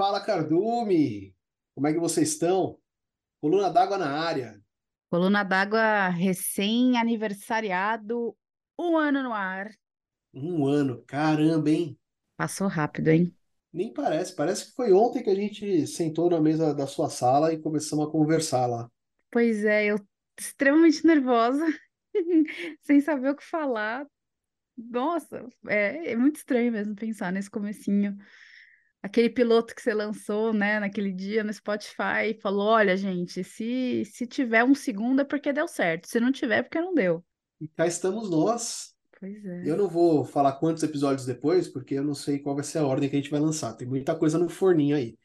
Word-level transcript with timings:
Fala, 0.00 0.22
Cardume! 0.22 1.36
Como 1.74 1.86
é 1.86 1.92
que 1.92 1.98
vocês 1.98 2.30
estão? 2.30 2.78
Coluna 3.38 3.68
d'água 3.68 3.98
na 3.98 4.10
área. 4.10 4.58
Coluna 5.10 5.42
d'água 5.42 6.08
recém-aniversariado, 6.08 8.34
um 8.78 8.96
ano 8.96 9.22
no 9.22 9.34
ar. 9.34 9.70
Um 10.32 10.66
ano, 10.66 11.04
caramba, 11.06 11.68
hein? 11.68 11.98
Passou 12.34 12.66
rápido, 12.66 13.08
hein? 13.08 13.36
Nem 13.70 13.92
parece, 13.92 14.34
parece 14.34 14.70
que 14.70 14.72
foi 14.72 14.90
ontem 14.90 15.22
que 15.22 15.28
a 15.28 15.34
gente 15.34 15.86
sentou 15.86 16.30
na 16.30 16.40
mesa 16.40 16.74
da 16.74 16.86
sua 16.86 17.10
sala 17.10 17.52
e 17.52 17.60
começamos 17.60 18.08
a 18.08 18.10
conversar 18.10 18.66
lá. 18.66 18.90
Pois 19.30 19.66
é, 19.66 19.84
eu 19.84 19.98
extremamente 20.38 21.06
nervosa, 21.06 21.66
sem 22.80 23.02
saber 23.02 23.32
o 23.32 23.36
que 23.36 23.44
falar. 23.44 24.06
Nossa, 24.78 25.46
é, 25.68 26.12
é 26.12 26.16
muito 26.16 26.36
estranho 26.36 26.72
mesmo 26.72 26.94
pensar 26.94 27.30
nesse 27.30 27.50
comecinho. 27.50 28.16
Aquele 29.02 29.30
piloto 29.30 29.74
que 29.74 29.80
você 29.80 29.94
lançou, 29.94 30.52
né, 30.52 30.78
naquele 30.78 31.12
dia 31.12 31.42
no 31.42 31.52
Spotify, 31.52 32.30
e 32.30 32.40
falou: 32.40 32.66
olha, 32.66 32.96
gente, 32.96 33.42
se, 33.42 34.04
se 34.04 34.26
tiver 34.26 34.62
um 34.62 34.74
segundo 34.74 35.22
é 35.22 35.24
porque 35.24 35.52
deu 35.52 35.66
certo, 35.66 36.06
se 36.06 36.20
não 36.20 36.30
tiver 36.30 36.58
é 36.58 36.62
porque 36.62 36.80
não 36.80 36.94
deu. 36.94 37.24
E 37.60 37.68
cá 37.68 37.86
estamos 37.86 38.30
nós. 38.30 38.94
Pois 39.18 39.44
é. 39.44 39.62
Eu 39.66 39.76
não 39.76 39.88
vou 39.88 40.24
falar 40.24 40.52
quantos 40.52 40.82
episódios 40.82 41.26
depois, 41.26 41.68
porque 41.68 41.94
eu 41.94 42.04
não 42.04 42.14
sei 42.14 42.38
qual 42.38 42.54
vai 42.54 42.64
ser 42.64 42.78
a 42.78 42.86
ordem 42.86 43.08
que 43.08 43.16
a 43.16 43.18
gente 43.18 43.30
vai 43.30 43.40
lançar. 43.40 43.74
Tem 43.74 43.86
muita 43.86 44.14
coisa 44.14 44.38
no 44.38 44.48
forninho 44.48 44.96
aí. 44.96 45.16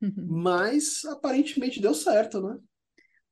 Mas 0.28 1.04
aparentemente 1.04 1.80
deu 1.80 1.94
certo, 1.94 2.40
né? 2.40 2.58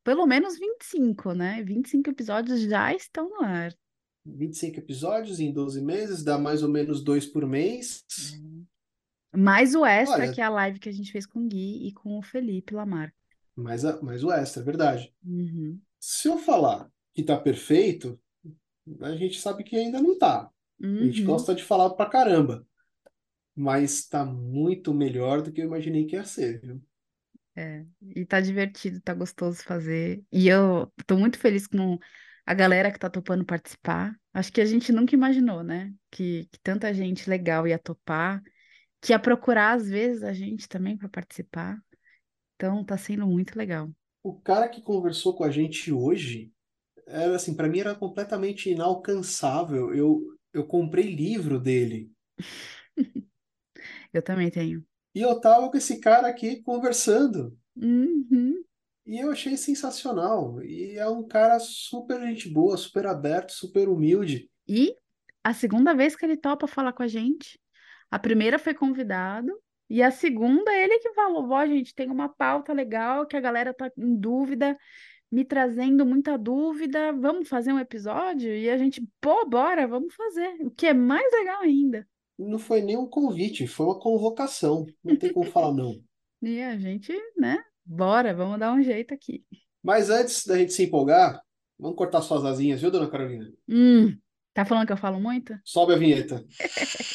Pelo 0.04 0.26
menos 0.26 0.58
25, 0.58 1.32
né? 1.34 1.62
25 1.62 2.10
episódios 2.10 2.60
já 2.62 2.94
estão 2.94 3.28
no 3.28 3.42
ar. 3.42 3.74
25 4.24 4.78
episódios 4.78 5.40
em 5.40 5.52
12 5.52 5.82
meses, 5.82 6.22
dá 6.22 6.38
mais 6.38 6.62
ou 6.62 6.68
menos 6.68 7.02
dois 7.02 7.26
por 7.26 7.46
mês. 7.46 8.04
Mais 9.34 9.74
o 9.74 9.84
extra, 9.84 10.14
Olha. 10.14 10.32
que 10.32 10.40
é 10.40 10.44
a 10.44 10.48
live 10.50 10.78
que 10.78 10.88
a 10.88 10.92
gente 10.92 11.12
fez 11.12 11.26
com 11.26 11.40
o 11.40 11.48
Gui 11.48 11.86
e 11.88 11.92
com 11.92 12.18
o 12.18 12.22
Felipe 12.22 12.74
Lamar. 12.74 13.12
Mais, 13.56 13.84
a- 13.84 14.00
mais 14.02 14.24
o 14.24 14.32
extra, 14.32 14.62
é 14.62 14.64
verdade. 14.64 15.14
Uhum. 15.24 15.80
Se 16.00 16.28
eu 16.28 16.38
falar 16.38 16.90
que 17.14 17.22
tá 17.22 17.38
perfeito, 17.38 18.20
a 19.02 19.16
gente 19.16 19.40
sabe 19.40 19.64
que 19.64 19.76
ainda 19.76 20.00
não 20.02 20.18
tá. 20.18 20.50
A 20.98 21.04
gente 21.04 21.22
Uhum. 21.22 21.26
gosta 21.26 21.54
de 21.54 21.64
falar 21.64 21.90
pra 21.90 22.06
caramba. 22.10 22.66
Mas 23.56 24.06
tá 24.08 24.24
muito 24.24 24.94
melhor 24.94 25.42
do 25.42 25.52
que 25.52 25.60
eu 25.62 25.66
imaginei 25.66 26.06
que 26.06 26.16
ia 26.16 26.24
ser, 26.24 26.60
viu? 26.60 26.82
É, 27.56 27.84
e 28.16 28.24
tá 28.24 28.40
divertido, 28.40 29.00
tá 29.00 29.12
gostoso 29.12 29.62
fazer. 29.64 30.24
E 30.32 30.48
eu 30.48 30.90
tô 31.06 31.16
muito 31.18 31.38
feliz 31.38 31.66
com 31.66 31.98
a 32.46 32.54
galera 32.54 32.90
que 32.92 32.98
tá 32.98 33.10
topando 33.10 33.44
participar. 33.44 34.14
Acho 34.32 34.52
que 34.52 34.60
a 34.60 34.64
gente 34.66 34.92
nunca 34.92 35.14
imaginou, 35.14 35.62
né? 35.62 35.92
Que, 36.10 36.46
que 36.46 36.58
tanta 36.62 36.92
gente 36.94 37.28
legal 37.28 37.66
ia 37.66 37.78
topar, 37.78 38.42
que 39.00 39.12
ia 39.12 39.18
procurar 39.18 39.72
às 39.72 39.88
vezes 39.88 40.22
a 40.22 40.32
gente 40.32 40.68
também 40.68 40.96
para 40.96 41.08
participar. 41.08 41.78
Então 42.54 42.84
tá 42.84 42.96
sendo 42.98 43.26
muito 43.26 43.56
legal. 43.56 43.90
O 44.22 44.38
cara 44.38 44.68
que 44.68 44.82
conversou 44.82 45.34
com 45.34 45.44
a 45.44 45.50
gente 45.50 45.90
hoje, 45.90 46.52
era 47.06 47.34
assim, 47.34 47.54
para 47.54 47.68
mim 47.68 47.80
era 47.80 47.94
completamente 47.94 48.70
inalcançável. 48.70 49.94
Eu, 49.94 50.22
eu 50.52 50.66
comprei 50.66 51.14
livro 51.14 51.58
dele. 51.58 52.10
Eu 54.12 54.22
também 54.22 54.50
tenho. 54.50 54.84
E 55.14 55.20
eu 55.20 55.40
tava 55.40 55.70
com 55.70 55.76
esse 55.76 56.00
cara 56.00 56.26
aqui 56.26 56.62
conversando. 56.62 57.56
Uhum. 57.76 58.62
E 59.06 59.18
eu 59.18 59.30
achei 59.30 59.56
sensacional. 59.56 60.62
E 60.62 60.96
é 60.96 61.08
um 61.08 61.26
cara 61.26 61.58
super 61.60 62.20
gente 62.20 62.48
boa, 62.48 62.76
super 62.76 63.06
aberto, 63.06 63.52
super 63.52 63.88
humilde. 63.88 64.50
E 64.68 64.94
a 65.42 65.54
segunda 65.54 65.94
vez 65.94 66.14
que 66.14 66.24
ele 66.24 66.36
topa 66.36 66.66
falar 66.66 66.92
com 66.92 67.02
a 67.02 67.08
gente. 67.08 67.58
A 68.10 68.18
primeira 68.18 68.58
foi 68.58 68.74
convidado, 68.74 69.52
e 69.90 70.02
a 70.04 70.10
segunda 70.12 70.72
ele 70.72 71.00
que 71.00 71.12
falou: 71.12 71.50
Ó, 71.50 71.66
gente, 71.66 71.94
tem 71.94 72.08
uma 72.08 72.28
pauta 72.28 72.72
legal 72.72 73.26
que 73.26 73.36
a 73.36 73.40
galera 73.40 73.74
tá 73.74 73.90
em 73.98 74.16
dúvida, 74.16 74.78
me 75.30 75.44
trazendo 75.44 76.06
muita 76.06 76.38
dúvida. 76.38 77.12
Vamos 77.12 77.48
fazer 77.48 77.72
um 77.72 77.78
episódio? 77.78 78.54
E 78.54 78.70
a 78.70 78.78
gente, 78.78 79.02
pô, 79.20 79.44
bora, 79.46 79.88
vamos 79.88 80.14
fazer. 80.14 80.56
O 80.60 80.70
que 80.70 80.86
é 80.86 80.94
mais 80.94 81.30
legal 81.32 81.62
ainda. 81.62 82.06
Não 82.38 82.58
foi 82.58 82.80
nem 82.80 82.96
um 82.96 83.06
convite, 83.06 83.66
foi 83.66 83.86
uma 83.86 83.98
convocação. 83.98 84.86
Não 85.02 85.16
tem 85.16 85.32
como 85.32 85.50
falar 85.50 85.72
não. 85.72 85.94
E 86.42 86.62
a 86.62 86.74
gente, 86.78 87.12
né? 87.36 87.58
Bora, 87.84 88.32
vamos 88.32 88.58
dar 88.58 88.72
um 88.72 88.82
jeito 88.82 89.12
aqui. 89.12 89.44
Mas 89.82 90.08
antes 90.08 90.46
da 90.46 90.56
gente 90.56 90.72
se 90.72 90.84
empolgar, 90.84 91.38
vamos 91.78 91.98
cortar 91.98 92.22
suas 92.22 92.46
asinhas, 92.46 92.80
viu, 92.80 92.90
dona 92.90 93.10
Carolina? 93.10 93.52
Hum, 93.68 94.16
tá 94.54 94.64
falando 94.64 94.86
que 94.86 94.92
eu 94.94 94.96
falo 94.96 95.20
muito? 95.20 95.54
Sobe 95.62 95.92
a 95.92 95.96
vinheta. 95.96 96.42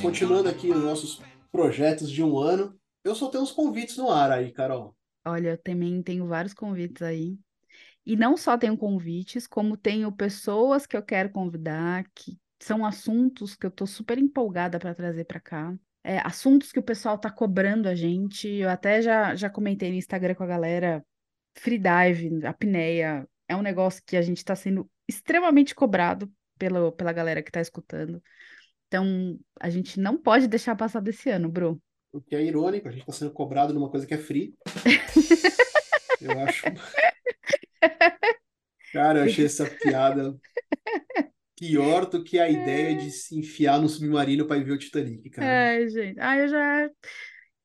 continuando 0.00 0.48
aqui 0.48 0.70
os 0.70 0.82
nossos 0.82 1.20
projetos 1.52 2.10
de 2.10 2.22
um 2.22 2.38
ano, 2.38 2.74
eu 3.04 3.14
só 3.14 3.28
tenho 3.28 3.42
uns 3.42 3.52
convites 3.52 3.96
no 3.96 4.10
ar 4.10 4.30
aí, 4.30 4.50
Carol. 4.52 4.96
Olha, 5.24 5.50
eu 5.50 5.58
também 5.58 6.02
tenho 6.02 6.26
vários 6.26 6.54
convites 6.54 7.02
aí. 7.02 7.36
E 8.04 8.16
não 8.16 8.36
só 8.36 8.56
tenho 8.56 8.76
convites, 8.76 9.46
como 9.46 9.76
tenho 9.76 10.10
pessoas 10.10 10.86
que 10.86 10.96
eu 10.96 11.02
quero 11.02 11.30
convidar, 11.30 12.04
que 12.14 12.38
são 12.58 12.84
assuntos 12.84 13.54
que 13.54 13.66
eu 13.66 13.70
tô 13.70 13.86
super 13.86 14.18
empolgada 14.18 14.78
para 14.78 14.94
trazer 14.94 15.24
para 15.24 15.40
cá. 15.40 15.74
É, 16.02 16.18
assuntos 16.26 16.72
que 16.72 16.78
o 16.78 16.82
pessoal 16.82 17.18
tá 17.18 17.30
cobrando 17.30 17.88
a 17.88 17.94
gente. 17.94 18.48
Eu 18.48 18.70
até 18.70 19.02
já, 19.02 19.34
já 19.34 19.50
comentei 19.50 19.90
no 19.90 19.96
Instagram 19.96 20.34
com 20.34 20.44
a 20.44 20.46
galera. 20.46 21.04
Freedive, 21.54 22.46
apneia, 22.46 23.28
é 23.48 23.56
um 23.56 23.62
negócio 23.62 24.02
que 24.06 24.16
a 24.16 24.22
gente 24.22 24.38
está 24.38 24.54
sendo 24.54 24.88
extremamente 25.08 25.74
cobrado 25.74 26.32
pelo, 26.56 26.92
pela 26.92 27.12
galera 27.12 27.42
que 27.42 27.50
tá 27.50 27.60
escutando. 27.60 28.22
Então, 28.90 29.38
a 29.60 29.70
gente 29.70 30.00
não 30.00 30.18
pode 30.18 30.48
deixar 30.48 30.74
passar 30.74 30.98
desse 31.00 31.30
ano, 31.30 31.48
Bru. 31.48 31.80
O 32.12 32.20
que 32.20 32.34
é 32.34 32.42
irônico, 32.42 32.88
a 32.88 32.90
gente 32.90 33.02
está 33.02 33.12
sendo 33.12 33.30
cobrado 33.30 33.72
numa 33.72 33.88
coisa 33.88 34.04
que 34.04 34.14
é 34.14 34.18
free. 34.18 34.52
Eu 36.20 36.38
acho. 36.40 36.64
Cara, 38.92 39.20
eu 39.20 39.24
achei 39.24 39.46
essa 39.46 39.64
piada 39.64 40.36
pior 41.56 42.06
do 42.06 42.24
que 42.24 42.38
a 42.38 42.50
ideia 42.50 42.96
de 42.96 43.10
se 43.10 43.38
enfiar 43.38 43.80
no 43.80 43.88
submarino 43.88 44.46
para 44.46 44.56
ir 44.58 44.64
ver 44.64 44.72
o 44.72 44.78
Titanic, 44.78 45.30
cara. 45.30 45.68
Ai, 45.68 45.88
gente. 45.88 46.18
Ai, 46.18 46.42
eu 46.42 46.48
já. 46.48 46.90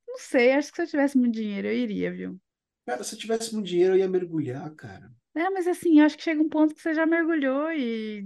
Não 0.07 0.19
sei, 0.19 0.53
acho 0.53 0.69
que 0.69 0.75
se 0.77 0.81
eu 0.83 0.87
tivesse 0.87 1.17
muito 1.17 1.33
dinheiro, 1.33 1.67
eu 1.67 1.73
iria, 1.73 2.13
viu? 2.13 2.39
Cara, 2.85 3.03
se 3.03 3.15
eu 3.15 3.19
tivesse 3.19 3.53
muito 3.53 3.65
dinheiro, 3.65 3.95
eu 3.95 3.99
ia 3.99 4.07
mergulhar, 4.07 4.73
cara. 4.75 5.11
É, 5.33 5.49
mas 5.49 5.67
assim, 5.67 5.99
eu 5.99 6.05
acho 6.05 6.15
que 6.15 6.23
chega 6.23 6.41
um 6.41 6.47
ponto 6.47 6.73
que 6.73 6.81
você 6.81 6.93
já 6.93 7.05
mergulhou 7.05 7.71
e. 7.71 8.23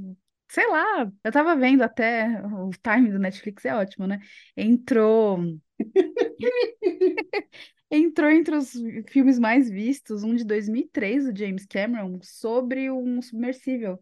Sei 0.50 0.68
lá, 0.68 1.12
eu 1.24 1.32
tava 1.32 1.56
vendo 1.56 1.84
até, 1.84 2.28
o 2.44 2.72
time 2.72 3.12
do 3.12 3.20
Netflix 3.20 3.66
é 3.66 3.76
ótimo, 3.76 4.08
né? 4.08 4.20
Entrou. 4.58 5.40
Entrou 7.92 8.30
entre 8.30 8.56
os 8.56 8.74
filmes 9.08 9.40
mais 9.40 9.70
vistos, 9.70 10.24
um 10.24 10.36
de 10.36 10.44
2003, 10.44 11.26
do 11.26 11.38
James 11.38 11.66
Cameron, 11.66 12.20
sobre 12.22 12.90
um 12.92 13.22
submersível. 13.22 14.00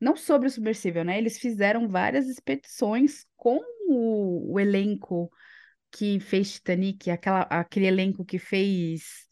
Não 0.00 0.16
sobre 0.16 0.48
o 0.48 0.50
submersível, 0.50 1.04
né? 1.04 1.18
Eles 1.18 1.38
fizeram 1.38 1.88
várias 1.88 2.28
expedições 2.28 3.24
com 3.36 3.60
o, 3.88 4.54
o 4.54 4.60
elenco 4.60 5.30
que 5.92 6.18
fez 6.20 6.54
Titanic, 6.54 7.10
aquela, 7.10 7.42
aquele 7.42 7.86
elenco 7.86 8.24
que 8.24 8.38
fez 8.38 9.28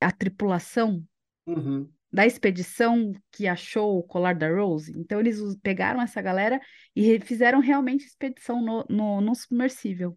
a 0.00 0.12
tripulação 0.12 1.04
Uhum. 1.46 1.92
Da 2.14 2.24
expedição 2.26 3.12
que 3.32 3.48
achou 3.48 3.98
o 3.98 4.02
colar 4.02 4.34
da 4.36 4.48
Rose. 4.48 4.92
Então, 4.96 5.20
eles 5.20 5.40
pegaram 5.62 6.00
essa 6.00 6.22
galera 6.22 6.60
e 6.94 7.18
fizeram 7.20 7.60
realmente 7.60 8.06
expedição 8.06 8.62
no, 8.62 8.84
no, 8.88 9.20
no 9.20 9.34
submersível. 9.34 10.16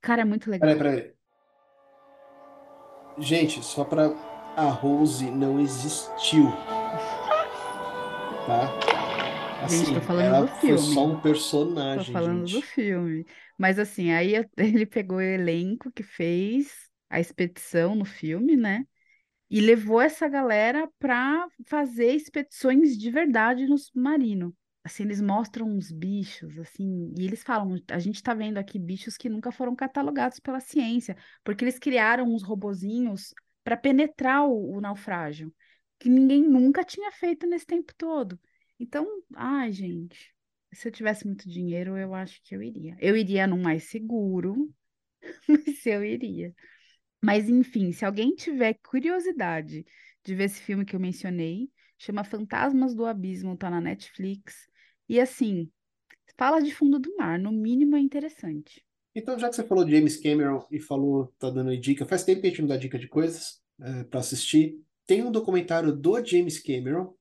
Cara, 0.00 0.22
é 0.22 0.24
muito 0.24 0.50
legal. 0.50 0.68
Peraí, 0.68 0.76
peraí. 0.76 1.14
Gente, 3.18 3.62
só 3.64 3.84
pra 3.84 4.10
a 4.56 4.70
Rose 4.70 5.30
não 5.30 5.60
existiu. 5.60 6.52
Tá? 8.46 8.66
Gente, 9.66 9.92
Assim, 9.92 9.94
tô 9.94 10.00
falando 10.00 10.34
ela 10.34 10.46
do 10.46 10.48
foi 10.48 10.78
só 10.78 10.84
filme. 10.92 10.96
um 11.06 11.16
Tô 11.16 11.22
personagem, 11.22 12.12
falando 12.12 12.48
do 12.50 12.60
gente. 12.60 12.62
filme. 12.62 13.26
Mas 13.56 13.78
assim, 13.78 14.10
aí 14.12 14.34
ele 14.56 14.86
pegou 14.86 15.18
o 15.18 15.20
elenco 15.20 15.90
que 15.92 16.02
fez 16.02 16.90
a 17.10 17.20
expedição 17.20 17.94
no 17.94 18.04
filme, 18.04 18.56
né? 18.56 18.84
E 19.50 19.60
levou 19.60 20.00
essa 20.00 20.28
galera 20.28 20.90
pra 20.98 21.48
fazer 21.66 22.12
expedições 22.14 22.96
de 22.98 23.10
verdade 23.10 23.66
no 23.66 23.78
submarino. 23.78 24.54
Assim, 24.84 25.02
eles 25.02 25.20
mostram 25.20 25.66
uns 25.68 25.90
bichos, 25.90 26.58
assim, 26.58 27.12
e 27.18 27.24
eles 27.24 27.42
falam, 27.42 27.76
a 27.90 27.98
gente 27.98 28.22
tá 28.22 28.32
vendo 28.32 28.58
aqui 28.58 28.78
bichos 28.78 29.16
que 29.16 29.28
nunca 29.28 29.50
foram 29.52 29.74
catalogados 29.76 30.38
pela 30.40 30.60
ciência, 30.60 31.16
porque 31.44 31.64
eles 31.64 31.78
criaram 31.78 32.24
uns 32.24 32.42
robozinhos 32.42 33.34
para 33.64 33.76
penetrar 33.76 34.46
o, 34.46 34.76
o 34.76 34.80
naufrágio, 34.80 35.52
que 35.98 36.08
ninguém 36.08 36.42
nunca 36.42 36.84
tinha 36.84 37.10
feito 37.12 37.46
nesse 37.46 37.66
tempo 37.66 37.92
todo. 37.96 38.38
Então, 38.78 39.06
ai, 39.34 39.72
gente, 39.72 40.34
se 40.72 40.88
eu 40.88 40.92
tivesse 40.92 41.26
muito 41.26 41.48
dinheiro, 41.48 41.96
eu 41.96 42.14
acho 42.14 42.40
que 42.42 42.54
eu 42.54 42.62
iria. 42.62 42.96
Eu 43.00 43.16
iria 43.16 43.46
num 43.46 43.60
mais 43.60 43.84
seguro, 43.90 44.72
se 45.82 45.90
eu 45.90 46.04
iria. 46.04 46.54
Mas, 47.22 47.48
enfim, 47.48 47.92
se 47.92 48.04
alguém 48.04 48.34
tiver 48.34 48.74
curiosidade 48.74 49.84
de 50.24 50.34
ver 50.34 50.44
esse 50.44 50.60
filme 50.60 50.84
que 50.84 50.94
eu 50.96 51.00
mencionei, 51.00 51.70
chama 51.98 52.24
Fantasmas 52.24 52.94
do 52.94 53.06
Abismo, 53.06 53.56
tá 53.56 53.70
na 53.70 53.80
Netflix. 53.80 54.68
E 55.08 55.20
assim, 55.20 55.70
fala 56.38 56.60
de 56.62 56.74
fundo 56.74 56.98
do 57.00 57.16
mar, 57.16 57.38
no 57.38 57.52
mínimo 57.52 57.96
é 57.96 58.00
interessante. 58.00 58.84
Então, 59.14 59.38
já 59.38 59.48
que 59.48 59.56
você 59.56 59.64
falou 59.64 59.84
de 59.84 59.92
James 59.96 60.16
Cameron 60.16 60.64
e 60.70 60.78
falou, 60.78 61.32
tá 61.38 61.50
dando 61.50 61.76
dica, 61.76 62.06
faz 62.06 62.24
tempo 62.24 62.40
que 62.40 62.46
a 62.46 62.50
gente 62.50 62.60
não 62.62 62.68
dá 62.68 62.76
dica 62.76 62.98
de 62.98 63.08
coisas 63.08 63.60
é, 63.80 64.04
para 64.04 64.20
assistir. 64.20 64.80
Tem 65.06 65.22
um 65.24 65.32
documentário 65.32 65.92
do 65.94 66.24
James 66.24 66.60
Cameron 66.62 67.14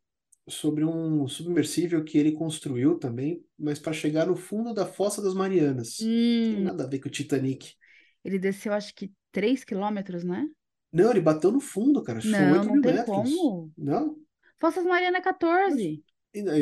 sobre 0.50 0.84
um 0.86 1.28
submersível 1.28 2.04
que 2.04 2.18
ele 2.18 2.34
construiu 2.34 3.00
também, 3.00 3.46
mas 3.58 3.80
para 3.80 3.94
chegar 3.94 4.28
no 4.28 4.36
fundo 4.36 4.74
da 4.74 4.86
Fossa 4.86 5.22
das 5.22 5.34
Marianas. 5.36 6.12
Não 6.50 6.58
tem 6.58 6.62
Hum, 6.62 6.68
nada 6.68 6.86
a 6.86 6.88
ver 6.88 7.00
com 7.00 7.08
o 7.10 7.12
Titanic. 7.12 7.76
ele 8.24 8.40
desceu 8.40 8.74
acho 8.74 8.94
que 8.96 9.12
3 9.38 9.64
quilômetros, 9.64 10.24
né? 10.24 10.50
Não, 10.92 11.12
ele 11.12 11.22
bateu 11.22 11.52
no 11.52 11.60
fundo, 11.60 12.02
cara. 12.02 12.20
Foi 12.20 12.32
Não, 12.32 12.54
8 12.54 12.66
não 12.66 12.74
mil 12.74 12.82
tem 12.82 12.94
metros. 12.96 13.16
como. 13.16 13.72
Não? 13.78 14.16
Fossas 14.60 14.84
Mariana 14.84 15.20
é 15.20 15.22
14. 15.22 16.04
E, 16.34 16.42
né, 16.42 16.54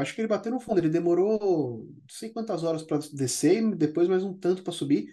Acho 0.00 0.14
que 0.16 0.20
ele 0.20 0.26
bateu 0.26 0.50
no 0.50 0.58
fundo. 0.58 0.80
Ele 0.80 0.88
demorou 0.88 1.86
não 1.86 2.08
sei 2.10 2.30
quantas 2.30 2.64
horas 2.64 2.82
para 2.82 2.98
descer 3.12 3.62
e 3.62 3.76
depois 3.76 4.08
mais 4.08 4.24
um 4.24 4.36
tanto 4.36 4.64
para 4.64 4.72
subir. 4.72 5.06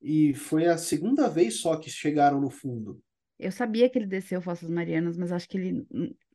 E 0.00 0.32
foi 0.32 0.66
a 0.66 0.78
segunda 0.78 1.28
vez 1.28 1.60
só 1.60 1.74
que 1.76 1.90
chegaram 1.90 2.40
no 2.40 2.50
fundo. 2.50 3.02
Eu 3.36 3.50
sabia 3.50 3.90
que 3.90 3.98
ele 3.98 4.06
desceu 4.06 4.40
Fossas 4.40 4.70
Marianas, 4.70 5.16
mas 5.16 5.32
acho 5.32 5.48
que 5.48 5.58
ele. 5.58 5.84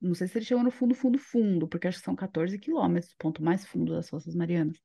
Não 0.02 0.14
sei 0.14 0.28
se 0.28 0.38
ele 0.38 0.46
chegou 0.46 0.66
no 0.66 0.72
fundo, 0.72 0.94
fundo, 0.94 1.18
fundo, 1.18 1.66
porque 1.66 1.88
acho 1.88 2.00
que 2.00 2.04
são 2.04 2.16
14 2.16 2.60
quilômetros, 2.60 3.16
ponto 3.18 3.42
mais 3.42 3.66
fundo 3.66 3.94
das 3.94 4.10
Fossas 4.10 4.36
Marianas. 4.36 4.78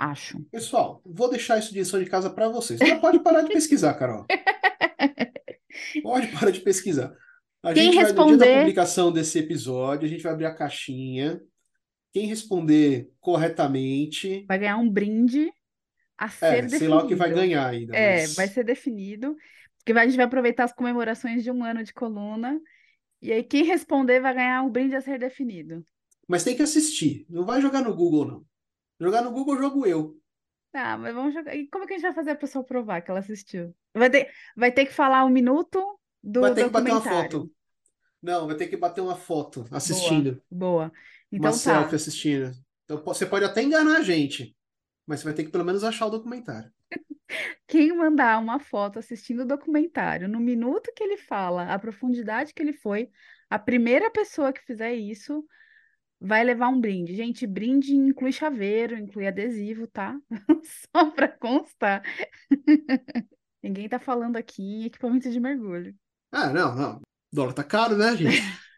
Acho. 0.00 0.38
Pessoal, 0.50 1.02
vou 1.04 1.28
deixar 1.28 1.58
isso 1.58 1.72
de 1.72 1.78
lição 1.78 2.02
de 2.02 2.08
casa 2.08 2.30
para 2.30 2.48
vocês. 2.48 2.80
Agora 2.80 3.00
pode 3.00 3.20
parar 3.22 3.42
de 3.42 3.52
pesquisar, 3.52 3.94
Carol. 3.94 4.24
Pode 6.02 6.28
parar 6.28 6.50
de 6.50 6.60
pesquisar. 6.60 7.14
A 7.62 7.72
Quem 7.74 7.92
gente 7.92 8.02
vai, 8.02 8.12
no 8.12 8.26
dia 8.26 8.36
da 8.38 8.46
publicação 8.60 9.12
desse 9.12 9.38
episódio, 9.38 10.06
a 10.06 10.08
gente 10.08 10.22
vai 10.22 10.32
abrir 10.32 10.46
a 10.46 10.54
caixinha. 10.54 11.40
Quem 12.12 12.26
responder 12.26 13.10
corretamente, 13.20 14.44
Vai 14.48 14.58
ganhar 14.58 14.78
um 14.78 14.90
brinde 14.90 15.50
a 16.18 16.28
ser 16.28 16.64
é, 16.64 16.68
sei 16.68 16.88
lá 16.88 17.02
o 17.04 17.06
que 17.06 17.14
vai 17.14 17.28
definido. 17.28 17.34
ganhar 17.34 17.66
ainda, 17.68 17.96
É, 17.96 18.22
mas 18.22 18.34
vai 18.34 18.48
ser 18.48 18.64
definido. 18.64 19.36
Porque 19.78 19.98
a 19.98 20.06
gente 20.06 20.16
vai 20.16 20.26
aproveitar 20.26 20.64
as 20.64 20.72
comemorações 20.72 21.42
de 21.42 21.50
um 21.50 21.62
ano 21.64 21.82
de 21.84 21.92
coluna. 21.94 22.60
E 23.22 23.32
aí, 23.32 23.44
quem 23.44 23.64
responder 23.64 24.20
vai 24.20 24.34
ganhar 24.34 24.62
um 24.62 24.70
brinde 24.70 24.96
a 24.96 25.00
ser 25.00 25.18
definido. 25.18 25.84
mas 26.28 26.44
tem 26.44 26.56
que 26.56 26.62
assistir. 26.62 27.26
Não 27.28 27.44
vai 27.44 27.60
jogar 27.60 27.82
no 27.82 27.94
Google, 27.94 28.26
não. 28.26 28.46
Jogar 29.00 29.22
no 29.22 29.32
Google, 29.32 29.56
jogo 29.56 29.86
eu. 29.86 30.16
Tá, 30.70 30.96
mas 30.98 31.14
vamos 31.14 31.34
jogar. 31.34 31.54
E 31.56 31.66
como 31.68 31.84
é 31.84 31.86
que 31.86 31.94
a 31.94 31.96
gente 31.96 32.06
vai 32.06 32.14
fazer 32.14 32.30
a 32.30 32.36
pessoa 32.36 32.64
provar 32.64 33.00
que 33.00 33.10
ela 33.10 33.20
assistiu? 33.20 33.74
Vai 33.94 34.10
ter, 34.10 34.30
vai 34.56 34.70
ter 34.70 34.86
que 34.86 34.92
falar 34.92 35.24
um 35.24 35.30
minuto 35.30 35.98
do 36.22 36.40
Vai 36.42 36.54
ter 36.54 36.64
que 36.64 36.70
bater 36.70 36.92
uma 36.92 37.00
foto. 37.00 37.50
Não, 38.22 38.46
vai 38.46 38.56
ter 38.56 38.68
que 38.68 38.76
bater 38.76 39.00
uma 39.00 39.16
foto 39.16 39.66
assistindo. 39.70 40.40
Boa. 40.50 40.84
Uma 40.84 40.92
Então 41.32 41.50
tá. 41.50 41.56
selfie 41.56 41.96
assistindo. 41.96 42.52
Então 42.84 43.02
você 43.02 43.24
pode 43.24 43.44
até 43.44 43.62
enganar 43.62 43.98
a 43.98 44.02
gente, 44.02 44.54
mas 45.06 45.20
você 45.20 45.24
vai 45.24 45.34
ter 45.34 45.44
que 45.44 45.50
pelo 45.50 45.64
menos 45.64 45.82
achar 45.82 46.06
o 46.06 46.10
documentário. 46.10 46.70
Quem 47.66 47.96
mandar 47.96 48.38
uma 48.38 48.58
foto 48.58 48.98
assistindo 48.98 49.42
o 49.42 49.46
documentário, 49.46 50.28
no 50.28 50.40
minuto 50.40 50.92
que 50.94 51.02
ele 51.02 51.16
fala, 51.16 51.72
a 51.72 51.78
profundidade 51.78 52.52
que 52.52 52.62
ele 52.62 52.72
foi, 52.72 53.08
a 53.48 53.58
primeira 53.58 54.10
pessoa 54.10 54.52
que 54.52 54.60
fizer 54.60 54.92
isso 54.94 55.44
vai 56.20 56.44
levar 56.44 56.68
um 56.68 56.80
brinde. 56.80 57.14
Gente, 57.16 57.46
brinde 57.46 57.94
inclui 57.94 58.32
chaveiro, 58.32 58.98
inclui 58.98 59.26
adesivo, 59.26 59.86
tá? 59.86 60.18
Só 60.94 61.10
para 61.10 61.28
constar. 61.28 62.02
Ninguém 63.62 63.88
tá 63.88 63.98
falando 63.98 64.36
aqui 64.36 64.62
em 64.62 64.84
equipamento 64.84 65.30
de 65.30 65.40
mergulho. 65.40 65.94
Ah, 66.30 66.50
não, 66.50 66.74
não. 66.74 66.96
O 66.96 67.36
dólar 67.36 67.52
tá 67.52 67.64
caro, 67.64 67.96
né, 67.96 68.16
gente? 68.16 68.40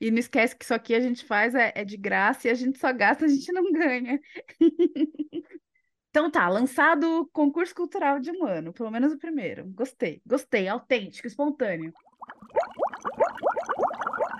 E 0.00 0.10
não 0.10 0.18
esquece 0.18 0.56
que 0.56 0.64
isso 0.64 0.72
aqui 0.72 0.94
a 0.94 1.00
gente 1.00 1.26
faz 1.26 1.54
é, 1.54 1.70
é 1.74 1.84
de 1.84 1.94
graça 1.94 2.48
e 2.48 2.50
a 2.50 2.54
gente 2.54 2.78
só 2.78 2.90
gasta, 2.90 3.26
a 3.26 3.28
gente 3.28 3.52
não 3.52 3.70
ganha. 3.70 4.18
Então 6.08 6.30
tá, 6.30 6.48
lançado 6.48 7.20
o 7.20 7.26
concurso 7.26 7.74
cultural 7.74 8.18
de 8.18 8.30
um 8.30 8.46
ano, 8.46 8.72
pelo 8.72 8.90
menos 8.90 9.12
o 9.12 9.18
primeiro. 9.18 9.66
Gostei, 9.66 10.22
gostei, 10.24 10.68
autêntico, 10.68 11.26
espontâneo. 11.26 11.92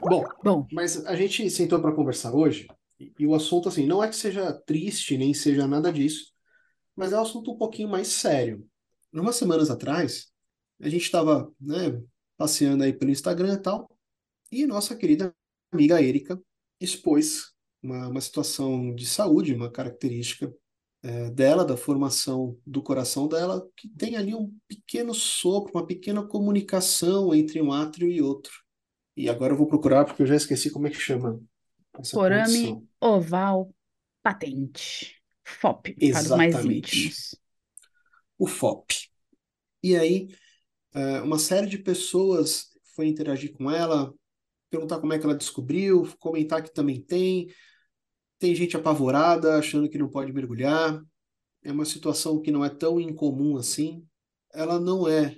Bom, 0.05 0.25
Bom, 0.43 0.67
mas 0.73 1.05
a 1.07 1.17
gente 1.17 1.49
sentou 1.51 1.81
para 1.81 1.95
conversar 1.95 2.35
hoje 2.35 2.67
e, 2.99 3.27
o 3.27 3.35
assunto, 3.35 3.69
assim, 3.69 3.87
não 3.87 4.03
é 4.03 4.09
que 4.09 4.17
seja 4.17 4.53
triste, 4.53 5.17
nem 5.17 5.33
seja 5.35 5.67
nada 5.67 5.93
disso, 5.93 6.33
mas 6.95 7.13
é 7.13 7.19
um 7.19 7.23
assunto 7.23 7.53
um 7.53 7.57
pouquinho 7.57 7.89
mais 7.89 8.09
sério. 8.09 8.67
Umas 9.13 9.37
semanas 9.37 9.71
atrás, 9.71 10.33
a 10.81 10.89
gente 10.89 11.03
estava, 11.03 11.51
né, 11.61 12.01
passeando 12.37 12.85
aí 12.85 12.93
pelo 12.93 13.11
Instagram 13.11 13.55
e 13.55 13.63
tal, 13.63 13.91
e 14.51 14.67
nossa 14.67 14.95
querida 14.95 15.35
amiga 15.73 16.01
Erika 16.01 16.41
expôs 16.81 17.53
uma, 17.83 18.09
uma 18.09 18.21
situação 18.21 18.95
de 18.95 19.07
saúde, 19.07 19.55
uma 19.55 19.71
característica 19.71 20.53
eh, 21.03 21.31
dela, 21.31 21.65
da 21.65 21.77
formação 21.77 22.59
do 22.67 22.83
coração 22.83 23.29
dela, 23.29 23.67
que 23.77 23.89
tem 23.89 24.17
ali 24.17 24.35
um 24.35 24.53
pequeno 24.67 25.13
sopro, 25.13 25.73
uma 25.75 25.87
pequena 25.87 26.27
comunicação 26.27 27.35
entre 27.35 27.61
um 27.61 27.73
átrio 27.73 28.11
e 28.11 28.23
outro. 28.23 28.64
E 29.17 29.29
agora 29.29 29.53
eu 29.53 29.57
vou 29.57 29.67
procurar 29.67 30.05
porque 30.05 30.23
eu 30.23 30.27
já 30.27 30.37
esqueci 30.37 30.71
como 30.71 30.87
é 30.87 30.91
que 30.91 30.97
chama 31.01 31.41
essa 31.99 32.19
forame 32.19 32.19
condição. 32.19 32.89
oval 33.01 33.75
patente. 34.23 35.21
FOP, 35.45 36.01
para 36.09 36.23
os 36.23 36.33
mais 36.33 36.55
Exatamente. 36.57 36.65
íntimos. 36.65 37.35
O 38.39 38.47
FOP. 38.47 38.95
E 39.83 39.97
aí, 39.97 40.29
eh, 40.95 41.21
uma 41.23 41.39
série 41.39 41.67
de 41.67 41.79
pessoas 41.79 42.71
foi 42.97 43.09
interagir 43.09 43.53
com 43.53 43.71
ela, 43.71 44.15
perguntar 44.71 45.01
como 45.01 45.13
é 45.13 45.19
que 45.19 45.25
ela 45.27 45.37
descobriu, 45.37 46.09
comentar 46.19 46.63
que 46.63 46.73
também 46.73 47.01
tem. 47.03 47.49
Tem 48.39 48.55
gente 48.55 48.77
apavorada, 48.77 49.59
achando 49.59 49.89
que 49.89 49.99
não 49.99 50.11
pode 50.11 50.33
mergulhar. 50.33 51.03
É 51.63 51.73
uma 51.73 51.85
situação 51.85 52.41
que 52.43 52.51
não 52.53 52.65
é 52.65 52.71
tão 52.71 53.01
incomum 53.01 53.57
assim. 53.57 54.07
Ela 54.53 54.81
não 54.81 55.09
é 55.09 55.37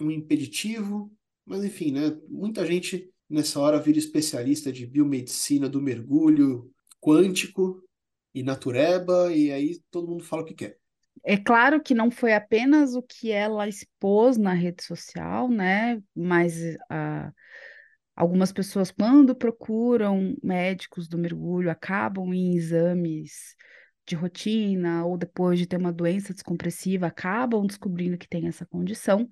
um 0.00 0.10
impeditivo, 0.10 1.12
mas 1.44 1.64
enfim, 1.64 1.92
né? 1.92 2.16
Muita 2.28 2.66
gente 2.66 3.10
nessa 3.28 3.58
hora 3.60 3.80
vira 3.80 3.98
especialista 3.98 4.72
de 4.72 4.86
biomedicina 4.86 5.68
do 5.68 5.80
mergulho 5.80 6.70
quântico 7.00 7.82
e 8.34 8.42
natureba, 8.42 9.32
e 9.32 9.50
aí 9.50 9.80
todo 9.90 10.08
mundo 10.08 10.24
fala 10.24 10.42
o 10.42 10.44
que 10.44 10.54
quer. 10.54 10.78
É 11.24 11.36
claro 11.36 11.80
que 11.80 11.94
não 11.94 12.10
foi 12.10 12.32
apenas 12.32 12.94
o 12.94 13.02
que 13.02 13.30
ela 13.30 13.68
expôs 13.68 14.36
na 14.36 14.52
rede 14.52 14.82
social, 14.82 15.48
né? 15.48 16.02
Mas 16.14 16.76
ah, 16.90 17.32
algumas 18.14 18.52
pessoas, 18.52 18.90
quando 18.90 19.34
procuram 19.34 20.36
médicos 20.42 21.08
do 21.08 21.18
mergulho, 21.18 21.70
acabam 21.70 22.32
em 22.32 22.56
exames 22.56 23.54
de 24.06 24.16
rotina 24.16 25.04
ou 25.04 25.16
depois 25.16 25.58
de 25.58 25.66
ter 25.66 25.76
uma 25.76 25.92
doença 25.92 26.32
descompressiva, 26.32 27.06
acabam 27.06 27.66
descobrindo 27.66 28.18
que 28.18 28.28
tem 28.28 28.48
essa 28.48 28.66
condição. 28.66 29.28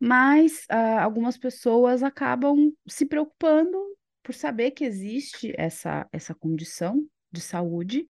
Mas 0.00 0.64
ah, 0.68 1.02
algumas 1.02 1.36
pessoas 1.36 2.02
acabam 2.02 2.72
se 2.86 3.04
preocupando 3.04 3.78
por 4.22 4.34
saber 4.34 4.72
que 4.72 4.84
existe 4.84 5.52
essa, 5.56 6.06
essa 6.12 6.34
condição 6.34 7.04
de 7.32 7.40
saúde 7.40 8.08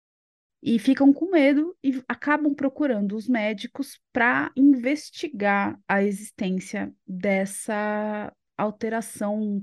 e 0.63 0.79
ficam 0.79 1.13
com 1.13 1.31
medo 1.31 1.77
e 1.85 2.03
acabam 2.09 2.55
procurando 2.55 3.15
os 3.15 3.29
médicos 3.29 4.01
para 4.13 4.51
investigar 4.57 5.79
a 5.87 6.03
existência 6.03 6.91
dessa 7.07 8.33
alteração, 8.57 9.63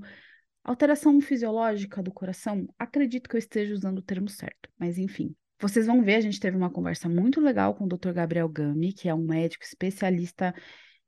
alteração 0.63 1.19
fisiológica 1.19 2.03
do 2.03 2.11
coração. 2.11 2.67
Acredito 2.77 3.27
que 3.27 3.35
eu 3.35 3.39
esteja 3.39 3.73
usando 3.73 3.97
o 3.97 4.03
termo 4.03 4.29
certo, 4.29 4.69
mas 4.77 4.99
enfim. 4.99 5.35
Vocês 5.59 5.87
vão 5.87 6.03
ver, 6.03 6.15
a 6.15 6.21
gente 6.21 6.39
teve 6.39 6.57
uma 6.57 6.71
conversa 6.71 7.09
muito 7.09 7.39
legal 7.41 7.73
com 7.73 7.85
o 7.85 7.87
Dr. 7.87 8.11
Gabriel 8.13 8.49
Gami, 8.49 8.93
que 8.93 9.09
é 9.09 9.13
um 9.13 9.25
médico 9.25 9.63
especialista 9.63 10.53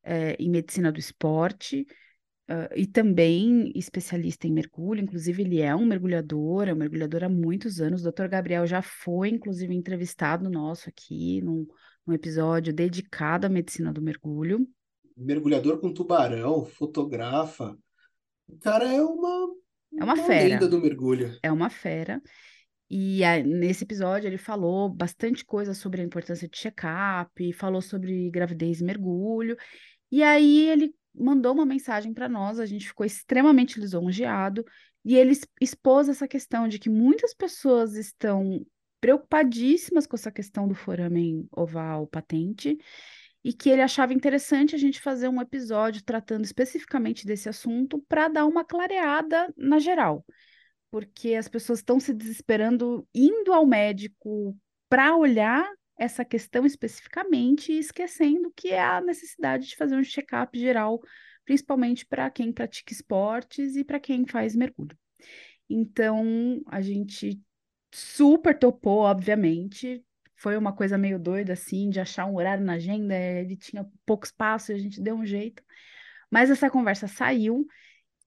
eh, 0.03 0.36
em 0.39 0.50
medicina 0.50 0.91
do 0.91 1.00
esporte, 1.00 1.86
ah, 2.48 2.69
e 2.75 2.86
também 2.86 3.72
especialista 3.74 4.48
em 4.48 4.51
mergulho, 4.51 5.01
inclusive 5.01 5.43
ele 5.43 5.62
é 5.62 5.74
um 5.75 5.86
mergulhador, 5.86 6.67
é 6.67 6.74
um 6.74 6.77
mergulhador 6.77 7.24
há 7.24 7.29
muitos 7.29 7.79
anos. 7.79 8.05
O 8.05 8.12
Dr. 8.12 8.27
Gabriel 8.27 8.67
já 8.67 8.81
foi, 8.81 9.29
inclusive, 9.29 9.74
entrevistado 9.74 10.50
nosso 10.50 10.89
aqui 10.89 11.41
num, 11.41 11.65
num 12.05 12.13
episódio 12.13 12.74
dedicado 12.74 13.48
à 13.48 13.50
medicina 13.50 13.93
do 13.93 14.01
mergulho. 14.01 14.67
Mergulhador 15.15 15.79
com 15.79 15.93
tubarão, 15.93 16.65
fotografa. 16.65 17.77
O 18.48 18.57
cara 18.57 18.91
é 18.91 19.01
uma, 19.01 19.48
É 19.98 20.03
uma 20.03 20.13
uma 20.13 20.17
fera. 20.17 20.67
do 20.67 20.81
mergulho. 20.81 21.38
É 21.41 21.51
uma 21.51 21.69
fera. 21.69 22.22
E 22.89 23.24
ah, 23.24 23.41
nesse 23.41 23.86
episódio 23.86 24.27
ele 24.27 24.38
falou 24.38 24.89
bastante 24.89 25.45
coisa 25.45 25.74
sobre 25.74 26.01
a 26.01 26.03
importância 26.03 26.48
de 26.48 26.57
check-up, 26.57 27.53
falou 27.53 27.81
sobre 27.81 28.29
gravidez 28.29 28.81
e 28.81 28.83
mergulho. 28.83 29.55
E 30.13 30.22
aí 30.22 30.70
ele 30.70 30.93
mandou 31.12 31.53
uma 31.53 31.65
mensagem 31.65 32.13
para 32.13 32.29
nós, 32.29 32.60
a 32.60 32.67
gente 32.67 32.86
ficou 32.86 33.03
extremamente 33.03 33.79
lisonjeado, 33.79 34.63
e 35.03 35.15
ele 35.15 35.34
expôs 35.60 36.08
essa 36.08 36.27
questão 36.27 36.67
de 36.67 36.77
que 36.77 36.88
muitas 36.88 37.34
pessoas 37.34 37.96
estão 37.96 38.63
preocupadíssimas 39.01 40.05
com 40.05 40.15
essa 40.15 40.32
questão 40.32 40.67
do 40.67 40.75
foramen 40.75 41.48
oval 41.51 42.05
patente, 42.05 42.77
e 43.43 43.51
que 43.51 43.72
ele 43.72 43.82
achava 43.82 44.13
interessante 44.13 44.75
a 44.75 44.77
gente 44.77 45.01
fazer 45.01 45.29
um 45.29 45.41
episódio 45.41 46.03
tratando 46.03 46.46
especificamente 46.46 47.25
desse 47.25 47.50
assunto 47.50 48.00
para 48.08 48.27
dar 48.27 48.46
uma 48.46 48.63
clareada 48.63 49.51
na 49.58 49.79
geral, 49.79 50.24
porque 50.91 51.34
as 51.34 51.48
pessoas 51.48 51.79
estão 51.79 52.00
se 52.00 52.13
desesperando 52.13 53.03
indo 53.15 53.51
ao 53.51 53.65
médico 53.65 54.55
para 54.88 55.15
olhar 55.15 55.67
essa 55.98 56.26
questão 56.26 56.66
especificamente 56.66 57.72
e 57.72 57.80
esquecendo 57.80 58.52
que 58.56 58.70
é 58.70 58.82
a 58.82 59.02
necessidade 59.02 59.68
de 59.68 59.76
fazer 59.76 59.96
um 59.96 60.04
check-up 60.04 60.58
geral, 60.58 61.00
principalmente 61.46 62.06
para 62.06 62.30
quem 62.30 62.52
pratica 62.52 62.94
esportes 62.94 63.76
e 63.76 63.84
para 63.84 64.00
quem 64.00 64.26
faz 64.26 64.56
mergulho. 64.56 64.98
Então, 65.70 66.62
a 66.68 66.82
gente 66.82 67.42
super 67.94 68.58
topou, 68.58 69.00
obviamente. 69.02 70.04
Foi 70.36 70.58
uma 70.58 70.74
coisa 70.74 70.98
meio 70.98 71.20
doida, 71.20 71.54
assim, 71.54 71.90
de 71.90 72.00
achar 72.00 72.26
um 72.26 72.36
horário 72.36 72.66
na 72.66 72.74
agenda. 72.74 73.16
Ele 73.16 73.56
tinha 73.56 73.88
pouco 74.06 74.26
espaço 74.26 74.72
e 74.72 74.76
a 74.76 74.78
gente 74.78 75.02
deu 75.02 75.16
um 75.16 75.26
jeito. 75.26 75.64
Mas 76.30 76.50
essa 76.50 76.70
conversa 76.70 77.08
saiu. 77.08 77.66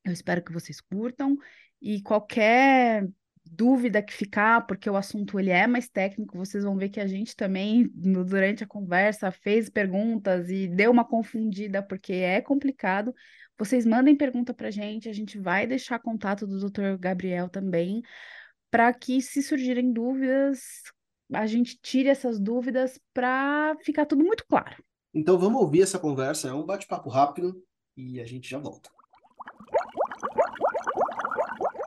Eu 0.05 0.13
espero 0.13 0.43
que 0.43 0.53
vocês 0.53 0.81
curtam. 0.81 1.37
E 1.81 2.01
qualquer 2.03 3.07
dúvida 3.51 4.03
que 4.03 4.13
ficar, 4.13 4.67
porque 4.67 4.89
o 4.89 4.97
assunto 4.97 5.39
ele 5.39 5.51
é 5.51 5.67
mais 5.67 5.89
técnico, 5.89 6.37
vocês 6.37 6.65
vão 6.65 6.77
ver 6.77 6.89
que 6.89 7.01
a 7.01 7.07
gente 7.07 7.35
também, 7.37 7.91
no, 7.95 8.25
durante 8.25 8.65
a 8.65 8.67
conversa, 8.67 9.31
fez 9.31 9.69
perguntas 9.69 10.51
e 10.51 10.67
deu 10.67 10.91
uma 10.91 11.05
confundida, 11.05 11.83
porque 11.83 12.13
é 12.13 12.41
complicado. 12.41 13.15
Vocês 13.59 13.87
mandem 13.87 14.17
pergunta 14.17 14.53
para 14.53 14.69
a 14.69 14.71
gente, 14.71 15.09
a 15.09 15.13
gente 15.13 15.39
vai 15.39 15.67
deixar 15.67 15.99
contato 15.99 16.47
do 16.47 16.59
Dr. 16.59 16.99
Gabriel 16.99 17.49
também, 17.49 18.03
para 18.71 18.93
que, 18.93 19.23
se 19.23 19.43
surgirem 19.43 19.93
dúvidas, 19.93 20.83
a 21.33 21.47
gente 21.47 21.79
tire 21.81 22.09
essas 22.09 22.39
dúvidas 22.39 23.01
para 23.15 23.77
ficar 23.83 24.07
tudo 24.07 24.25
muito 24.25 24.45
claro. 24.47 24.77
Então 25.15 25.39
vamos 25.39 25.61
ouvir 25.61 25.83
essa 25.83 25.99
conversa, 25.99 26.49
é 26.49 26.53
um 26.53 26.67
bate-papo 26.67 27.09
rápido 27.09 27.63
e 27.97 28.21
a 28.21 28.25
gente 28.25 28.49
já 28.49 28.59
volta. 28.59 28.91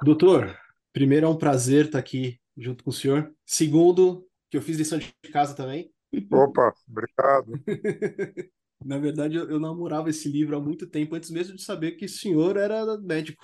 Doutor, 0.02 0.58
primeiro 0.94 1.26
é 1.26 1.30
um 1.30 1.38
prazer 1.38 1.86
estar 1.86 2.00
aqui 2.00 2.40
junto 2.58 2.84
com 2.84 2.90
o 2.90 2.94
senhor. 2.94 3.34
Segundo, 3.46 4.28
que 4.50 4.58
eu 4.58 4.62
fiz 4.62 4.78
lição 4.78 4.98
de 5.00 5.14
casa 5.32 5.56
também. 5.56 5.92
Opa, 6.32 6.74
obrigado. 6.88 7.54
Na 8.84 8.98
verdade, 8.98 9.36
eu, 9.36 9.50
eu 9.50 9.60
namorava 9.60 10.10
esse 10.10 10.30
livro 10.30 10.56
há 10.58 10.62
muito 10.62 10.88
tempo, 10.88 11.16
antes 11.16 11.30
mesmo 11.30 11.56
de 11.56 11.62
saber 11.64 11.94
que 11.94 12.06
o 12.06 12.10
senhor 12.10 12.56
era 12.58 12.98
médico. 13.00 13.44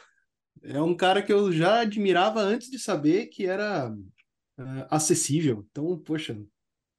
É 0.64 0.82
um 0.82 0.96
cara 0.98 1.24
que 1.24 1.34
eu 1.34 1.52
já 1.52 1.82
admirava 1.82 2.42
antes 2.42 2.72
de 2.72 2.80
saber 2.80 3.28
que 3.28 3.46
era 3.48 3.92
uh, 3.94 4.88
acessível. 4.92 5.66
Então, 5.72 6.00
poxa, 6.00 6.40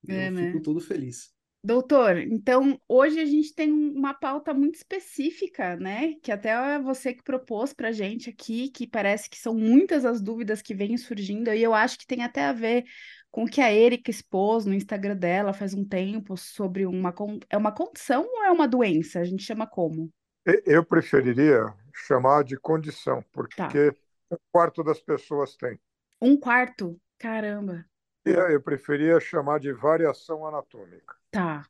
eu 0.05 0.09
É, 0.09 0.31
né? 0.31 0.43
fico 0.47 0.63
todo 0.63 0.81
feliz. 0.81 1.35
Doutor, 1.67 2.19
então 2.19 2.81
hoje 2.89 3.19
a 3.19 3.25
gente 3.25 3.53
tem 3.53 3.73
uma 3.73 4.15
pauta 4.15 4.55
muito 4.55 4.77
específica, 4.77 5.75
né? 5.75 6.15
Que 6.23 6.31
até 6.31 6.79
você 6.79 7.13
que 7.13 7.25
propôs 7.25 7.73
para 7.73 7.89
a 7.89 7.93
gente 7.93 8.31
aqui, 8.31 8.69
que 8.69 8.87
parece 8.87 9.29
que 9.29 9.37
são 9.37 9.53
muitas 9.53 10.05
as 10.05 10.21
dúvidas 10.21 10.63
que 10.63 10.77
vêm 10.77 10.97
surgindo, 10.97 11.53
e 11.53 11.61
eu 11.61 11.75
acho 11.75 11.99
que 11.99 12.07
tem 12.07 12.23
até 12.23 12.45
a 12.45 12.53
ver 12.53 12.85
com 13.33 13.43
o 13.43 13.51
que 13.51 13.61
a 13.61 13.73
Erika 13.73 14.13
expôs 14.13 14.65
no 14.65 14.73
Instagram 14.73 15.17
dela 15.17 15.53
faz 15.53 15.75
um 15.75 15.85
tempo 15.85 16.37
sobre 16.37 16.87
uma, 16.87 17.13
é 17.51 17.57
uma 17.57 17.73
condição 17.73 18.23
ou 18.23 18.45
é 18.45 18.51
uma 18.53 18.69
doença? 18.69 19.19
A 19.19 19.25
gente 19.25 19.43
chama 19.43 19.67
como? 19.67 20.09
Eu 20.65 20.85
preferiria 20.85 21.65
chamar 21.93 22.45
de 22.45 22.57
condição, 22.57 23.23
Tá. 23.57 23.67
porque 23.67 23.93
um 24.31 24.37
quarto 24.53 24.85
das 24.85 25.01
pessoas 25.01 25.57
tem. 25.57 25.81
Um 26.23 26.37
quarto? 26.39 26.97
Caramba, 27.19 27.85
eu 28.31 28.61
preferia 28.61 29.21
chamar 29.21 29.61
de 29.61 29.73
variação 29.73 30.47
anatômica, 30.47 31.15
tá. 31.31 31.63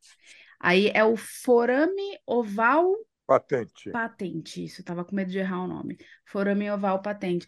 Aí 0.59 0.91
é 0.95 1.05
o 1.05 1.17
forame 1.17 2.19
oval 2.27 2.97
patente. 3.27 3.91
patente, 3.91 4.65
isso, 4.65 4.81
eu 4.81 4.85
tava 4.85 5.05
com 5.05 5.15
medo 5.15 5.31
de 5.31 5.39
errar 5.39 5.63
o 5.63 5.67
nome. 5.67 5.99
Forame 6.25 6.71
oval 6.71 7.03
patente. 7.03 7.47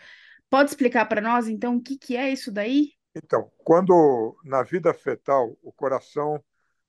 Pode 0.50 0.70
explicar 0.70 1.06
para 1.06 1.20
nós, 1.20 1.48
então, 1.48 1.76
o 1.76 1.82
que 1.82 1.96
que 1.96 2.16
é 2.16 2.30
isso 2.30 2.52
daí? 2.52 2.92
Então, 3.14 3.50
quando 3.58 4.36
na 4.44 4.62
vida 4.62 4.92
fetal 4.94 5.56
o 5.62 5.72
coração, 5.72 6.42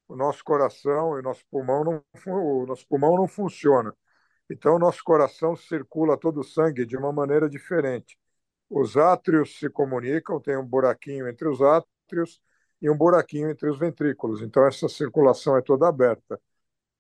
o 0.07 0.15
nosso 0.15 0.43
coração 0.43 1.15
e 1.15 1.19
o 1.19 1.23
nosso 1.23 1.43
pulmão 1.49 1.83
não, 1.83 2.03
o 2.27 2.65
nosso 2.65 2.87
pulmão 2.87 3.15
não 3.15 3.27
funciona. 3.27 3.93
Então, 4.49 4.75
o 4.75 4.79
nosso 4.79 5.03
coração 5.03 5.55
circula 5.55 6.17
todo 6.17 6.39
o 6.39 6.43
sangue 6.43 6.85
de 6.85 6.97
uma 6.97 7.13
maneira 7.13 7.49
diferente. 7.49 8.17
Os 8.69 8.97
átrios 8.97 9.57
se 9.57 9.69
comunicam, 9.69 10.39
tem 10.39 10.57
um 10.57 10.65
buraquinho 10.65 11.27
entre 11.27 11.47
os 11.47 11.61
átrios 11.61 11.98
e 12.81 12.89
um 12.89 12.97
buraquinho 12.97 13.49
entre 13.49 13.69
os 13.69 13.77
ventrículos. 13.77 14.41
Então, 14.41 14.65
essa 14.65 14.87
circulação 14.87 15.57
é 15.57 15.61
toda 15.61 15.87
aberta. 15.87 16.39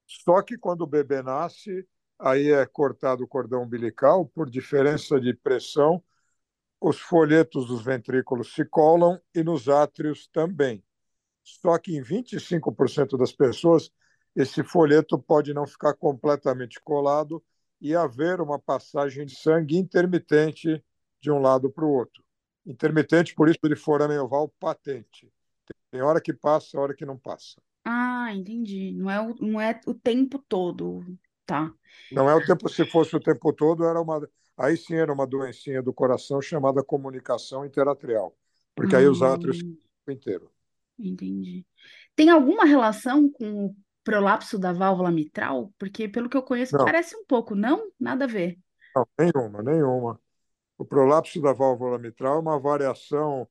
Só 0.05 0.41
que 0.41 0.57
quando 0.57 0.81
o 0.81 0.87
bebê 0.87 1.21
nasce, 1.21 1.87
aí 2.17 2.51
é 2.51 2.65
cortado 2.65 3.23
o 3.23 3.27
cordão 3.27 3.63
umbilical 3.63 4.25
por 4.25 4.49
diferença 4.49 5.19
de 5.19 5.33
pressão, 5.33 6.03
os 6.81 6.99
folhetos 6.99 7.67
dos 7.67 7.83
ventrículos 7.83 8.53
se 8.53 8.65
colam 8.65 9.19
e 9.35 9.43
nos 9.43 9.67
átrios 9.67 10.27
também. 10.27 10.83
Só 11.43 11.77
que 11.77 11.95
em 11.95 12.01
25% 12.01 13.17
das 13.17 13.31
pessoas, 13.31 13.91
esse 14.35 14.63
folheto 14.63 15.17
pode 15.19 15.53
não 15.53 15.65
ficar 15.67 15.93
completamente 15.93 16.79
colado 16.81 17.43
e 17.81 17.95
haver 17.95 18.41
uma 18.41 18.59
passagem 18.59 19.25
de 19.25 19.35
sangue 19.35 19.77
intermitente 19.77 20.83
de 21.21 21.31
um 21.31 21.39
lado 21.39 21.69
para 21.69 21.85
o 21.85 21.91
outro. 21.91 22.23
Intermitente, 22.65 23.33
por 23.35 23.49
isso, 23.49 23.59
de 23.63 23.75
forame 23.75 24.17
oval 24.17 24.47
patente. 24.59 25.31
Tem 25.91 26.01
hora 26.01 26.21
que 26.21 26.33
passa, 26.33 26.79
hora 26.79 26.95
que 26.95 27.05
não 27.05 27.17
passa. 27.17 27.61
Ah, 27.83 28.33
entendi. 28.33 28.91
Não 28.93 29.09
é 29.09 29.19
o, 29.21 29.35
não 29.35 29.59
é 29.61 29.79
o 29.87 29.93
tempo 29.93 30.39
todo, 30.39 31.03
tá? 31.45 31.73
Não 32.09 32.29
é 32.29 32.35
o 32.35 32.41
tempo, 32.41 32.67
se 32.69 32.85
fosse 32.85 33.15
o 33.15 33.19
tempo 33.19 33.53
todo, 33.53 33.85
era 33.85 34.01
uma, 34.01 34.27
aí 34.57 34.75
sim 34.77 34.95
era 34.95 35.13
uma 35.13 35.27
doencinha 35.27 35.81
do 35.81 35.93
coração 35.93 36.41
chamada 36.41 36.83
comunicação 36.83 37.65
interatrial, 37.65 38.35
porque 38.75 38.95
aí 38.95 39.07
os 39.07 39.21
átrios 39.21 39.57
Hum, 39.57 39.77
ficam 40.07 40.13
inteiros. 40.15 40.49
entendi. 40.97 41.65
Tem 42.15 42.29
alguma 42.29 42.65
relação 42.65 43.29
com 43.31 43.67
o 43.67 43.75
prolapso 44.03 44.59
da 44.59 44.73
válvula 44.73 45.11
mitral? 45.11 45.73
Porque, 45.79 46.07
pelo 46.09 46.29
que 46.29 46.37
eu 46.37 46.43
conheço, 46.43 46.77
Não, 46.77 46.83
parece 46.83 47.15
um 47.15 47.25
pouco, 47.25 47.55
não? 47.55 47.91
Nada 47.99 48.25
a 48.25 48.27
ver. 48.27 48.59
não, 48.95 49.07
nenhuma, 49.17 49.63
nenhuma. 49.63 50.19
O 50.79 50.85
prolapso 50.85 51.41
da 51.41 51.51
válvula 51.51 51.99
mitral 51.99 52.37
é 52.37 52.39
uma 52.39 52.57
variação 52.57 53.45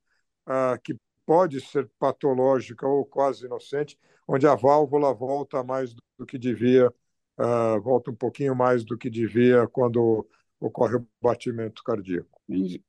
ah, 0.46 0.78
que 0.82 0.96
pode 1.26 1.60
ser 1.60 1.86
patológica 1.98 2.88
ou 2.88 3.04
quase 3.04 3.44
inocente, 3.44 3.98
onde 4.26 4.46
a 4.46 4.54
válvula 4.54 5.12
volta 5.12 5.62
mais 5.62 5.92
do 5.92 6.24
que 6.26 6.38
devia, 6.38 6.90
ah, 7.36 7.78
volta 7.80 8.10
um 8.10 8.14
pouquinho 8.14 8.56
mais 8.56 8.82
do 8.82 8.96
que 8.96 9.10
devia 9.10 9.68
quando 9.68 10.26
ocorre 10.58 10.96
o 10.96 11.06
batimento 11.20 11.82
cardíaco. 11.84 12.40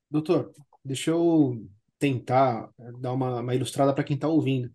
Doutor, 0.10 0.54
deixa 0.86 1.12
eu 1.12 1.62
tentar 2.00 2.72
dar 2.98 3.12
uma, 3.12 3.42
uma 3.42 3.54
ilustrada 3.54 3.94
para 3.94 4.06
quem 4.06 4.16
está 4.16 4.30
ouvindo. 4.30 4.74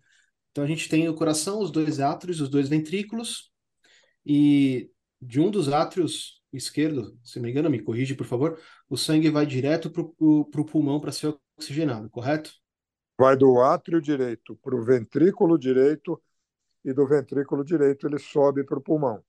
Então 0.50 0.62
a 0.62 0.66
gente 0.66 0.90
tem 0.90 1.08
o 1.08 1.14
coração, 1.14 1.58
os 1.60 1.70
dois 1.70 2.00
átrios, 2.00 2.38
os 2.38 2.50
dois 2.50 2.68
ventrículos, 2.68 3.50
e 4.26 4.90
de 5.22 5.40
um 5.40 5.50
dos 5.50 5.70
átrios 5.70 6.43
esquerdo, 6.56 7.18
se 7.22 7.38
não 7.38 7.44
me 7.44 7.50
engano, 7.50 7.70
me 7.70 7.82
corrige, 7.82 8.14
por 8.14 8.26
favor, 8.26 8.60
o 8.88 8.96
sangue 8.96 9.30
vai 9.30 9.46
direto 9.46 9.90
para 9.90 10.02
o 10.02 10.64
pulmão 10.64 11.00
para 11.00 11.12
ser 11.12 11.36
oxigenado, 11.58 12.10
correto? 12.10 12.52
Vai 13.18 13.36
do 13.36 13.60
átrio 13.60 14.00
direito 14.00 14.56
para 14.56 14.74
o 14.74 14.84
ventrículo 14.84 15.58
direito 15.58 16.20
e 16.84 16.92
do 16.92 17.06
ventrículo 17.06 17.64
direito 17.64 18.06
ele 18.06 18.18
sobe 18.18 18.64
para 18.64 18.78
o 18.78 18.82
pulmão. 18.82 19.24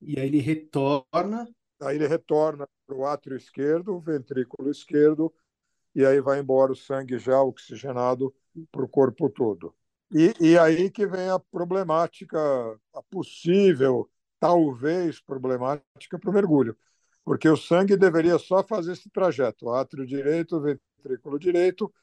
E 0.00 0.18
aí 0.18 0.26
ele 0.26 0.40
retorna, 0.40 1.48
Aí 1.82 1.96
ele 1.96 2.06
retorna 2.06 2.68
para 2.86 2.96
o 2.96 3.04
átrio 3.04 3.36
esquerdo, 3.36 3.98
ventrículo 3.98 4.70
esquerdo, 4.70 5.32
e 5.94 6.06
aí 6.06 6.20
vai 6.20 6.38
embora 6.38 6.72
o 6.72 6.76
sangue 6.76 7.18
já 7.18 7.42
oxigenado 7.42 8.32
para 8.70 8.84
o 8.84 8.88
corpo 8.88 9.28
todo. 9.28 9.74
E, 10.12 10.32
e 10.40 10.58
aí 10.58 10.90
que 10.90 11.06
vem 11.06 11.28
a 11.28 11.38
problemática, 11.38 12.38
a 12.94 13.02
possível, 13.10 14.08
talvez 14.42 15.20
problemática 15.20 16.18
para 16.18 16.28
o 16.28 16.32
mergulho, 16.34 16.76
porque 17.24 17.48
o 17.48 17.56
sangue 17.56 17.96
deveria 17.96 18.40
só 18.40 18.64
fazer 18.64 18.94
esse 18.94 19.08
trajeto, 19.08 19.70
átrio 19.70 20.04
direito, 20.04 20.60
ventrículo 20.60 21.38
direito, 21.38 21.94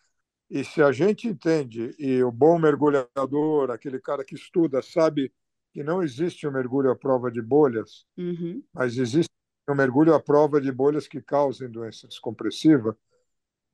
e 0.50 0.64
se 0.64 0.82
a 0.82 0.94
gente 0.94 1.28
entende, 1.28 1.94
e 2.00 2.24
o 2.24 2.32
bom 2.32 2.58
mergulhador, 2.58 3.72
aquele 3.72 4.00
cara 4.00 4.24
que 4.24 4.36
estuda, 4.36 4.82
sabe 4.82 5.34
que 5.74 5.84
não 5.84 6.02
existe 6.02 6.48
um 6.48 6.52
mergulho 6.52 6.90
à 6.90 6.96
prova 6.96 7.30
de 7.30 7.42
bolhas, 7.42 8.06
Uhum. 8.18 8.64
mas 8.74 8.98
existe 8.98 9.30
um 9.70 9.76
mergulho 9.76 10.14
à 10.14 10.22
prova 10.22 10.62
de 10.62 10.72
bolhas 10.72 11.10
que 11.10 11.22
causem 11.22 11.70
doença 11.70 12.08
descompressiva. 12.08 12.98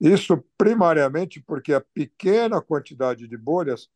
Isso 0.00 0.44
primariamente 0.58 1.40
porque 1.40 1.72
a 1.72 1.80
pequena 1.80 2.60
quantidade 2.60 3.28
de 3.28 3.36
bolhas 3.36 3.88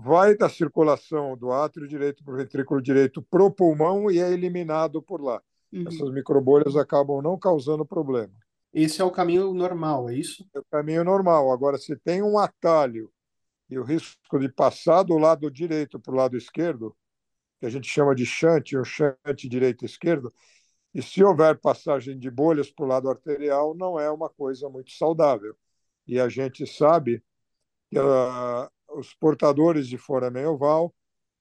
vai 0.00 0.36
da 0.36 0.48
circulação 0.48 1.36
do 1.36 1.50
átrio 1.50 1.88
direito 1.88 2.22
para 2.22 2.32
o 2.32 2.36
ventrículo 2.36 2.80
direito 2.80 3.20
para 3.20 3.42
o 3.42 3.50
pulmão 3.50 4.08
e 4.08 4.20
é 4.20 4.30
eliminado 4.30 5.02
por 5.02 5.20
lá. 5.20 5.42
Uhum. 5.72 5.88
Essas 5.88 6.12
microbolhas 6.12 6.76
acabam 6.76 7.20
não 7.20 7.36
causando 7.36 7.84
problema. 7.84 8.32
esse 8.72 9.02
é 9.02 9.04
o 9.04 9.10
caminho 9.10 9.52
normal, 9.52 10.08
é 10.08 10.14
isso? 10.14 10.46
É 10.54 10.60
o 10.60 10.64
caminho 10.70 11.02
normal. 11.02 11.50
Agora, 11.50 11.76
se 11.78 11.96
tem 11.96 12.22
um 12.22 12.38
atalho 12.38 13.10
e 13.68 13.76
o 13.76 13.82
risco 13.82 14.38
de 14.38 14.48
passar 14.48 15.02
do 15.02 15.18
lado 15.18 15.50
direito 15.50 15.98
para 15.98 16.12
o 16.12 16.16
lado 16.16 16.36
esquerdo, 16.36 16.96
que 17.58 17.66
a 17.66 17.70
gente 17.70 17.88
chama 17.88 18.14
de 18.14 18.24
shunt, 18.24 18.76
um 18.76 18.84
shunt 18.84 19.48
direito 19.48 19.84
esquerdo, 19.84 20.32
e 20.94 21.02
se 21.02 21.24
houver 21.24 21.58
passagem 21.58 22.16
de 22.16 22.30
bolhas 22.30 22.70
para 22.70 22.84
o 22.84 22.88
lado 22.88 23.10
arterial, 23.10 23.74
não 23.74 23.98
é 23.98 24.08
uma 24.08 24.30
coisa 24.30 24.68
muito 24.68 24.92
saudável. 24.92 25.56
E 26.06 26.20
a 26.20 26.28
gente 26.28 26.64
sabe 26.66 27.22
que 27.90 27.98
uh, 27.98 28.70
os 28.90 29.14
portadores 29.14 29.86
de 29.88 29.98
foramen 29.98 30.46
oval 30.46 30.94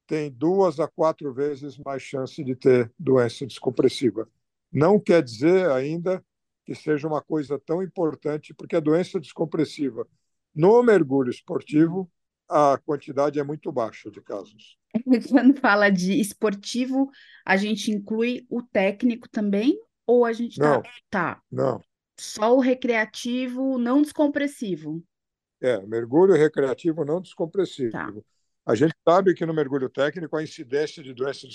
têm 0.07 0.31
duas 0.31 0.79
a 0.79 0.87
quatro 0.87 1.33
vezes 1.33 1.77
mais 1.77 2.01
chance 2.01 2.43
de 2.43 2.55
ter 2.55 2.91
doença 2.97 3.45
descompressiva. 3.45 4.27
Não 4.71 4.99
quer 4.99 5.21
dizer 5.23 5.69
ainda 5.71 6.23
que 6.65 6.75
seja 6.75 7.07
uma 7.07 7.21
coisa 7.21 7.59
tão 7.59 7.81
importante, 7.81 8.53
porque 8.53 8.75
a 8.75 8.79
doença 8.81 9.19
descompressiva 9.19 10.07
no 10.53 10.81
mergulho 10.83 11.29
esportivo, 11.29 12.09
a 12.49 12.77
quantidade 12.85 13.39
é 13.39 13.43
muito 13.43 13.71
baixa 13.71 14.09
de 14.09 14.21
casos. 14.21 14.77
Quando 15.29 15.59
fala 15.59 15.89
de 15.89 16.19
esportivo, 16.19 17.09
a 17.45 17.57
gente 17.57 17.91
inclui 17.91 18.45
o 18.49 18.61
técnico 18.61 19.29
também? 19.29 19.79
Ou 20.05 20.25
a 20.25 20.33
gente 20.33 20.57
tá, 20.57 20.77
Não, 20.77 20.83
tá 21.09 21.41
não. 21.51 21.83
só 22.19 22.55
o 22.55 22.59
recreativo, 22.59 23.77
não 23.77 24.01
descompressivo? 24.01 25.03
É, 25.61 25.79
mergulho 25.81 26.33
recreativo 26.35 27.03
não 27.05 27.21
Tá. 27.89 28.13
descompressivo. 28.13 28.25
A 28.65 28.75
gente 28.75 28.93
sabe 29.07 29.33
que 29.33 29.45
no 29.45 29.53
mergulho 29.53 29.89
técnico 29.89 30.35
a 30.37 30.43
incidência 30.43 31.01
de 31.03 31.13
doença 31.13 31.47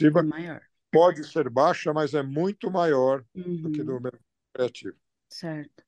É 0.00 0.06
descompressiva 0.08 0.26
maior. 0.32 0.60
pode 0.92 1.24
ser 1.24 1.50
baixa, 1.50 1.92
mas 1.94 2.14
é 2.14 2.22
muito 2.22 2.70
maior 2.70 3.24
do 3.62 3.70
que 3.70 3.82
Uhum, 3.82 3.84
do 3.84 4.00
mergulho 4.00 4.22
recreativo. 4.54 4.98
certo. 5.28 5.84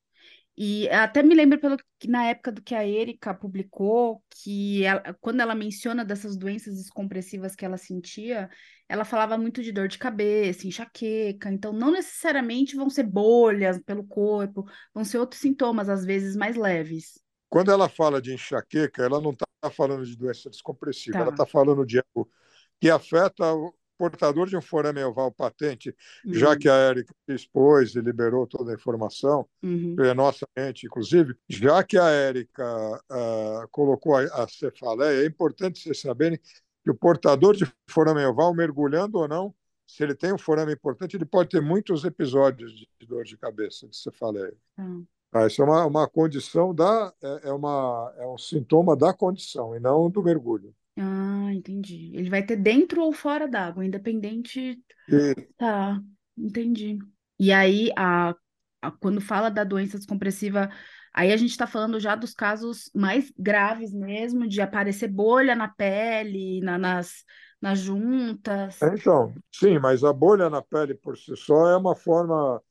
E 0.57 0.89
até 0.89 1.23
me 1.23 1.35
lembro 1.35 1.59
pelo 1.59 1.77
que 1.99 2.07
na 2.09 2.25
época 2.29 2.51
do 2.53 2.61
que 2.63 2.75
a 2.75 2.87
Erika 2.87 3.33
publicou, 3.33 4.23
que 4.29 4.83
ela- 4.85 5.15
quando 5.21 5.41
ela 5.41 5.55
menciona 5.55 6.05
dessas 6.05 6.37
doenças 6.37 6.75
descompressivas 6.77 7.55
que 7.55 7.65
ela 7.65 7.77
sentia, 7.77 8.49
ela 8.89 9.05
falava 9.05 9.37
muito 9.37 9.63
de 9.63 9.71
dor 9.73 9.87
de 9.89 9.99
cabeça, 9.99 10.67
enxaqueca. 10.67 11.51
Então, 11.51 11.73
não 11.73 11.91
necessariamente 11.91 12.75
vão 12.77 12.89
ser 12.91 13.03
bolhas 13.05 13.79
pelo 13.83 14.05
corpo, 14.05 14.65
vão 14.93 15.05
ser 15.05 15.19
outros 15.19 15.41
sintomas, 15.41 15.89
às 15.89 16.05
vezes 16.05 16.35
mais 16.37 16.57
leves. 16.57 17.20
Quando 17.51 17.69
ela 17.69 17.89
fala 17.89 18.21
de 18.21 18.33
enxaqueca, 18.33 19.03
ela 19.03 19.19
não 19.19 19.31
está 19.31 19.45
falando 19.69 20.05
de 20.05 20.15
doença 20.15 20.49
descompressiva, 20.49 21.17
ela 21.17 21.25
Tá. 21.27 21.43
está 21.43 21.45
falando 21.45 21.85
de 21.85 21.99
algo 21.99 22.31
que 22.79 22.89
afeta 22.89 23.53
o 23.53 23.73
portador 23.97 24.47
de 24.47 24.55
um 24.55 24.61
forame 24.61 25.03
oval 25.03 25.33
patente, 25.33 25.93
já 26.31 26.51
Uhum, 26.51 26.57
que 26.57 26.69
a 26.69 26.73
Érica 26.75 27.13
expôs 27.27 27.93
e 27.93 27.99
liberou 27.99 28.47
toda 28.47 28.71
a 28.71 28.73
informação, 28.73 29.45
uhum, 29.61 29.95
é 29.99 30.13
nossa 30.13 30.47
mente, 30.57 30.85
inclusive, 30.85 31.35
já 31.49 31.83
que 31.83 31.97
a 31.97 32.07
Érica 32.09 32.63
ah, 33.09 33.67
colocou 33.69 34.15
a, 34.15 34.21
a 34.43 34.47
cefaleia, 34.47 35.21
é 35.23 35.27
importante 35.27 35.83
vocês 35.83 35.99
saberem 35.99 36.39
que 36.83 36.89
o 36.89 36.95
portador 36.95 37.53
de 37.53 37.69
forame 37.89 38.25
oval, 38.25 38.55
mergulhando 38.55 39.19
ou 39.19 39.27
não, 39.27 39.53
se 39.85 40.01
ele 40.01 40.15
tem 40.15 40.31
um 40.33 40.37
forame 40.37 40.71
importante, 40.71 41.17
ele 41.17 41.25
pode 41.25 41.49
ter 41.49 41.61
muitos 41.61 42.05
episódios 42.05 42.71
de 42.71 42.87
dor 43.05 43.25
de 43.25 43.37
cabeça, 43.37 43.89
de 43.89 43.97
cefaleia. 43.97 44.55
tá. 44.77 44.83
Ah, 45.33 45.45
isso 45.47 45.61
é 45.61 45.65
uma, 45.65 45.85
uma 45.85 46.09
condição 46.09 46.73
da, 46.73 47.13
é, 47.21 47.49
é 47.49 47.53
uma, 47.53 48.13
é 48.17 48.27
um 48.27 48.37
sintoma 48.37 48.95
da 48.95 49.13
condição 49.13 49.75
e 49.75 49.79
não 49.79 50.09
do 50.09 50.21
mergulho. 50.23 50.73
Ah, 50.97 51.49
entendi. 51.53 52.11
Ele 52.15 52.29
vai 52.29 52.45
ter 52.45 52.55
dentro 52.57 53.01
ou 53.01 53.13
fora 53.13 53.47
d'água, 53.47 53.85
independente. 53.85 54.79
E, 55.07 55.47
Tá, 55.57 56.01
entendi. 56.37 56.99
E 57.39 57.51
aí, 57.53 57.91
a, 57.97 58.31
a- 58.81 58.91
quando 58.91 59.21
fala 59.21 59.49
da 59.51 59.63
doença 59.63 59.97
descompressiva, 59.97 60.69
aí 61.13 61.31
a 61.33 61.37
gente 61.37 61.57
tá 61.57 61.67
falando 61.67 61.99
já 61.99 62.15
dos 62.15 62.33
casos 62.33 62.89
mais 62.95 63.31
graves 63.37 63.93
mesmo, 63.93 64.47
de 64.47 64.61
aparecer 64.61 65.07
bolha 65.09 65.55
na 65.55 65.67
pele, 65.69 66.61
na- 66.61 66.77
nas, 66.79 67.25
nas 67.61 67.79
juntas. 67.79 68.91
então, 68.95 69.33
sim, 69.51 69.77
mas 69.79 70.03
a 70.03 70.11
bolha 70.11 70.49
na 70.49 70.61
pele 70.61 70.95
por 70.95 71.17
si 71.17 71.35
só 71.35 71.67
é 71.69 71.77
uma 71.77 71.95
forma, 71.95 72.61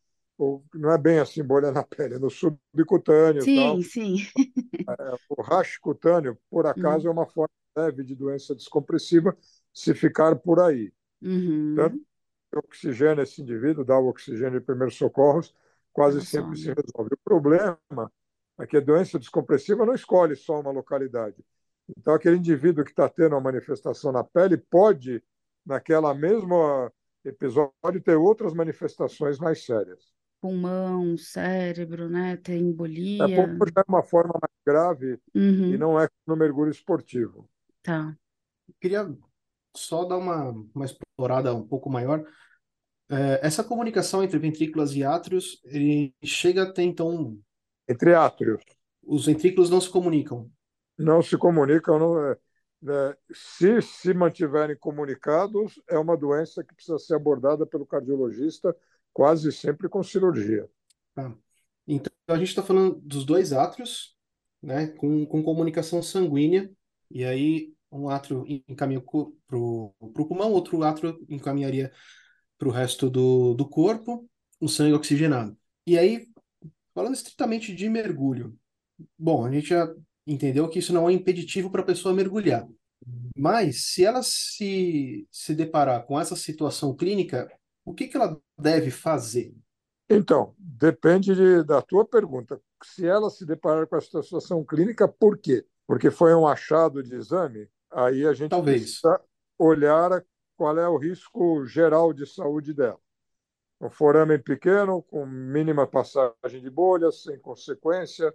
não 0.74 0.90
é 0.92 0.98
bem 0.98 1.18
assim 1.18 1.42
bolha 1.44 1.70
na 1.72 1.82
pele, 1.84 2.14
é 2.14 2.18
no 2.18 2.30
subcutâneo 2.30 3.44
e 3.44 3.48
tal. 3.48 3.78
Sim, 3.78 3.82
sim. 3.82 4.16
O 5.28 5.42
rash 5.42 5.78
cutâneo, 5.78 6.38
por 6.50 6.66
acaso, 6.66 7.06
Uhum, 7.06 7.08
é 7.08 7.10
uma 7.10 7.26
forma 7.26 7.50
leve 7.76 8.04
de 8.04 8.14
doença 8.14 8.54
descompressiva, 8.54 9.36
se 9.72 9.94
ficar 9.94 10.36
por 10.36 10.60
aí. 10.60 10.92
Uhum, 11.22 12.04
oxigênio 12.54 13.22
esse 13.22 13.40
indivíduo, 13.42 13.84
dá 13.84 13.98
o 13.98 14.08
oxigênio 14.08 14.60
de 14.60 14.66
primeiros 14.66 14.96
socorros, 14.96 15.54
quase 15.92 16.20
ela 16.20 16.22
sempre 16.22 16.56
se 16.58 16.68
resolve. 16.68 17.14
O 17.14 17.18
problema 17.24 17.78
é 18.58 18.66
que 18.66 18.76
a 18.76 18.80
doença 18.80 19.18
descompressiva 19.18 19.86
não 19.86 19.94
escolhe 19.94 20.36
só 20.36 20.60
uma 20.60 20.70
localidade. 20.70 21.44
Então, 21.96 22.14
aquele 22.14 22.36
indivíduo 22.36 22.84
que 22.84 22.90
está 22.90 23.08
tendo 23.08 23.34
uma 23.34 23.40
manifestação 23.40 24.12
na 24.12 24.22
pele 24.24 24.56
pode, 24.56 25.22
naquela 25.64 26.14
mesma 26.14 26.92
episódio, 27.24 28.00
ter 28.04 28.16
outras 28.16 28.54
manifestações 28.54 29.38
mais 29.38 29.64
sérias. 29.64 30.12
Pulmão, 30.40 31.16
cérebro, 31.18 32.08
né? 32.08 32.36
Ter 32.36 32.56
É 33.24 33.26
embolia. 33.26 33.28
como 33.28 33.64
já 33.66 33.80
é 33.82 33.84
uma 33.88 34.02
forma 34.02 34.34
mais 34.42 34.54
grave 34.66 35.18
e 35.68 35.74
Uhum, 35.74 35.78
não 35.78 35.98
é 36.00 36.08
no 36.26 36.36
mergulho 36.36 36.70
esportivo. 36.70 37.48
tá. 37.82 38.16
Queria 38.80 39.08
só 39.76 40.04
dar 40.04 40.18
uma, 40.18 40.50
uma 40.74 40.84
explorada 40.84 41.54
um 41.54 41.66
pouco 41.66 41.90
maior. 41.90 42.24
É, 43.10 43.46
essa 43.46 43.64
comunicação 43.64 44.24
entre 44.24 44.38
ventrículas 44.38 44.94
e 44.94 45.04
átrios, 45.04 45.60
ele 45.64 46.14
chega 46.24 46.64
a 46.64 46.72
ter, 46.72 46.84
então, 46.84 47.40
Entre 47.86 48.14
átrios, 48.14 48.64
os 49.06 49.26
ventrículos 49.26 49.68
não 49.68 49.78
se 49.78 49.90
comunicam. 49.90 50.50
não 50.98 51.22
se 51.22 51.36
comunicam. 51.38 51.98
Não 51.98 52.24
é, 52.32 52.36
né? 52.82 53.16
Se 53.32 53.80
se 53.82 54.14
mantiverem 54.14 54.76
comunicados, 54.76 55.80
é 55.88 55.98
uma 55.98 56.16
doença 56.16 56.64
que 56.64 56.74
precisa 56.74 56.98
ser 56.98 57.14
abordada 57.14 57.66
pelo 57.66 57.86
cardiologista, 57.86 58.76
quase 59.12 59.52
sempre 59.52 59.88
com 59.88 60.02
cirurgia. 60.02 60.68
Tá? 61.14 61.34
Então, 61.86 62.12
a 62.28 62.36
gente 62.36 62.48
está 62.48 62.62
falando 62.62 63.00
dos 63.00 63.24
dois 63.24 63.52
átrios, 63.52 64.16
né, 64.62 64.88
com, 64.88 65.26
com 65.26 65.42
comunicação 65.42 66.02
sanguínea, 66.02 66.70
e 67.10 67.24
aí 67.24 67.72
um 67.90 68.08
átrio 68.08 68.44
encaminha 68.68 69.00
para 69.00 69.58
o 69.58 69.94
pulmão, 70.14 70.52
outro 70.52 70.82
átrio 70.82 71.18
encaminharia 71.28 71.92
para 72.56 72.68
o 72.68 72.70
resto 72.70 73.10
do, 73.10 73.54
do 73.54 73.68
corpo, 73.68 74.28
o 74.60 74.68
sangue 74.68 74.94
oxigenado. 74.94 75.56
E 75.86 75.98
aí, 75.98 76.28
falando 76.94 77.14
estritamente 77.14 77.74
de 77.74 77.88
mergulho, 77.88 78.56
bom, 79.18 79.44
a 79.44 79.50
gente 79.50 79.70
já 79.70 79.92
entendeu 80.26 80.68
que 80.68 80.78
isso 80.78 80.92
não 80.92 81.08
é 81.08 81.12
impeditivo 81.12 81.70
para 81.70 81.80
a 81.80 81.86
pessoa 81.86 82.14
mergulhar. 82.14 82.68
Mas 83.36 83.86
se 83.86 84.04
ela 84.04 84.22
se, 84.22 85.26
se 85.30 85.54
deparar 85.54 86.04
com 86.04 86.20
essa 86.20 86.36
situação 86.36 86.94
clínica, 86.94 87.50
o 87.84 87.94
que 87.94 88.08
que 88.08 88.16
ela 88.16 88.40
deve 88.58 88.90
fazer? 88.90 89.54
Então, 90.08 90.54
depende 90.58 91.34
de- 91.34 91.62
da 91.62 91.80
tua 91.80 92.04
pergunta. 92.04 92.60
Se 92.82 93.06
ela 93.06 93.30
se 93.30 93.46
deparar 93.46 93.86
com 93.86 93.96
essa 93.96 94.22
situação 94.22 94.64
clínica, 94.64 95.06
por 95.06 95.38
quê? 95.38 95.64
Porque 95.86 96.10
foi 96.10 96.34
um 96.34 96.46
achado 96.46 97.02
de 97.02 97.14
exame, 97.14 97.68
aí 97.90 98.26
a 98.26 98.32
gente 98.32 98.50
Talvez. 98.50 98.82
precisa 98.82 99.20
olhar 99.58 100.24
qual 100.56 100.78
é 100.78 100.88
o 100.88 100.96
risco 100.96 101.64
geral 101.66 102.12
de 102.12 102.26
saúde 102.26 102.74
dela. 102.74 102.98
Um 103.80 103.88
forame 103.88 104.38
pequeno, 104.38 105.02
com 105.02 105.24
mínima 105.24 105.86
passagem 105.86 106.60
de 106.60 106.70
bolhas, 106.70 107.22
sem 107.22 107.38
consequência, 107.38 108.34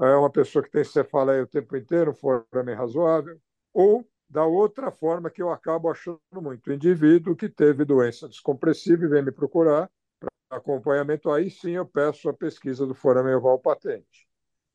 é 0.00 0.14
uma 0.14 0.30
pessoa 0.30 0.62
que 0.62 0.70
tem 0.70 0.84
cefaleia 0.84 1.42
o 1.42 1.46
tempo 1.46 1.76
inteiro, 1.76 2.12
um 2.12 2.14
forame 2.14 2.72
razoável, 2.74 3.40
ou 3.72 4.08
da 4.28 4.44
outra 4.44 4.90
forma 4.90 5.30
que 5.30 5.42
eu 5.42 5.50
acabo 5.50 5.90
achando 5.90 6.20
muito, 6.34 6.68
o 6.68 6.72
indivíduo 6.72 7.34
que 7.34 7.48
teve 7.48 7.84
doença 7.84 8.28
descompressiva 8.28 9.04
e 9.04 9.08
vem 9.08 9.22
me 9.22 9.32
procurar 9.32 9.90
para 10.20 10.30
acompanhamento, 10.50 11.30
aí 11.30 11.50
sim 11.50 11.72
eu 11.72 11.86
peço 11.86 12.28
a 12.28 12.34
pesquisa 12.34 12.86
do 12.86 12.94
forame 12.94 13.34
oval 13.34 13.58
patente. 13.58 14.28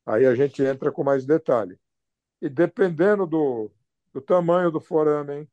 Aí 0.06 0.26
a 0.26 0.34
gente 0.36 0.64
entra 0.64 0.92
com 0.92 1.04
mais 1.04 1.26
detalhe. 1.26 1.80
E 2.42 2.50
dependendo 2.50 3.26
do, 3.26 3.72
do 4.12 4.22
tamanho 4.22 4.72
do 4.72 4.82
foramen, 4.82 5.48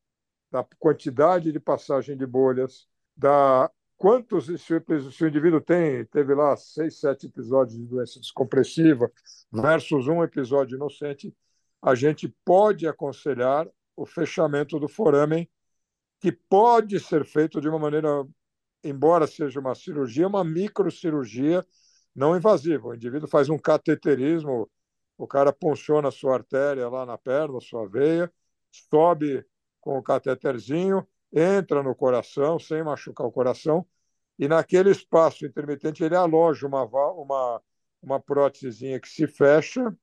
da 0.51 0.65
quantidade 0.79 1.53
de 1.53 1.61
passagem 1.61 2.17
de 2.17 2.27
bolhas, 2.27 2.89
da 3.17 3.71
quantos 3.97 4.47
se 4.47 4.75
o, 4.75 5.29
indivíduo 5.29 5.61
tem, 5.61 6.07
teve 6.07 6.35
lá 6.35 6.57
seis, 6.57 6.99
sete 6.99 7.27
episódios 7.27 7.79
de 7.79 7.85
doença 7.85 8.19
descompressiva 8.19 9.13
versus 9.53 10.09
um 10.09 10.25
episódio 10.25 10.77
inocente, 10.77 11.37
a 11.83 11.95
gente 11.95 12.35
pode 12.43 12.89
aconselhar 12.89 13.69
o 14.01 14.07
fechamento 14.07 14.81
do 14.81 14.89
foramen, 14.89 15.47
que 16.21 16.33
pode 16.33 16.99
ser 16.99 17.25
feito 17.25 17.61
de 17.61 17.69
uma 17.69 17.79
maneira, 17.79 18.27
embora 18.83 19.27
seja 19.27 19.61
uma 19.61 19.75
cirurgia, 19.75 20.27
uma 20.27 20.43
microcirurgia 20.43 21.65
não 22.15 22.35
invasiva. 22.35 22.89
O 22.89 22.95
indivíduo 22.95 23.29
faz 23.29 23.51
um 23.51 23.59
cateterismo, 23.59 24.71
o 25.19 25.27
cara 25.27 25.53
punciona 25.53 26.09
a 26.09 26.11
sua 26.11 26.35
artéria 26.35 26.89
lá 26.89 27.05
na 27.05 27.19
perna, 27.19 27.59
a 27.59 27.61
sua 27.61 27.87
veia, 27.87 28.33
sobe 28.71 29.45
com 29.81 29.99
o 29.99 30.03
cateterzinho, 30.03 31.07
entra 31.31 31.83
no 31.83 31.95
coração 31.95 32.59
sem 32.59 32.83
machucar 32.83 33.27
o 33.27 33.33
coração, 33.33 33.87
e 34.39 34.49
naquele 34.49 34.91
espaço 34.91 35.45
intermitente 35.45 36.03
ele 36.03 36.17
aloja 36.17 36.67
uma, 36.67 36.85
uma, 36.85 37.63
uma 38.03 38.21
prótesezinha 38.21 38.99
que 38.99 39.09
se 39.09 39.27
fecha 39.27 39.95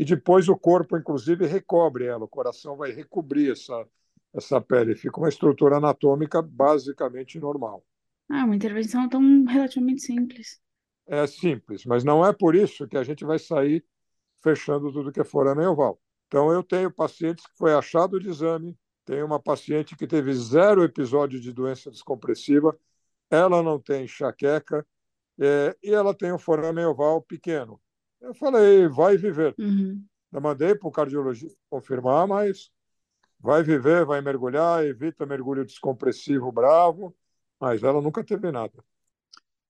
e 0.00 0.04
depois 0.04 0.48
o 0.48 0.56
corpo, 0.56 0.96
inclusive, 0.96 1.44
recobre 1.44 2.06
ela. 2.06 2.24
O 2.24 2.28
coração 2.28 2.74
vai 2.74 2.90
recobrir 2.90 3.52
essa, 3.52 3.86
essa 4.32 4.58
pele, 4.58 4.96
fica 4.96 5.18
uma 5.20 5.28
estrutura 5.28 5.76
anatômica 5.76 6.40
basicamente 6.40 7.38
normal. 7.38 7.84
Ah, 8.30 8.46
uma 8.46 8.56
intervenção 8.56 9.06
tão 9.10 9.44
relativamente 9.44 10.00
simples. 10.00 10.58
É 11.06 11.26
simples, 11.26 11.84
mas 11.84 12.02
não 12.02 12.24
é 12.24 12.32
por 12.32 12.54
isso 12.54 12.88
que 12.88 12.96
a 12.96 13.02
gente 13.02 13.26
vai 13.26 13.38
sair 13.38 13.84
fechando 14.42 14.90
tudo 14.90 15.12
que 15.12 15.20
é 15.20 15.24
forame 15.24 15.66
oval. 15.66 16.00
Então, 16.28 16.50
eu 16.50 16.62
tenho 16.62 16.90
pacientes 16.90 17.44
que 17.44 17.58
foi 17.58 17.74
achado 17.74 18.18
de 18.18 18.30
exame, 18.30 18.74
tenho 19.04 19.26
uma 19.26 19.38
paciente 19.38 19.94
que 19.94 20.06
teve 20.06 20.32
zero 20.32 20.82
episódio 20.82 21.38
de 21.38 21.52
doença 21.52 21.90
descompressiva, 21.90 22.74
ela 23.28 23.62
não 23.62 23.78
tem 23.78 24.04
enxaqueca 24.04 24.86
é, 25.38 25.76
e 25.82 25.92
ela 25.92 26.14
tem 26.14 26.32
um 26.32 26.38
forame 26.38 26.82
oval 26.86 27.20
pequeno. 27.20 27.78
Eu 28.20 28.34
falei, 28.34 28.86
vai 28.86 29.16
viver. 29.16 29.54
Uhum. 29.58 30.04
Eu 30.32 30.40
mandei 30.40 30.74
para 30.74 30.88
o 30.88 30.92
cardiologista 30.92 31.58
confirmar, 31.68 32.26
mas 32.26 32.70
vai 33.38 33.62
viver, 33.62 34.04
vai 34.04 34.20
mergulhar, 34.20 34.84
evita 34.84 35.26
mergulho 35.26 35.64
descompressivo 35.64 36.52
bravo, 36.52 37.14
mas 37.58 37.82
ela 37.82 38.00
nunca 38.00 38.22
teve 38.22 38.52
nada. 38.52 38.84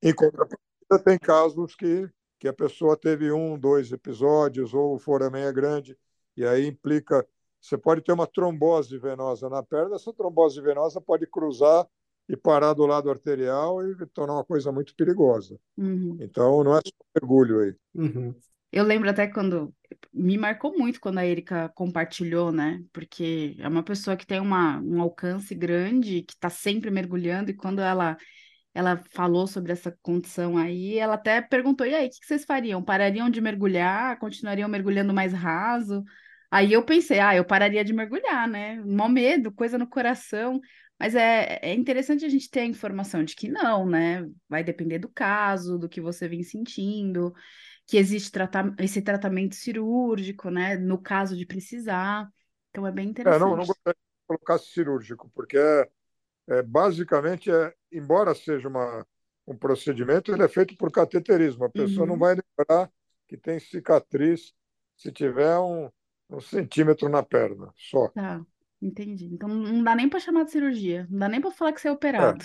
Em 0.03 0.15
contrapartida, 0.15 0.99
tem 1.05 1.19
casos 1.19 1.75
que, 1.75 2.11
que 2.39 2.49
a 2.49 2.53
pessoa 2.53 2.97
teve 2.97 3.31
um, 3.31 3.59
dois 3.59 3.93
episódios, 3.93 4.75
ou 4.75 4.97
o 4.97 4.99
foramen 4.99 5.45
é 5.45 5.53
grande, 5.53 5.97
e 6.37 6.45
aí 6.45 6.67
implica. 6.67 7.27
Você 7.61 7.77
pode 7.77 8.01
ter 8.01 8.13
uma 8.13 8.27
trombose 8.27 8.97
venosa 8.99 9.49
na 9.49 9.63
perna, 9.63 9.97
essa 9.97 10.13
trombose 10.13 10.61
venosa 10.61 11.01
pode 11.01 11.27
cruzar 11.27 11.87
e 12.31 12.37
parar 12.37 12.75
do 12.75 12.87
lado 12.87 13.11
arterial 13.11 13.85
e 13.85 14.07
tornar 14.07 14.35
uma 14.35 14.45
coisa 14.45 14.71
muito 14.71 14.95
perigosa. 14.95 15.59
Uhum. 15.77 16.17
Então, 16.21 16.63
não 16.63 16.77
é 16.77 16.81
só 16.81 17.21
mergulho 17.21 17.61
aí. 17.61 17.75
Uhum. 17.95 18.35
Eu 18.71 18.85
lembro 18.85 19.11
até 19.11 19.27
quando 19.27 19.75
me 20.15 20.39
marcou 20.39 20.79
muito 20.79 21.01
quando 21.01 21.19
a 21.19 21.27
Erika 21.27 21.69
compartilhou, 21.75 22.53
né? 22.53 22.81
Porque 22.93 23.57
é 23.59 23.67
uma 23.67 23.83
pessoa 23.83 24.17
que 24.17 24.25
tem 24.25 24.39
uma, 24.39 24.81
um 24.81 25.03
alcance 25.03 25.53
grande, 25.57 26.23
que 26.23 26.35
está 26.35 26.49
sempre 26.49 26.89
mergulhando, 26.89 27.51
e 27.51 27.57
quando 27.57 27.81
ela 27.81 28.17
ela 28.73 28.97
falou 29.11 29.49
sobre 29.49 29.73
essa 29.73 29.91
condição 30.01 30.57
aí, 30.57 30.97
ela 30.97 31.15
até 31.15 31.41
perguntou: 31.43 31.85
e 31.85 31.93
aí, 31.93 32.07
o 32.07 32.11
que 32.11 32.25
vocês 32.25 32.45
fariam? 32.45 32.81
Parariam 32.81 33.29
de 33.29 33.41
mergulhar? 33.41 34.17
Continuariam 34.21 34.69
mergulhando 34.69 35.13
mais 35.13 35.33
raso? 35.33 36.05
Aí 36.51 36.73
eu 36.73 36.85
pensei, 36.85 37.21
ah, 37.21 37.35
eu 37.35 37.45
pararia 37.45 37.85
de 37.85 37.93
mergulhar, 37.93 38.49
né? 38.49 38.81
Mó 38.85 39.09
medo, 39.09 39.53
coisa 39.53 39.79
no 39.79 39.89
coração. 39.89 40.61
Mas 41.01 41.15
é, 41.17 41.61
é 41.63 41.75
interessante 41.75 42.25
a 42.27 42.31
gente 42.31 42.51
ter 42.51 42.61
a 42.63 42.67
informação 42.67 43.25
de 43.25 43.35
que 43.37 43.49
não, 43.49 43.87
né? 43.89 44.29
Vai 44.49 44.65
depender 44.65 44.99
do 45.01 45.09
caso, 45.11 45.79
do 45.79 45.89
que 45.89 46.01
você 46.01 46.29
vem 46.29 46.43
sentindo, 46.45 47.35
que 47.87 47.97
existe 47.99 48.33
esse 48.81 49.03
tratamento 49.03 49.55
cirúrgico, 49.57 50.51
né? 50.51 50.77
No 50.77 50.99
caso 51.01 51.37
de 51.37 51.47
precisar. 51.47 52.29
Então 52.71 52.87
é 52.87 52.93
bem 52.93 53.09
É, 53.25 53.39
interessante. 53.39 53.39
não, 53.39 53.57
não 53.57 53.67
gostaria 53.67 53.95
de 53.95 54.27
colocar 54.27 54.59
cirúrgico, 54.59 55.31
porque 55.35 55.59
é, 55.59 55.89
é, 56.49 56.63
basicamente, 56.63 57.51
é, 57.51 57.75
embora 57.93 58.35
seja 58.35 58.69
uma, 58.69 59.07
um 59.47 59.57
procedimento, 59.57 60.33
ele 60.33 60.45
é 60.45 60.49
feito 60.49 60.77
por 60.77 60.93
cateterismo. 60.93 61.65
A 61.67 61.71
pessoa 61.71 62.07
não 62.07 62.17
Uhum. 62.17 62.19
vai 62.19 62.37
lembrar 62.37 62.91
que 63.29 63.37
tem 63.39 63.61
cicatriz 63.61 64.55
se 64.97 65.13
tiver 65.13 65.59
um, 65.61 65.91
um 66.31 66.41
centímetro 66.41 67.09
na 67.09 67.23
perna, 67.23 67.73
só. 67.77 68.13
Tá, 68.13 68.45
entendi. 68.81 69.27
Então 69.27 69.49
não 69.49 69.83
dá 69.83 69.95
nem 69.95 70.09
para 70.09 70.21
chamar 70.21 70.45
de 70.45 70.53
cirurgia, 70.53 71.07
não 71.11 71.19
dá 71.21 71.29
nem 71.29 71.41
para 71.41 71.51
falar 71.51 71.73
que 71.73 71.81
você 71.81 71.89
é 71.89 71.91
É, 71.91 71.93
operado. 71.93 72.45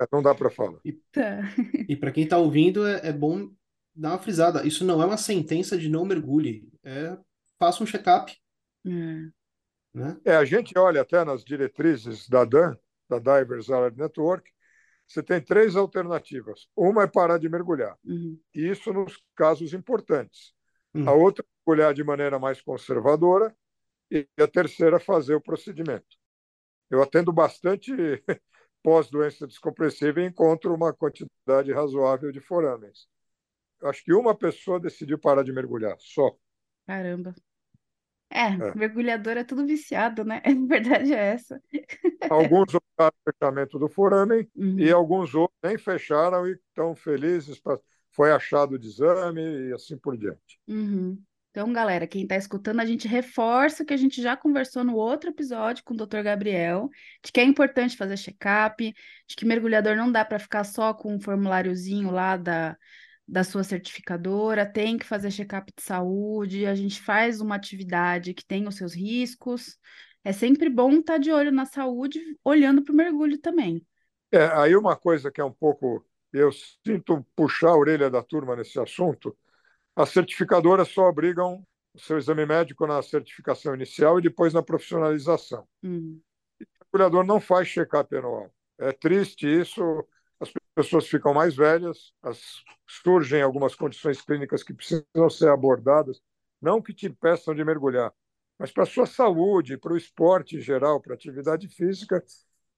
é, 0.00 0.06
não 0.12 0.22
dá 0.22 0.34
para 0.34 0.50
falar. 0.50 0.80
Tá. 1.12 1.40
E 1.88 1.96
para 1.96 2.12
quem 2.12 2.24
está 2.24 2.38
ouvindo, 2.38 2.86
é, 2.86 3.08
é 3.08 3.12
bom 3.12 3.50
dar 3.94 4.10
uma 4.12 4.18
frisada. 4.18 4.66
Isso 4.66 4.84
não 4.84 5.02
é 5.02 5.06
uma 5.06 5.16
sentença 5.16 5.76
de 5.78 5.88
não 5.88 6.04
mergulhe. 6.04 6.68
É, 6.82 7.16
faça 7.58 7.82
um 7.82 7.86
check-up, 7.86 8.34
É. 8.86 8.90
né? 9.92 10.20
É, 10.24 10.36
a 10.36 10.44
gente 10.44 10.76
olha 10.78 11.02
até 11.02 11.24
nas 11.24 11.44
diretrizes 11.44 12.28
da 12.28 12.44
DAN, 12.44 12.76
da 13.08 13.18
Divers 13.18 13.70
Alert 13.70 13.96
Network, 13.96 14.50
você 15.06 15.22
tem 15.22 15.40
três 15.40 15.76
alternativas. 15.76 16.68
Uma 16.76 17.04
é 17.04 17.06
parar 17.06 17.38
de 17.38 17.48
mergulhar, 17.48 17.96
Uhum. 18.04 18.38
e 18.54 18.68
isso 18.70 18.92
nos 18.92 19.22
casos 19.36 19.74
importantes. 19.74 20.54
Hum. 20.94 21.04
A 21.08 21.12
outra 21.12 21.44
é 21.44 21.48
mergulhar 21.66 21.94
de 21.94 22.04
maneira 22.04 22.38
mais 22.38 22.60
conservadora, 22.62 23.54
e 24.38 24.42
a 24.42 24.48
terceira 24.48 25.00
fazer 25.00 25.34
o 25.34 25.40
procedimento. 25.40 26.16
Eu 26.90 27.02
atendo 27.02 27.32
bastante 27.32 27.92
pós-doença 28.82 29.46
descompressiva 29.46 30.20
e 30.22 30.26
encontro 30.26 30.74
uma 30.74 30.92
quantidade 30.94 31.72
razoável 31.72 32.32
de 32.32 32.40
forames. 32.40 33.08
Eu 33.82 33.88
acho 33.90 34.04
que 34.04 34.14
uma 34.14 34.36
pessoa 34.36 34.80
decidiu 34.80 35.18
parar 35.18 35.44
de 35.44 35.52
mergulhar, 35.52 35.96
só. 36.00 36.36
Caramba. 36.86 37.34
É, 38.30 38.58
É. 38.58 38.74
mergulhador 38.74 39.36
é 39.36 39.44
tudo 39.44 39.66
viciado, 39.66 40.24
né? 40.24 40.42
A 40.46 40.66
verdade 40.68 41.14
é 41.14 41.34
essa. 41.34 41.62
Alguns 42.28 42.74
optaram 42.74 43.14
o 43.26 43.30
fechamento 43.32 43.78
do 43.78 43.88
forame 43.88 44.50
e 44.76 44.90
Uhum. 44.90 44.92
alguns 44.92 45.34
outros 45.34 45.58
nem 45.62 45.78
fecharam 45.78 46.46
e 46.46 46.52
estão 46.52 46.94
felizes. 46.94 47.58
pra- 47.60 47.78
Foi 48.12 48.30
achado 48.32 48.78
de 48.78 48.86
exame 48.88 49.40
e 49.68 49.72
assim 49.72 49.96
por 49.98 50.16
diante. 50.16 50.58
Uhum. 50.68 51.24
Então, 51.54 51.72
galera, 51.72 52.04
quem 52.04 52.24
está 52.24 52.34
escutando, 52.34 52.80
a 52.80 52.84
gente 52.84 53.06
reforça 53.06 53.84
o 53.84 53.86
que 53.86 53.94
a 53.94 53.96
gente 53.96 54.20
já 54.20 54.36
conversou 54.36 54.82
no 54.82 54.96
outro 54.96 55.30
episódio 55.30 55.84
com 55.84 55.94
o 55.94 55.96
Dr. 55.96 56.20
Gabriel, 56.20 56.90
de 57.24 57.30
que 57.30 57.38
é 57.38 57.44
importante 57.44 57.96
fazer 57.96 58.16
check-up, 58.16 58.92
de 59.28 59.36
que 59.36 59.44
mergulhador 59.44 59.94
não 59.94 60.10
dá 60.10 60.24
para 60.24 60.40
ficar 60.40 60.64
só 60.64 60.92
com 60.92 61.14
um 61.14 61.20
formuláriozinho 61.20 62.10
lá 62.10 62.36
da, 62.36 62.76
da 63.24 63.44
sua 63.44 63.62
certificadora, 63.62 64.66
tem 64.66 64.98
que 64.98 65.06
fazer 65.06 65.30
check-up 65.30 65.72
de 65.76 65.80
saúde, 65.80 66.66
a 66.66 66.74
gente 66.74 67.00
faz 67.00 67.40
uma 67.40 67.54
atividade 67.54 68.34
que 68.34 68.44
tem 68.44 68.66
os 68.66 68.74
seus 68.74 68.92
riscos. 68.92 69.78
É 70.24 70.32
sempre 70.32 70.68
bom 70.68 70.94
estar 70.94 71.18
de 71.18 71.30
olho 71.30 71.52
na 71.52 71.66
saúde, 71.66 72.20
olhando 72.42 72.82
para 72.82 72.92
o 72.92 72.96
mergulho 72.96 73.38
também. 73.38 73.80
É, 74.32 74.44
aí 74.46 74.74
uma 74.74 74.96
coisa 74.96 75.30
que 75.30 75.40
é 75.40 75.44
um 75.44 75.52
pouco. 75.52 76.04
Eu 76.32 76.50
sinto 76.84 77.24
puxar 77.36 77.68
a 77.68 77.76
orelha 77.76 78.10
da 78.10 78.24
turma 78.24 78.56
nesse 78.56 78.76
assunto. 78.80 79.36
As 79.96 80.10
certificadoras 80.10 80.88
só 80.88 81.08
obrigam 81.08 81.64
o 81.94 81.98
seu 82.00 82.18
exame 82.18 82.46
médico 82.46 82.86
na 82.86 83.02
certificação 83.02 83.74
inicial 83.74 84.18
e 84.18 84.22
depois 84.22 84.52
na 84.52 84.62
profissionalização. 84.62 85.66
Hum, 85.82 86.22
O 86.60 86.96
mergulhador 86.98 87.24
não 87.24 87.40
faz 87.40 87.68
check-up 87.68 88.14
anual. 88.16 88.50
É 88.78 88.92
triste 88.92 89.46
isso. 89.46 89.82
As 90.40 90.50
pessoas 90.74 91.06
ficam 91.06 91.32
mais 91.32 91.54
velhas, 91.54 92.12
as- 92.22 92.62
surgem 92.86 93.42
algumas 93.42 93.74
condições 93.74 94.20
clínicas 94.20 94.62
que 94.62 94.74
precisam 94.74 95.30
ser 95.30 95.48
abordadas, 95.48 96.20
não 96.60 96.82
que 96.82 96.92
te 96.92 97.06
impeçam 97.06 97.54
de 97.54 97.64
mergulhar, 97.64 98.12
mas 98.58 98.72
para 98.72 98.82
a 98.82 98.86
sua 98.86 99.06
saúde, 99.06 99.76
para 99.78 99.92
o 99.92 99.96
esporte 99.96 100.56
em 100.56 100.60
geral, 100.60 101.00
para 101.00 101.12
a 101.14 101.16
atividade 101.16 101.68
física. 101.68 102.22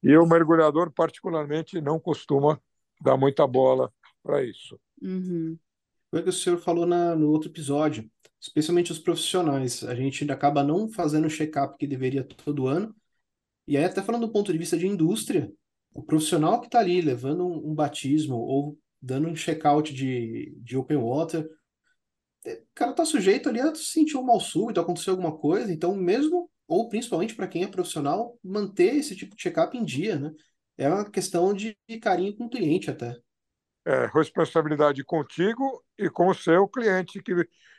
E 0.02 0.16
o 0.16 0.26
mergulhador, 0.26 0.90
particularmente, 0.92 1.81
não 1.81 1.98
costuma 1.98 2.61
dar 3.00 3.16
muita 3.16 3.46
bola 3.46 3.92
para 4.22 4.42
isso. 4.44 4.79
uhum, 5.02 5.59
Foi 6.16 6.22
o 6.22 6.24
que 6.24 6.31
o 6.31 6.33
senhor 6.33 6.59
falou 6.59 6.87
na, 6.87 7.14
no 7.14 7.29
outro 7.29 7.50
episódio, 7.50 8.11
especialmente 8.40 8.90
os 8.90 8.98
profissionais. 8.98 9.85
A 9.85 9.94
gente 9.94 10.24
acaba 10.33 10.64
não 10.64 10.88
fazendo 10.88 11.26
o 11.26 11.31
check-up 11.31 11.76
que 11.76 11.87
deveria 11.87 12.24
todo 12.24 12.66
ano. 12.66 12.96
E 13.68 13.76
aí, 13.76 13.85
até 13.85 14.00
falando 14.00 14.26
do 14.26 14.33
ponto 14.33 14.50
de 14.50 14.57
vista 14.57 14.79
de 14.79 14.87
indústria, 14.87 15.52
o 15.92 16.02
profissional 16.02 16.59
que 16.59 16.68
está 16.68 16.79
ali 16.79 17.02
levando 17.02 17.46
um, 17.46 17.70
um 17.70 17.74
batismo 17.74 18.37
ou 18.37 18.79
dando 18.98 19.29
um 19.29 19.37
check-out 19.37 19.92
de, 19.92 20.55
de 20.57 20.74
open 20.74 20.96
water, 20.96 21.46
é, 22.46 22.55
o 22.55 22.66
cara 22.74 22.92
está 22.92 23.05
sujeito 23.05 23.50
ali 23.50 23.61
a 23.61 23.74
sentir 23.74 24.16
um 24.16 24.22
mal 24.22 24.40
súbito, 24.40 24.81
acontecer 24.81 25.11
alguma 25.11 25.37
coisa. 25.37 25.70
Então, 25.70 25.94
mesmo, 25.94 26.50
ou 26.66 26.88
principalmente 26.88 27.35
para 27.35 27.46
quem 27.46 27.62
é 27.62 27.68
profissional, 27.68 28.38
manter 28.42 28.96
esse 28.96 29.14
tipo 29.14 29.37
de 29.37 29.42
check-up 29.42 29.76
em 29.76 29.85
dia, 29.85 30.18
né? 30.18 30.33
É 30.79 30.88
uma 30.88 31.11
questão 31.11 31.52
de 31.52 31.76
carinho 32.00 32.35
com 32.35 32.46
o 32.46 32.50
cliente 32.50 32.90
até. 32.90 33.14
É, 33.87 34.07
responsabilidade 34.07 35.05
contigo 35.05 35.85
e 35.96 36.11
com 36.11 36.29
o 36.29 36.35
seu 36.35 36.66
cliente 36.68 37.22
que, 37.22 37.33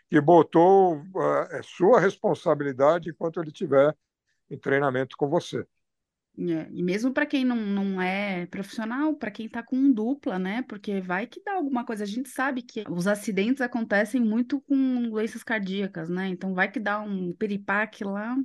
que 0.10 0.22
botou 0.22 1.02
uh, 1.14 1.48
é 1.52 1.62
sua 1.64 2.00
responsabilidade 2.00 3.10
enquanto 3.10 3.42
ele 3.42 3.50
estiver 3.50 3.94
em 4.50 4.58
treinamento 4.58 5.18
com 5.18 5.30
você. 5.30 5.68
É, 6.40 6.70
e 6.72 6.84
mesmo 6.84 7.12
para 7.12 7.26
quem 7.26 7.44
não, 7.44 7.56
não 7.56 8.00
é 8.00 8.46
profissional, 8.46 9.16
para 9.16 9.32
quem 9.32 9.48
está 9.48 9.64
com 9.64 9.92
dupla, 9.92 10.38
né? 10.38 10.62
Porque 10.64 11.02
vai 11.02 11.26
que 11.26 11.42
dá 11.44 11.54
alguma 11.56 11.84
coisa. 11.84 12.04
A 12.04 12.08
gente 12.08 12.30
sabe 12.30 12.62
que 12.62 12.84
os 12.90 13.08
acidentes 13.08 13.60
acontecem 13.62 14.22
muito 14.22 14.62
com 14.62 15.10
doenças 15.10 15.44
cardíacas, 15.44 16.10
né? 16.10 16.28
Então 16.28 16.54
vai 16.54 16.72
que 16.72 16.80
dá 16.80 17.00
um 17.02 17.34
piripaque 17.34 18.04
lá. 18.04 18.38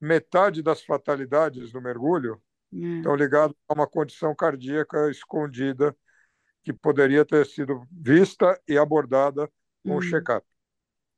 Metade 0.00 0.62
das 0.62 0.82
fatalidades 0.82 1.72
no 1.72 1.80
mergulho 1.80 2.40
É, 2.72 2.76
estão 2.96 3.16
ligadas 3.16 3.56
a 3.68 3.74
uma 3.74 3.88
condição 3.88 4.34
cardíaca 4.34 5.10
escondida 5.10 5.96
que 6.64 6.72
poderia 6.72 7.24
ter 7.24 7.46
sido 7.46 7.86
vista 7.92 8.60
e 8.68 8.78
abordada 8.78 9.50
com 9.86 9.96
o 9.96 10.00
Uhum. 10.00 10.02
check-up. 10.02 10.46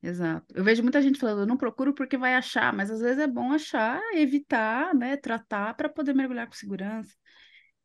exato. 0.02 0.46
Eu 0.56 0.64
vejo 0.64 0.82
muita 0.82 1.02
gente 1.02 1.18
falando, 1.18 1.40
eu 1.42 1.46
não 1.46 1.56
procuro 1.56 1.94
porque 1.94 2.16
vai 2.18 2.34
achar, 2.34 2.72
mas 2.72 2.90
às 2.90 3.00
vezes 3.00 3.18
é 3.18 3.26
bom 3.26 3.52
achar, 3.52 4.00
evitar, 4.14 4.94
né? 4.94 5.16
Tratar 5.16 5.74
para 5.74 5.88
poder 5.88 6.14
mergulhar 6.14 6.46
com 6.46 6.54
segurança. 6.54 7.14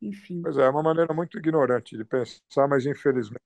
Enfim. 0.02 0.44
Pois 0.44 0.58
é, 0.58 0.64
é 0.66 0.70
uma 0.70 0.84
maneira 0.84 1.14
muito 1.16 1.38
ignorante 1.38 1.98
de 1.98 2.06
pensar, 2.06 2.68
mas 2.68 2.86
infelizmente. 2.86 3.42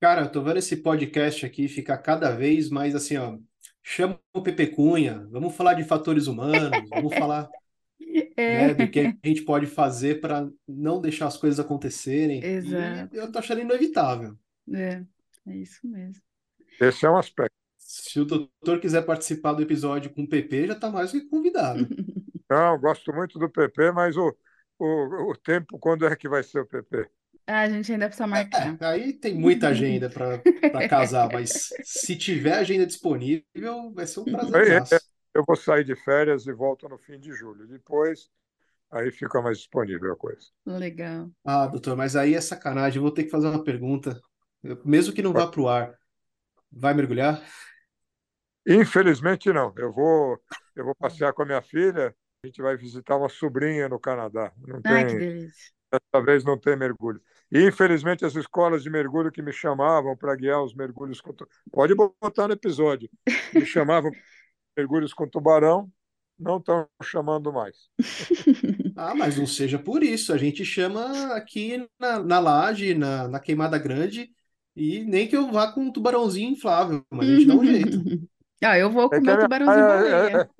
Cara, 0.00 0.22
eu 0.22 0.32
tô 0.32 0.42
vendo 0.42 0.58
esse 0.58 0.76
podcast 0.76 1.44
aqui 1.46 1.68
ficar 1.68 1.98
cada 1.98 2.30
vez 2.34 2.68
mais 2.70 2.94
assim, 2.94 3.16
ó. 3.16 3.38
Chama 3.82 4.20
o 4.34 4.42
Pepe 4.42 4.66
Cunha, 4.68 5.26
vamos 5.30 5.54
falar 5.56 5.74
de 5.74 5.84
fatores 5.84 6.26
humanos, 6.26 6.90
vamos 6.90 7.14
falar, 7.16 7.48
É, 8.36 8.68
né? 8.68 8.74
Do 8.74 8.90
que 8.90 9.00
a 9.00 9.28
gente 9.28 9.42
pode 9.42 9.66
fazer 9.66 10.20
para 10.20 10.48
não 10.68 11.00
deixar 11.00 11.26
as 11.26 11.36
coisas 11.36 11.58
acontecerem. 11.58 12.40
E 12.42 12.46
exato. 12.46 13.16
eu 13.16 13.32
tô 13.32 13.38
achando 13.38 13.62
inevitável. 13.62 14.36
É, 14.72 15.02
é 15.46 15.56
isso 15.56 15.86
mesmo. 15.86 16.22
Esse 16.80 17.06
é 17.06 17.10
um 17.10 17.16
aspecto. 17.16 17.54
Se 17.78 18.20
o 18.20 18.24
doutor 18.24 18.80
quiser 18.80 19.02
participar 19.02 19.52
do 19.52 19.62
episódio 19.62 20.10
com 20.10 20.22
o 20.22 20.28
PP, 20.28 20.66
já 20.66 20.72
está 20.74 20.90
mais 20.90 21.12
que 21.12 21.20
convidado. 21.22 21.86
Não, 22.50 22.78
gosto 22.78 23.12
muito 23.12 23.38
do 23.38 23.50
PP, 23.50 23.92
mas 23.92 24.16
o, 24.16 24.36
o, 24.78 25.30
o 25.30 25.36
tempo, 25.36 25.78
quando 25.78 26.06
é 26.06 26.14
que 26.14 26.28
vai 26.28 26.42
ser 26.42 26.60
o 26.60 26.66
PP? 26.66 27.08
Ah, 27.46 27.60
a 27.60 27.68
gente 27.68 27.92
ainda 27.92 28.06
precisa 28.06 28.26
marcar. 28.26 28.76
É, 28.80 28.86
aí 28.86 29.12
tem 29.12 29.34
muita 29.34 29.68
agenda 29.68 30.10
para 30.10 30.88
casar, 30.88 31.28
mas 31.32 31.70
se 31.84 32.16
tiver 32.16 32.54
agenda 32.54 32.84
disponível, 32.84 33.92
vai 33.94 34.06
ser 34.06 34.20
um 34.20 34.24
prazer. 34.24 34.82
Eu 35.36 35.44
vou 35.46 35.54
sair 35.54 35.84
de 35.84 35.94
férias 35.94 36.46
e 36.46 36.52
volto 36.52 36.88
no 36.88 36.96
fim 36.96 37.18
de 37.18 37.30
julho. 37.32 37.66
Depois, 37.66 38.30
aí 38.90 39.12
fica 39.12 39.42
mais 39.42 39.58
disponível 39.58 40.12
a 40.12 40.16
coisa. 40.16 40.46
Legal. 40.64 41.30
Ah, 41.44 41.66
doutor, 41.66 41.94
mas 41.94 42.16
aí 42.16 42.34
é 42.34 42.40
sacanagem. 42.40 42.96
Eu 42.96 43.02
vou 43.02 43.10
ter 43.10 43.24
que 43.24 43.30
fazer 43.30 43.48
uma 43.48 43.62
pergunta. 43.62 44.18
Eu- 44.62 44.80
mesmo 44.84 45.14
que 45.14 45.22
não 45.22 45.34
vá 45.34 45.46
para 45.46 45.60
o 45.60 45.68
ar, 45.68 45.94
vai 46.72 46.94
mergulhar? 46.94 47.42
Infelizmente, 48.66 49.52
não. 49.52 49.72
Eu 49.76 49.92
vou, 49.92 50.40
eu 50.74 50.84
vou 50.84 50.94
passear 50.94 51.32
com 51.32 51.42
a 51.42 51.46
minha 51.46 51.62
filha. 51.62 52.14
A 52.42 52.46
gente 52.46 52.62
vai 52.62 52.76
visitar 52.76 53.16
uma 53.16 53.28
sobrinha 53.28 53.88
no 53.88 54.00
Canadá. 54.00 54.52
Não 54.66 54.82
Ai, 54.84 55.04
que 55.06 55.16
tem, 55.16 55.18
delícia. 55.18 55.72
dessa 55.92 56.24
vez 56.24 56.44
não 56.44 56.58
tem 56.58 56.76
mergulho. 56.76 57.20
E, 57.50 57.62
infelizmente, 57.64 58.24
as 58.24 58.34
escolas 58.34 58.82
de 58.82 58.90
mergulho 58.90 59.30
que 59.30 59.42
me 59.42 59.52
chamavam 59.52 60.16
para 60.16 60.34
guiar 60.34 60.62
os 60.62 60.74
mergulhos 60.74 61.22
pode 61.70 61.94
botar 61.94 62.48
no 62.48 62.54
episódio, 62.54 63.08
me 63.52 63.64
chamavam 63.64 64.10
mergulhos 64.76 65.14
com 65.14 65.28
tubarão, 65.28 65.90
não 66.38 66.58
estão 66.58 66.88
chamando 67.02 67.52
mais. 67.52 67.88
Ah, 68.94 69.14
mas 69.14 69.36
não 69.36 69.46
seja 69.46 69.78
por 69.78 70.02
isso. 70.02 70.32
A 70.32 70.38
gente 70.38 70.64
chama 70.64 71.34
aqui 71.34 71.86
na, 71.98 72.18
na 72.22 72.38
laje, 72.38 72.94
na, 72.94 73.28
na 73.28 73.38
Queimada 73.40 73.78
Grande, 73.78 74.34
e 74.74 75.04
nem 75.04 75.28
que 75.28 75.36
eu 75.36 75.50
vá 75.52 75.70
com 75.72 75.82
um 75.82 75.92
tubarãozinho 75.92 76.50
inflável, 76.50 77.04
mas 77.10 77.28
a 77.28 77.32
gente 77.32 77.46
dá 77.46 77.54
um 77.54 77.64
jeito. 77.64 78.02
Ah, 78.64 78.78
eu 78.78 78.90
vou 78.90 79.10
com 79.12 79.18
É 79.18 79.20
o 79.20 79.22
que 79.22 79.30
meu 79.30 79.38
tubarãozinho 79.38 79.86
é, 79.86 79.86
baleia. 79.86 80.44
é- 80.44 80.50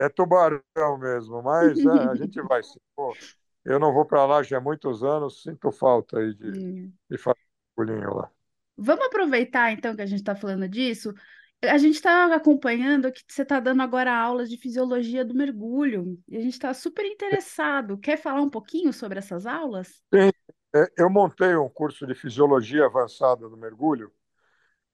é 0.00 0.08
tubarão 0.10 0.62
mesmo, 0.98 1.42
mas 1.42 1.84
é, 1.84 1.90
a 1.90 2.16
gente 2.16 2.40
vai. 2.42 2.62
Pô, 2.96 3.18
eu 3.64 3.78
não 3.80 3.92
vou 3.94 4.06
para 4.06 4.26
lá 4.26 4.42
já 4.42 4.58
há 4.58 4.60
muitos 4.62 5.04
anos, 5.04 5.42
sinto 5.42 5.72
falta 5.72 6.18
aí 6.20 6.34
de, 6.34 6.52
Hum. 6.52 6.98
de 7.10 7.18
fazer 7.18 7.38
mergulhinho 7.78 8.14
lá. 8.16 8.32
Vamos 8.76 9.06
aproveitar 9.06 9.72
então 9.72 9.96
que 9.96 10.02
a 10.02 10.06
gente 10.06 10.20
está 10.20 10.34
falando 10.36 10.68
disso. 10.68 11.14
A 11.62 11.78
gente 11.78 11.94
está 11.94 12.34
acompanhando 12.34 13.10
que 13.10 13.22
você 13.26 13.42
está 13.42 13.58
dando 13.58 13.82
agora 13.82 14.14
aulas 14.14 14.48
de 14.48 14.56
fisiologia 14.56 15.24
do 15.24 15.34
mergulho 15.34 16.18
e 16.28 16.36
a 16.36 16.40
gente 16.40 16.52
está 16.52 16.72
super 16.74 17.04
interessado. 17.04 17.98
Quer 17.98 18.18
falar 18.18 18.42
um 18.42 18.50
pouquinho 18.50 18.92
sobre 18.92 19.18
essas 19.18 19.46
aulas? 19.46 20.02
Sim, 20.12 20.30
é, 20.74 20.92
eu 20.98 21.08
montei 21.10 21.56
um 21.56 21.68
curso 21.68 22.06
de 22.06 22.14
fisiologia 22.14 22.84
avançada 22.84 23.48
do 23.48 23.56
mergulho. 23.56 24.12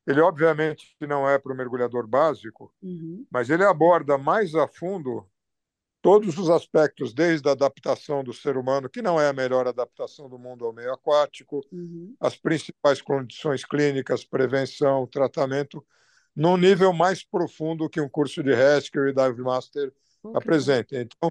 Ele, 0.06 0.20
obviamente, 0.20 0.96
não 1.00 1.28
é 1.28 1.38
para 1.38 1.52
o 1.52 1.56
mergulhador 1.56 2.06
básico, 2.06 2.72
Uhum, 2.82 3.24
mas 3.30 3.50
ele 3.50 3.64
aborda 3.64 4.18
mais 4.18 4.54
a 4.54 4.66
fundo 4.66 5.28
todos 6.02 6.36
os 6.38 6.50
aspectos, 6.50 7.14
desde 7.14 7.48
a 7.48 7.52
adaptação 7.52 8.24
do 8.24 8.32
ser 8.32 8.56
humano, 8.56 8.88
que 8.90 9.02
não 9.02 9.20
é 9.20 9.28
a 9.28 9.32
melhor 9.32 9.68
adaptação 9.68 10.28
do 10.28 10.38
mundo 10.38 10.64
ao 10.66 10.72
meio 10.72 10.92
aquático, 10.92 11.60
uhum, 11.72 12.14
as 12.20 12.36
principais 12.36 13.00
condições 13.00 13.64
clínicas, 13.64 14.24
prevenção, 14.24 15.06
tratamento, 15.06 15.84
num 16.34 16.56
nível 16.56 16.92
mais 16.92 17.24
profundo 17.24 17.88
que 17.88 18.00
um 18.00 18.08
curso 18.08 18.42
de 18.42 18.54
Rescue 18.54 19.10
e 19.10 19.12
Dive 19.12 19.42
Master 19.42 19.90
que 19.90 20.36
apresenta. 20.36 20.96
Então, 20.96 21.30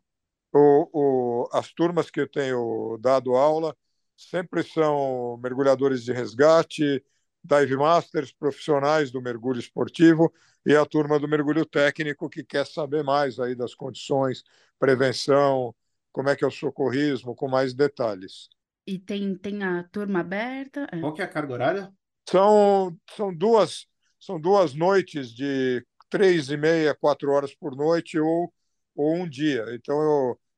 o, 0.53 0.89
o, 0.93 1.49
as 1.51 1.71
turmas 1.71 2.11
que 2.11 2.19
eu 2.19 2.27
tenho 2.27 2.97
dado 2.99 3.35
aula 3.35 3.75
sempre 4.15 4.63
são 4.63 5.37
mergulhadores 5.41 6.03
de 6.03 6.13
resgate, 6.13 7.03
dive 7.43 7.75
masters, 7.75 8.31
profissionais 8.31 9.11
do 9.11 9.21
mergulho 9.21 9.59
esportivo 9.59 10.31
e 10.65 10.75
a 10.75 10.85
turma 10.85 11.19
do 11.19 11.27
mergulho 11.27 11.65
técnico 11.65 12.29
que 12.29 12.43
quer 12.43 12.67
saber 12.67 13.03
mais 13.03 13.39
aí 13.39 13.55
das 13.55 13.73
condições, 13.73 14.43
prevenção, 14.77 15.73
como 16.11 16.29
é 16.29 16.35
que 16.35 16.43
é 16.43 16.47
o 16.47 16.51
socorrismo, 16.51 17.35
com 17.35 17.47
mais 17.47 17.73
detalhes. 17.73 18.49
E 18.85 18.99
tem, 18.99 19.35
tem 19.35 19.63
a 19.63 19.83
turma 19.83 20.19
aberta? 20.19 20.87
É. 20.91 20.99
Qual 20.99 21.13
que 21.13 21.21
é 21.21 21.25
a 21.25 21.27
carga 21.27 21.53
horária? 21.53 21.93
São, 22.29 22.95
são 23.15 23.33
duas 23.33 23.87
são 24.21 24.39
duas 24.41 24.75
noites 24.75 25.31
de 25.35 25.85
três 26.09 26.49
e 26.51 26.57
meia, 26.57 26.95
quatro 26.95 27.31
horas 27.31 27.55
por 27.55 27.75
noite 27.75 28.19
ou, 28.19 28.53
ou 28.95 29.15
um 29.15 29.29
dia. 29.29 29.65
Então 29.75 30.01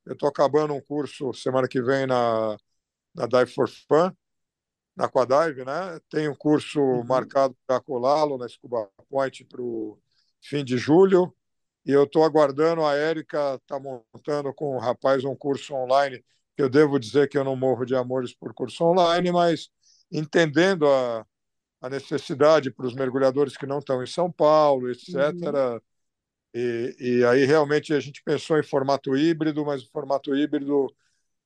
eu 0.05 0.13
estou 0.13 0.29
acabando 0.29 0.75
um 0.75 0.81
curso 0.81 1.33
semana 1.33 1.67
que 1.67 1.81
vem 1.81 2.07
na, 2.07 2.57
na 3.15 3.27
Dive 3.27 3.51
for 3.53 3.69
Fun, 3.69 4.11
na 4.95 5.05
Aquadive, 5.05 5.65
né? 5.65 5.99
Tem 6.09 6.29
um 6.29 6.35
curso 6.35 6.79
Uhum. 6.81 7.03
marcado 7.05 7.55
para 7.67 7.81
colá-lo 7.81 8.37
na 8.37 8.47
Scuba 8.47 8.89
Point 9.09 9.45
para 9.45 9.61
o 9.61 9.99
fim 10.41 10.63
de 10.63 10.77
julho. 10.77 11.33
E 11.85 11.91
eu 11.91 12.03
estou 12.05 12.23
aguardando, 12.23 12.85
a 12.85 12.95
Érica 12.95 13.55
está 13.61 13.79
montando 13.79 14.53
com 14.53 14.75
o 14.75 14.79
rapaz 14.79 15.25
um 15.25 15.35
curso 15.35 15.73
online, 15.75 16.23
que 16.55 16.63
eu 16.63 16.69
devo 16.69 16.99
dizer 16.99 17.27
que 17.29 17.37
eu 17.37 17.43
não 17.43 17.55
morro 17.55 17.85
de 17.85 17.95
amores 17.95 18.33
por 18.35 18.53
curso 18.53 18.85
online, 18.85 19.31
mas 19.31 19.69
entendendo 20.11 20.87
a, 20.87 21.25
a 21.83 21.89
necessidade 21.89 22.71
para 22.71 22.87
os 22.87 22.95
mergulhadores 22.95 23.57
que 23.57 23.67
não 23.67 23.79
estão 23.79 24.01
em 24.01 24.07
São 24.07 24.31
Paulo, 24.31 24.89
etc. 24.89 25.13
Uhum. 25.13 25.81
E, 26.53 26.95
e 26.99 27.25
aí 27.25 27.45
realmente 27.45 27.93
a 27.93 27.99
gente 27.99 28.23
pensou 28.23 28.57
em 28.57 28.63
formato 28.63 29.17
híbrido, 29.17 29.65
mas 29.65 29.83
o 29.83 29.91
formato 29.91 30.35
híbrido 30.35 30.87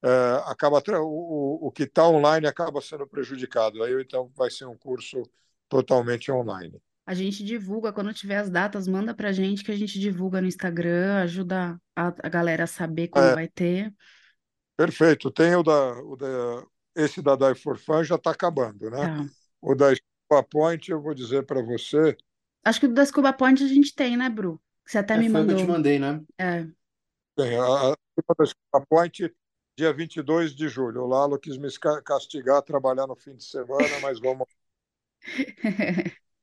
é, 0.03 0.09
acaba 0.45 0.81
o, 1.01 1.67
o 1.67 1.71
que 1.71 1.83
está 1.83 2.07
online 2.07 2.45
acaba 2.45 2.81
sendo 2.81 3.07
prejudicado. 3.07 3.81
Aí 3.83 3.99
então 4.01 4.31
vai 4.35 4.51
ser 4.51 4.65
um 4.65 4.77
curso 4.77 5.23
totalmente 5.67 6.31
online. 6.31 6.79
A 7.05 7.13
gente 7.13 7.43
divulga, 7.43 7.93
quando 7.93 8.13
tiver 8.13 8.37
as 8.37 8.49
datas, 8.49 8.87
manda 8.87 9.15
pra 9.15 9.31
gente 9.31 9.63
que 9.63 9.71
a 9.71 9.77
gente 9.77 9.97
divulga 9.97 10.41
no 10.41 10.47
Instagram, 10.47 11.15
ajuda 11.23 11.81
a, 11.95 12.07
a 12.07 12.29
galera 12.29 12.65
a 12.65 12.67
saber 12.67 13.07
quando 13.07 13.31
É. 13.31 13.35
vai 13.35 13.47
ter. 13.47 13.93
Perfeito. 14.75 15.31
Tem 15.31 15.55
o 15.55 15.63
da, 15.63 15.93
o 16.03 16.15
da 16.15 16.63
esse 16.95 17.21
da 17.21 17.35
Dive 17.35 17.59
for 17.59 17.77
Fun 17.77 18.03
já 18.03 18.15
está 18.15 18.31
acabando, 18.31 18.89
né? 18.89 18.97
Tá. 18.97 19.25
O 19.61 19.75
da 19.75 19.93
Scuba 20.29 20.41
Point 20.43 20.89
eu 20.89 21.01
vou 21.01 21.13
dizer 21.13 21.45
para 21.45 21.61
você, 21.61 22.15
Acho 22.63 22.79
que 22.81 22.85
o 22.87 22.93
da 22.93 23.03
Scuba 23.05 23.33
Point 23.33 23.63
a 23.63 23.67
gente 23.67 23.95
tem, 23.95 24.15
né, 24.17 24.29
Bru? 24.29 24.59
Que 24.85 24.91
Você 24.91 24.97
até 24.99 25.17
É, 25.17 25.17
me 25.17 25.27
que 25.45 25.51
eu 25.51 25.55
te 25.55 25.65
mandou. 25.65 25.67
mandei, 25.67 25.99
né? 25.99 26.21
É. 26.37 26.67
tem 27.35 27.55
a, 27.57 27.63
a 27.63 27.91
a 27.93 28.33
da 28.37 28.45
Scuba 28.45 28.85
Point 28.89 29.33
dia 29.77 29.93
22 29.93 30.55
de 30.55 30.67
julho. 30.67 31.03
O 31.03 31.07
Lalo 31.07 31.39
quis 31.39 31.57
me 31.57 31.67
castigar 32.03 32.61
trabalhar 32.63 33.07
no 33.07 33.15
fim 33.15 33.35
de 33.35 33.43
semana, 33.43 33.99
mas 34.01 34.19
vamos 34.19 34.47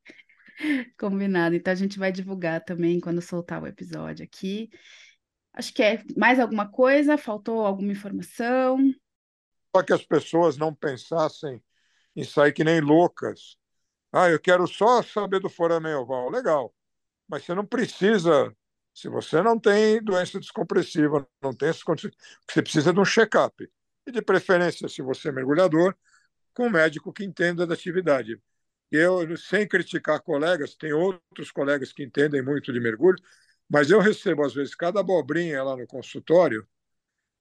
Combinado. 0.98 1.54
Então 1.54 1.72
a 1.72 1.76
gente 1.76 1.98
vai 1.98 2.12
divulgar 2.12 2.64
também 2.64 3.00
quando 3.00 3.20
soltar 3.20 3.62
o 3.62 3.66
episódio 3.66 4.24
aqui. 4.24 4.70
Acho 5.54 5.72
que 5.74 5.82
é 5.82 6.02
mais 6.16 6.40
alguma 6.40 6.68
coisa? 6.70 7.18
Faltou 7.18 7.66
alguma 7.66 7.92
informação? 7.92 8.78
só 9.74 9.82
que 9.82 9.92
as 9.92 10.04
pessoas 10.04 10.56
não 10.56 10.74
pensassem 10.74 11.62
em 12.16 12.24
sair 12.24 12.52
que 12.52 12.64
nem 12.64 12.80
loucas. 12.80 13.58
Ah, 14.16 14.31
eu 14.31 14.38
quero 14.38 14.66
só 14.68 15.03
saber 15.03 15.40
do 15.40 15.50
foramen 15.50 15.94
oval. 15.94 16.31
Legal. 16.31 16.72
Mas 17.29 17.44
você 17.44 17.55
não 17.55 17.66
precisa, 17.66 18.55
se 18.94 19.09
você 19.09 19.42
não 19.42 19.59
tem 19.59 20.03
doença 20.03 20.40
descompressiva, 20.40 21.27
não 21.42 21.55
tem 21.55 21.72
você 21.72 22.62
precisa 22.62 22.92
de 22.92 23.00
um 23.00 23.05
check-up. 23.05 23.68
E 24.07 24.12
de 24.12 24.22
preferência, 24.22 24.88
se 24.88 25.03
você 25.03 25.31
é 25.31 25.33
mergulhador, 25.33 25.96
com 26.55 26.66
um 26.66 26.70
médico 26.70 27.12
que 27.12 27.24
entenda 27.24 27.66
da 27.66 27.74
atividade. 27.74 28.40
Eu, 28.90 29.37
sem 29.37 29.66
criticar 29.68 30.22
colegas, 30.22 30.77
tem 30.77 30.92
outros 30.92 31.50
colegas 31.53 31.92
que 31.92 32.05
entendem 32.05 32.42
muito 32.42 32.72
de 32.72 32.81
mergulho, 32.81 33.18
mas 33.68 33.90
eu 33.90 34.00
recebo, 34.00 34.44
às 34.44 34.55
vezes, 34.55 34.74
cada 34.74 35.00
abobrinha 35.00 35.62
lá 35.64 35.77
no 35.77 35.87
consultório, 35.87 36.66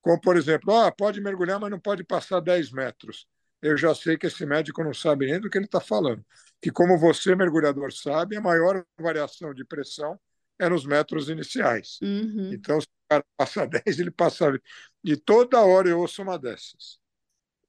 como, 0.02 0.20
por 0.22 0.38
exemplo, 0.38 0.74
ah, 0.76 0.92
pode 0.92 1.22
mergulhar, 1.22 1.60
mas 1.60 1.72
não 1.72 1.80
pode 1.80 2.04
passar 2.04 2.40
10 2.42 2.72
metros. 2.72 3.28
Eu 3.64 3.78
já 3.78 3.96
sei 3.96 4.18
que 4.18 4.28
esse 4.28 4.46
médico 4.46 4.84
não 4.84 4.94
sabe 4.94 5.28
nem 5.28 5.40
do 5.40 5.50
que 5.50 5.58
ele 5.58 5.66
está 5.66 5.82
falando. 5.82 6.26
Que, 6.62 6.72
como 6.72 6.98
você, 7.00 7.36
mergulhador, 7.36 7.94
sabe, 7.94 8.38
a 8.38 8.42
maior 8.42 8.86
variação 9.00 9.54
de 9.54 9.66
pressão 9.66 10.20
é 10.60 10.70
nos 10.70 10.86
metros 10.86 11.30
iniciais. 11.30 12.00
Uhum. 12.04 12.54
Então, 12.54 12.82
se 12.82 12.88
o 12.88 13.10
cara 13.10 13.26
passa 13.38 13.66
10, 13.68 14.00
ele 14.00 14.12
passa. 14.12 14.60
E 15.04 15.18
toda 15.18 15.62
hora 15.62 15.90
eu 15.90 16.00
ouço 16.02 16.22
uma 16.22 16.38
dessas. 16.40 17.00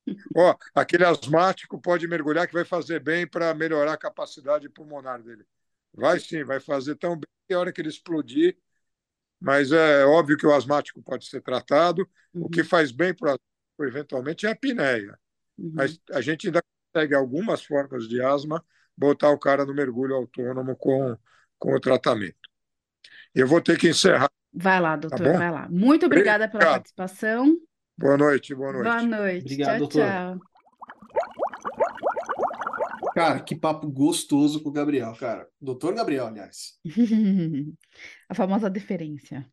Ó, 0.37 0.57
aquele 0.75 1.05
asmático 1.05 1.81
pode 1.81 2.07
mergulhar 2.09 2.47
que 2.47 2.53
vai 2.55 2.65
fazer 2.65 3.01
bem 3.01 3.27
para 3.27 3.55
melhorar 3.55 3.93
a 3.95 3.97
capacidade 3.99 4.69
pulmonar 4.69 5.23
dele. 5.23 5.45
Vai 5.93 6.19
sim, 6.21 6.45
vai 6.45 6.61
fazer 6.61 6.97
tão 6.97 7.15
bem 7.17 7.29
que 7.49 7.55
a 7.55 7.61
hora 7.61 7.73
que 7.73 7.81
ele 7.81 7.89
explodir. 7.89 8.57
Mas 9.41 9.73
é 9.73 10.05
óbvio 10.07 10.37
que 10.39 10.47
o 10.47 10.55
asmático 10.55 11.03
pode 11.03 11.27
ser 11.27 11.43
tratado. 11.43 12.09
O 12.39 12.49
que 12.51 12.61
Uhum. 12.61 12.67
faz 12.67 12.93
bem 12.93 13.15
para 13.15 13.29
o 13.29 13.35
asmático, 13.35 13.85
eventualmente, 13.99 14.47
é 14.47 14.51
a 14.51 14.53
apneia. 14.53 15.19
Uhum. 15.59 15.73
Mas 15.75 16.01
a 16.13 16.21
gente 16.21 16.47
ainda 16.49 16.63
consegue 16.93 17.15
algumas 17.15 17.65
formas 17.65 18.09
de 18.09 18.21
asma 18.23 18.65
botar 18.97 19.31
o 19.31 19.39
cara 19.39 19.65
no 19.65 19.75
mergulho 19.75 20.15
autônomo 20.15 20.77
com, 20.77 21.17
com 21.59 21.75
o 21.75 21.81
tratamento. 21.81 22.37
Eu 23.35 23.47
vou 23.47 23.61
ter 23.61 23.79
que 23.79 23.89
encerrar 23.89 24.31
Vai 24.53 24.81
lá, 24.81 24.97
Tá 25.09 25.09
doutor, 25.09 25.33
bom? 25.33 25.39
vai 25.39 25.51
lá. 25.51 25.69
Muito 25.69 26.07
obrigada 26.07 26.49
pela 26.49 26.63
Obrigado. 26.63 26.75
participação. 26.75 27.57
Boa 27.99 28.17
noite, 28.17 28.55
boa 28.55 28.73
Boa 28.81 29.03
noite. 29.03 29.07
noite. 29.07 29.43
Obrigado, 29.43 29.69
Tchau, 29.71 29.79
doutor. 29.79 30.01
tchau. 30.07 30.41
Cara, 33.15 33.41
que 33.41 33.55
papo 33.55 33.89
gostoso 33.91 34.63
com 34.63 34.69
o 34.71 34.73
Gabriel, 34.73 35.15
cara. 35.17 35.49
Doutor 35.61 35.95
Gabriel, 35.95 36.27
aliás. 36.27 36.79
A 38.29 38.35
famosa 38.35 38.69
deferência. 38.71 39.49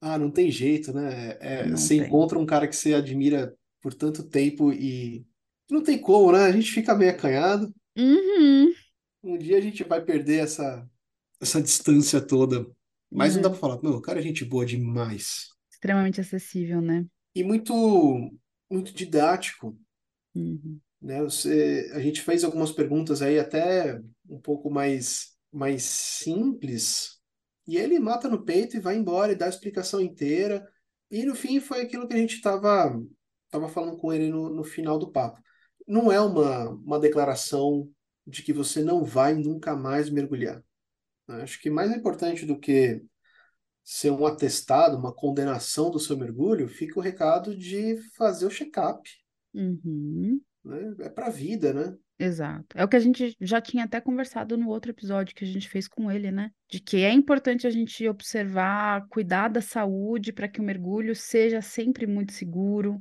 Ah, 0.00 0.16
não 0.18 0.30
tem 0.30 0.50
jeito, 0.50 0.92
né? 0.92 1.36
É, 1.40 1.66
Não 1.66 1.76
você 1.76 1.98
tem. 1.98 2.06
encontra 2.06 2.38
um 2.38 2.46
cara 2.46 2.68
que 2.68 2.76
você 2.76 2.94
admira 2.94 3.56
por 3.80 3.94
tanto 3.94 4.22
tempo 4.28 4.72
e 4.72 5.26
não 5.70 5.82
tem 5.82 6.00
como, 6.00 6.32
né? 6.32 6.40
A 6.44 6.52
gente 6.52 6.70
fica 6.72 6.94
meio 6.94 7.10
acanhado. 7.12 7.72
Uhum. 7.96 8.72
Um 9.22 9.38
dia 9.38 9.58
a 9.58 9.60
gente 9.60 9.84
vai 9.84 10.04
perder 10.04 10.40
essa, 10.44 10.88
essa 11.40 11.62
distância 11.62 12.20
toda. 12.20 12.66
Mas 13.10 13.34
não 13.34 13.42
dá 13.42 13.48
Uhum. 13.48 13.54
pra 13.54 13.58
falar, 13.60 13.82
meu, 13.82 13.94
o 13.94 14.02
cara 14.02 14.20
é 14.20 14.22
gente 14.22 14.44
boa 14.44 14.66
demais. 14.66 15.48
Extremamente 15.70 16.20
acessível, 16.20 16.80
né? 16.82 17.06
E 17.34 17.42
muito, 17.42 17.72
muito 18.70 18.92
didático, 18.92 19.78
Uhum. 20.34 20.80
né? 21.00 21.22
Você, 21.22 21.90
a 21.94 22.00
gente 22.00 22.20
fez 22.20 22.44
algumas 22.44 22.72
perguntas 22.72 23.22
aí 23.22 23.38
até 23.38 24.00
um 24.28 24.40
pouco 24.40 24.70
mais, 24.70 25.36
mais 25.52 25.82
simples, 25.84 27.18
e 27.66 27.76
ele 27.76 27.98
mata 27.98 28.28
no 28.28 28.44
peito 28.44 28.76
e 28.76 28.80
vai 28.80 28.96
embora 28.96 29.32
e 29.32 29.36
dá 29.36 29.46
a 29.46 29.50
explicação 29.50 30.00
inteira. 30.00 30.66
E 31.10 31.24
no 31.24 31.34
fim 31.34 31.60
foi 31.60 31.82
aquilo 31.82 32.06
que 32.08 32.14
a 32.14 32.18
gente 32.18 32.34
estava 32.36 32.98
tava 33.50 33.68
falando 33.68 33.96
com 33.96 34.12
ele 34.12 34.28
no, 34.30 34.50
no 34.50 34.64
final 34.64 34.98
do 34.98 35.10
papo. 35.10 35.40
Não 35.86 36.12
é 36.12 36.20
uma, 36.20 36.68
uma 36.70 36.98
declaração 37.00 37.88
de 38.26 38.42
que 38.42 38.52
você 38.52 38.82
não 38.82 39.04
vai 39.04 39.34
nunca 39.34 39.74
mais 39.76 40.10
mergulhar. 40.10 40.62
né? 41.26 41.42
Acho 41.42 41.60
que 41.60 41.70
mais 41.70 41.90
importante 41.92 42.44
do 42.44 42.58
que 42.58 43.02
ser 43.82 44.10
um 44.10 44.26
atestado, 44.26 44.98
uma 44.98 45.14
condenação 45.14 45.90
do 45.90 45.98
seu 45.98 46.16
mergulho, 46.16 46.68
fica 46.68 46.98
o 46.98 47.02
recado 47.02 47.56
de 47.56 47.96
fazer 48.16 48.46
o 48.46 48.50
check-up, 48.50 49.08
Uhum. 49.54 50.40
né? 50.64 50.94
É 51.00 51.08
para 51.08 51.26
a 51.28 51.30
vida, 51.30 51.72
né? 51.72 51.96
Exato. 52.18 52.76
É 52.76 52.84
o 52.84 52.88
que 52.88 52.96
a 52.96 53.00
gente 53.00 53.36
já 53.40 53.60
tinha 53.60 53.84
até 53.84 54.00
conversado 54.00 54.56
no 54.58 54.68
outro 54.68 54.90
episódio 54.90 55.34
que 55.34 55.44
a 55.44 55.46
gente 55.46 55.68
fez 55.68 55.86
com 55.88 56.10
ele, 56.10 56.30
né? 56.30 56.50
De 56.68 56.80
que 56.80 56.98
é 56.98 57.12
importante 57.12 57.66
a 57.66 57.70
gente 57.70 58.06
observar, 58.08 59.06
cuidar 59.08 59.48
da 59.48 59.62
saúde 59.62 60.32
para 60.32 60.48
que 60.48 60.60
o 60.60 60.64
mergulho 60.64 61.14
seja 61.14 61.62
sempre 61.62 62.06
muito 62.06 62.32
seguro, 62.32 63.00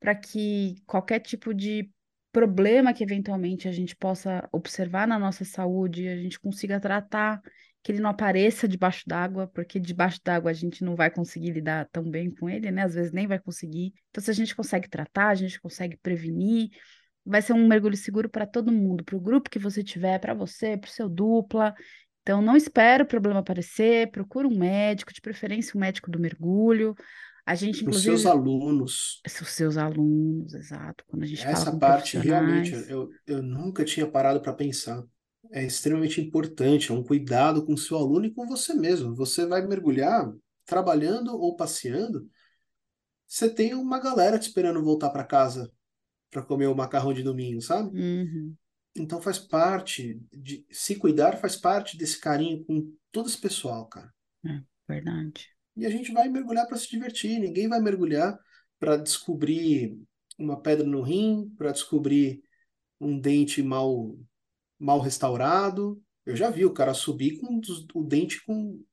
para 0.00 0.14
que 0.14 0.76
qualquer 0.86 1.20
tipo 1.20 1.54
de 1.54 1.90
problema 2.32 2.92
que 2.92 3.02
eventualmente 3.02 3.66
a 3.68 3.72
gente 3.72 3.96
possa 3.96 4.48
observar 4.52 5.08
na 5.08 5.18
nossa 5.18 5.44
saúde, 5.44 6.08
a 6.08 6.16
gente 6.16 6.38
consiga 6.38 6.78
tratar, 6.78 7.40
que 7.82 7.92
ele 7.92 8.00
não 8.00 8.10
apareça 8.10 8.68
debaixo 8.68 9.04
d'água, 9.06 9.48
porque 9.48 9.80
debaixo 9.80 10.20
d'água 10.24 10.50
a 10.50 10.54
gente 10.54 10.84
não 10.84 10.94
vai 10.94 11.10
conseguir 11.10 11.52
lidar 11.52 11.88
tão 11.90 12.04
bem 12.04 12.30
com 12.30 12.48
ele, 12.48 12.70
né? 12.70 12.82
Às 12.82 12.94
vezes 12.94 13.12
nem 13.12 13.26
vai 13.26 13.38
conseguir. 13.38 13.94
Então, 14.10 14.22
se 14.22 14.30
a 14.30 14.34
gente 14.34 14.54
consegue 14.54 14.88
tratar, 14.88 15.28
a 15.28 15.34
gente 15.34 15.60
consegue 15.60 15.96
prevenir 15.96 16.70
vai 17.28 17.42
ser 17.42 17.52
um 17.52 17.66
mergulho 17.68 17.96
seguro 17.96 18.28
para 18.28 18.46
todo 18.46 18.72
mundo, 18.72 19.04
para 19.04 19.16
o 19.16 19.20
grupo 19.20 19.50
que 19.50 19.58
você 19.58 19.84
tiver, 19.84 20.18
para 20.18 20.32
você, 20.32 20.78
para 20.78 20.88
o 20.88 20.90
seu 20.90 21.08
dupla. 21.08 21.74
Então, 22.22 22.40
não 22.40 22.56
espere 22.56 23.02
o 23.02 23.06
problema 23.06 23.40
aparecer, 23.40 24.10
procura 24.10 24.48
um 24.48 24.56
médico, 24.58 25.12
de 25.12 25.20
preferência 25.20 25.76
um 25.76 25.80
médico 25.80 26.10
do 26.10 26.18
mergulho. 26.18 26.94
A 27.48 27.54
gente, 27.54 27.88
os 27.88 28.02
seus 28.02 28.26
alunos. 28.26 29.22
os 29.26 29.48
seus 29.48 29.78
alunos, 29.78 30.52
exato. 30.52 31.02
Quando 31.08 31.22
a 31.22 31.26
gente 31.26 31.42
Essa 31.46 31.74
parte 31.74 32.18
realmente 32.18 32.72
eu, 32.90 33.08
eu 33.26 33.42
nunca 33.42 33.86
tinha 33.86 34.06
parado 34.06 34.42
para 34.42 34.52
pensar. 34.52 35.02
É 35.50 35.64
extremamente 35.64 36.20
importante, 36.20 36.92
é 36.92 36.94
um 36.94 37.02
cuidado 37.02 37.64
com 37.64 37.72
o 37.72 37.78
seu 37.78 37.96
aluno 37.96 38.26
e 38.26 38.30
com 38.30 38.46
você 38.46 38.74
mesmo. 38.74 39.14
Você 39.14 39.46
vai 39.46 39.66
mergulhar 39.66 40.30
trabalhando 40.66 41.34
ou 41.40 41.56
passeando, 41.56 42.28
você 43.26 43.48
tem 43.48 43.74
uma 43.74 43.98
galera 43.98 44.38
te 44.38 44.48
esperando 44.48 44.84
voltar 44.84 45.08
para 45.08 45.24
casa 45.24 45.72
para 46.30 46.42
comer 46.42 46.66
o 46.66 46.74
macarrão 46.74 47.14
de 47.14 47.22
domingo, 47.22 47.62
sabe? 47.62 47.98
Uhum, 47.98 48.54
Então 48.94 49.22
faz 49.22 49.38
parte 49.38 50.20
de 50.30 50.66
se 50.70 50.96
cuidar, 50.96 51.38
faz 51.38 51.56
parte 51.56 51.96
desse 51.96 52.20
carinho 52.20 52.62
com 52.66 52.92
todo 53.10 53.26
esse 53.26 53.40
pessoal, 53.40 53.86
cara. 53.86 54.12
é 54.44 54.62
verdade. 54.86 55.48
E 55.78 55.86
a 55.86 55.90
gente 55.90 56.12
vai 56.12 56.28
mergulhar 56.28 56.66
para 56.66 56.76
se 56.76 56.88
divertir. 56.90 57.38
Ninguém 57.40 57.68
vai 57.68 57.80
mergulhar 57.80 58.38
para 58.78 58.96
descobrir 58.96 59.98
uma 60.38 60.60
pedra 60.60 60.86
no 60.86 61.02
rim, 61.02 61.54
para 61.56 61.72
descobrir 61.72 62.42
um 63.00 63.18
dente 63.20 63.62
mal, 63.62 64.18
mal 64.78 65.00
restaurado. 65.00 66.02
Eu 66.26 66.36
já 66.36 66.50
vi 66.50 66.64
o 66.66 66.74
cara 66.74 66.94
subir 66.94 67.38
com 67.40 67.60
o 67.94 68.04
dente 68.04 68.44
com 68.44 68.84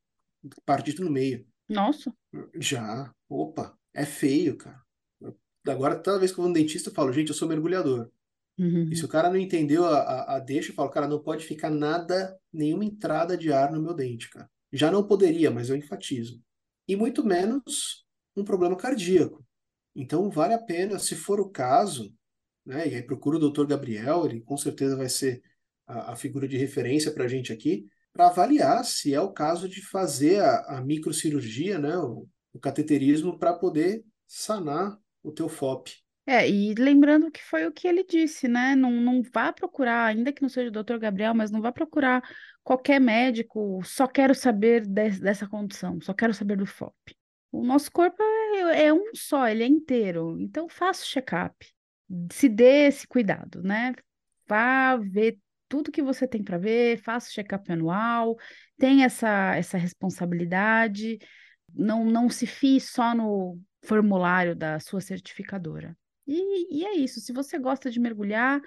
partido 0.65 1.03
no 1.03 1.11
meio. 1.11 1.45
Nossa. 1.69 2.11
Já. 2.59 3.13
Opa, 3.29 3.77
é 3.93 4.05
feio, 4.05 4.57
cara. 4.57 4.81
Agora, 5.67 5.95
toda 5.97 6.19
vez 6.19 6.31
que 6.31 6.39
eu 6.39 6.43
vou 6.43 6.49
no 6.49 6.55
dentista, 6.55 6.89
eu 6.89 6.93
falo, 6.93 7.11
gente, 7.13 7.29
eu 7.29 7.35
sou 7.35 7.47
mergulhador. 7.47 8.11
Uhum, 8.57 8.91
E 8.91 8.97
se 8.97 9.05
o 9.05 9.09
cara 9.09 9.29
não 9.29 9.37
entendeu 9.37 9.85
a, 9.85 9.99
a, 9.99 10.37
a 10.37 10.39
deixa, 10.39 10.71
eu 10.71 10.75
falo, 10.75 10.91
cara, 10.91 11.07
não 11.09 11.21
pode 11.23 11.45
ficar 11.45 11.71
nada, 11.71 12.39
nenhuma 12.53 12.85
entrada 12.85 13.37
de 13.37 13.53
ar 13.53 13.71
no 13.73 13.81
meu 13.81 13.95
dente, 13.95 14.29
cara. 14.29 14.49
Já 14.73 14.91
não 14.91 15.07
poderia, 15.07 15.51
mas 15.51 15.69
eu 15.69 15.77
enfatizo. 15.77 16.43
E 16.87 16.95
muito 16.95 17.23
menos 17.23 18.05
um 18.35 18.43
problema 18.43 18.75
cardíaco. 18.75 19.45
Então, 19.95 20.29
vale 20.29 20.53
a 20.53 20.59
pena, 20.59 20.99
se 20.99 21.15
for 21.15 21.39
o 21.39 21.49
caso, 21.49 22.13
né? 22.65 22.87
E 22.87 22.95
aí 22.95 23.03
procura 23.03 23.37
o 23.37 23.39
doutor 23.39 23.65
Gabriel, 23.65 24.25
ele 24.25 24.41
com 24.41 24.57
certeza 24.57 24.95
vai 24.95 25.07
ser 25.07 25.41
a, 25.87 26.13
a 26.13 26.15
figura 26.15 26.47
de 26.47 26.57
referência 26.57 27.11
para 27.11 27.25
a 27.25 27.27
gente 27.27 27.53
aqui, 27.53 27.87
para 28.11 28.27
avaliar 28.27 28.83
se 28.83 29.13
é 29.13 29.21
o 29.21 29.31
caso 29.31 29.69
de 29.69 29.81
fazer 29.81 30.41
a, 30.41 30.77
a 30.77 30.81
microcirurgia, 30.81 31.79
né? 31.79 31.97
O, 31.97 32.27
o 32.53 32.59
cateterismo 32.59 33.37
para 33.37 33.53
poder 33.53 34.03
sanar 34.27 34.97
o 35.21 35.31
teu 35.31 35.49
FOP. 35.49 36.04
É, 36.27 36.49
e 36.49 36.73
lembrando 36.73 37.29
que 37.29 37.41
foi 37.43 37.67
o 37.67 37.71
que 37.71 37.87
ele 37.87 38.03
disse, 38.03 38.47
né? 38.47 38.75
Não, 38.75 38.89
não 38.91 39.21
vá 39.21 39.53
procurar, 39.53 40.05
ainda 40.07 40.33
que 40.33 40.41
não 40.41 40.49
seja 40.49 40.69
o 40.69 40.71
doutor 40.71 40.97
Gabriel, 40.97 41.35
mas 41.35 41.51
não 41.51 41.61
vá 41.61 41.71
procurar 41.71 42.23
qualquer 42.63 42.99
médico, 42.99 43.79
só 43.83 44.07
quero 44.07 44.33
saber 44.33 44.87
des- 44.87 45.19
dessa 45.19 45.47
condição, 45.47 45.99
só 46.01 46.13
quero 46.15 46.33
saber 46.33 46.57
do 46.57 46.65
FOP. 46.65 47.15
O 47.51 47.63
nosso 47.63 47.91
corpo 47.91 48.17
é, 48.23 48.85
é 48.87 48.93
um 48.93 49.11
só, 49.13 49.47
ele 49.47 49.63
é 49.63 49.67
inteiro. 49.67 50.39
Então 50.39 50.67
faça 50.67 51.03
o 51.03 51.07
check-up. 51.07 51.55
Se 52.31 52.49
dê 52.49 52.87
esse 52.87 53.07
cuidado, 53.07 53.61
né? 53.63 53.93
Vá 54.47 54.95
ver 54.97 55.39
tudo 55.69 55.91
que 55.91 56.01
você 56.01 56.27
tem 56.27 56.43
para 56.43 56.57
ver, 56.57 56.97
faça 57.01 57.29
o 57.29 57.33
check-up 57.33 57.71
anual, 57.71 58.35
tenha 58.77 59.05
essa, 59.05 59.55
essa 59.55 59.77
responsabilidade. 59.77 61.19
Não, 61.73 62.03
não 62.05 62.29
se 62.29 62.47
fie 62.47 62.79
só 62.79 63.13
no 63.15 63.59
formulário 63.83 64.55
da 64.55 64.79
sua 64.79 65.01
certificadora. 65.01 65.95
E, 66.27 66.79
e 66.79 66.85
é 66.85 66.95
isso. 66.95 67.19
Se 67.19 67.31
você 67.33 67.57
gosta 67.59 67.89
de 67.89 67.99
mergulhar, 67.99 68.61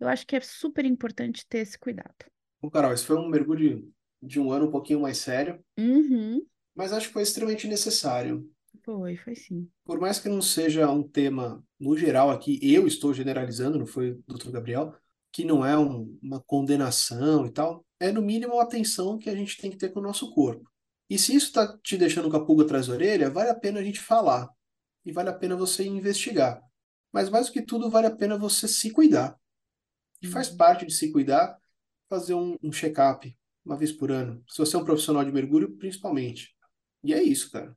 eu 0.00 0.08
acho 0.08 0.26
que 0.26 0.36
é 0.36 0.40
super 0.40 0.84
importante 0.84 1.46
ter 1.48 1.58
esse 1.58 1.78
cuidado. 1.78 2.14
Bom, 2.60 2.70
Carol, 2.70 2.92
esse 2.92 3.04
foi 3.04 3.16
um 3.16 3.28
mergulho 3.28 3.92
de 4.22 4.38
um 4.40 4.52
ano 4.52 4.66
um 4.66 4.70
pouquinho 4.70 5.00
mais 5.00 5.18
sério, 5.18 5.62
Uhum. 5.78 6.46
mas 6.74 6.92
acho 6.92 7.08
que 7.08 7.12
foi 7.12 7.22
extremamente 7.22 7.66
necessário. 7.66 8.48
Foi, 8.84 9.16
foi 9.16 9.34
sim. 9.34 9.70
Por 9.84 10.00
mais 10.00 10.18
que 10.18 10.28
não 10.28 10.40
seja 10.40 10.88
um 10.90 11.02
tema, 11.02 11.62
no 11.78 11.96
geral 11.96 12.30
aqui, 12.30 12.58
eu 12.62 12.86
estou 12.86 13.12
generalizando, 13.12 13.78
não 13.78 13.86
foi 13.86 14.12
o 14.12 14.22
Dr. 14.26 14.52
Gabriel, 14.52 14.94
que 15.32 15.44
não 15.44 15.64
é 15.64 15.76
um- 15.76 16.18
uma 16.22 16.40
condenação 16.40 17.46
e 17.46 17.50
tal, 17.50 17.84
é 17.98 18.12
no 18.12 18.22
mínimo 18.22 18.58
a 18.60 18.62
atenção 18.62 19.18
que 19.18 19.28
a 19.28 19.34
gente 19.34 19.56
tem 19.56 19.70
que 19.70 19.76
ter 19.76 19.90
com 19.90 20.00
o 20.00 20.02
nosso 20.02 20.32
corpo. 20.34 20.70
E 21.10 21.18
se 21.18 21.34
isso 21.34 21.46
está 21.46 21.76
te 21.82 21.96
deixando 21.96 22.30
com 22.30 22.36
a 22.36 22.44
pulga 22.44 22.64
atrás 22.64 22.86
da 22.86 22.94
orelha, 22.94 23.28
vale 23.30 23.50
a 23.50 23.54
pena 23.54 23.80
a 23.80 23.84
gente 23.84 24.00
falar. 24.00 24.48
E 25.04 25.10
vale 25.12 25.30
a 25.30 25.32
pena 25.32 25.56
você 25.56 25.84
investigar. 25.84 26.62
Mas 27.12 27.28
mais 27.28 27.46
do 27.46 27.52
que 27.52 27.62
tudo, 27.62 27.90
vale 27.90 28.06
a 28.06 28.16
pena 28.16 28.38
você 28.38 28.66
se 28.66 28.90
cuidar. 28.90 29.38
E 30.20 30.26
faz 30.26 30.48
parte 30.48 30.86
de 30.86 30.92
se 30.92 31.12
cuidar 31.12 31.58
fazer 32.08 32.34
um, 32.34 32.56
um 32.62 32.72
check-up 32.72 33.36
uma 33.64 33.76
vez 33.76 33.92
por 33.92 34.10
ano. 34.10 34.42
Se 34.48 34.58
você 34.58 34.76
é 34.76 34.78
um 34.78 34.84
profissional 34.84 35.24
de 35.24 35.32
mergulho, 35.32 35.76
principalmente. 35.76 36.54
E 37.02 37.14
é 37.14 37.22
isso, 37.22 37.50
cara. 37.50 37.76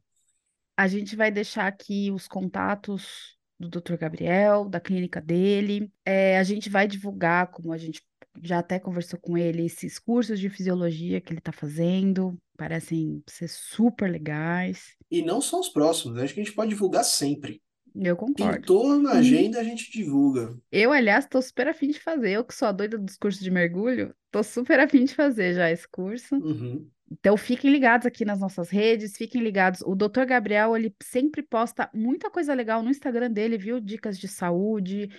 A 0.77 0.87
gente 0.87 1.15
vai 1.15 1.31
deixar 1.31 1.67
aqui 1.67 2.11
os 2.11 2.27
contatos 2.27 3.37
do 3.57 3.69
Dr. 3.69 3.95
Gabriel, 3.95 4.67
da 4.67 4.79
clínica 4.79 5.21
dele. 5.21 5.91
É, 6.03 6.37
a 6.37 6.43
gente 6.43 6.69
vai 6.69 6.87
divulgar, 6.87 7.47
como 7.51 7.71
a 7.71 7.77
gente 7.77 8.01
já 8.41 8.59
até 8.59 8.77
conversou 8.77 9.19
com 9.19 9.37
ele, 9.37 9.65
esses 9.65 9.97
cursos 9.97 10.39
de 10.39 10.49
fisiologia 10.49 11.21
que 11.21 11.31
ele 11.31 11.39
está 11.39 11.51
fazendo. 11.51 12.37
Parecem 12.57 13.23
ser 13.27 13.47
super 13.47 14.09
legais. 14.09 14.95
E 15.09 15.21
não 15.21 15.39
só 15.39 15.59
os 15.59 15.69
próximos, 15.69 16.17
acho 16.17 16.33
que 16.33 16.41
a 16.41 16.43
gente 16.43 16.55
pode 16.55 16.69
divulgar 16.69 17.05
sempre. 17.05 17.61
Eu 17.95 18.15
concordo. 18.15 18.59
Pintou 18.59 18.99
na 18.99 19.13
agenda, 19.13 19.59
a 19.59 19.63
gente 19.63 19.91
divulga. 19.91 20.55
Eu, 20.71 20.91
aliás, 20.91 21.25
tô 21.25 21.41
super 21.41 21.67
afim 21.67 21.87
de 21.87 21.99
fazer. 21.99 22.31
Eu 22.31 22.43
que 22.43 22.53
sou 22.53 22.67
a 22.67 22.71
doida 22.71 22.97
dos 22.97 23.17
cursos 23.17 23.41
de 23.41 23.49
mergulho, 23.49 24.13
tô 24.31 24.43
super 24.43 24.79
afim 24.79 25.05
de 25.05 25.15
fazer 25.15 25.53
já 25.53 25.71
esse 25.71 25.87
curso. 25.87 26.35
Uhum. 26.35 26.89
Então, 27.11 27.37
fiquem 27.37 27.71
ligados 27.71 28.05
aqui 28.05 28.25
nas 28.25 28.39
nossas 28.39 28.69
redes, 28.69 29.15
fiquem 29.15 29.41
ligados. 29.41 29.81
O 29.81 29.95
Dr. 29.95 30.25
Gabriel, 30.27 30.75
ele 30.75 30.93
sempre 31.01 31.41
posta 31.43 31.89
muita 31.93 32.29
coisa 32.29 32.53
legal 32.53 32.81
no 32.81 32.89
Instagram 32.89 33.31
dele, 33.31 33.57
viu? 33.57 33.79
Dicas 33.79 34.17
de 34.17 34.27
saúde, 34.27 35.09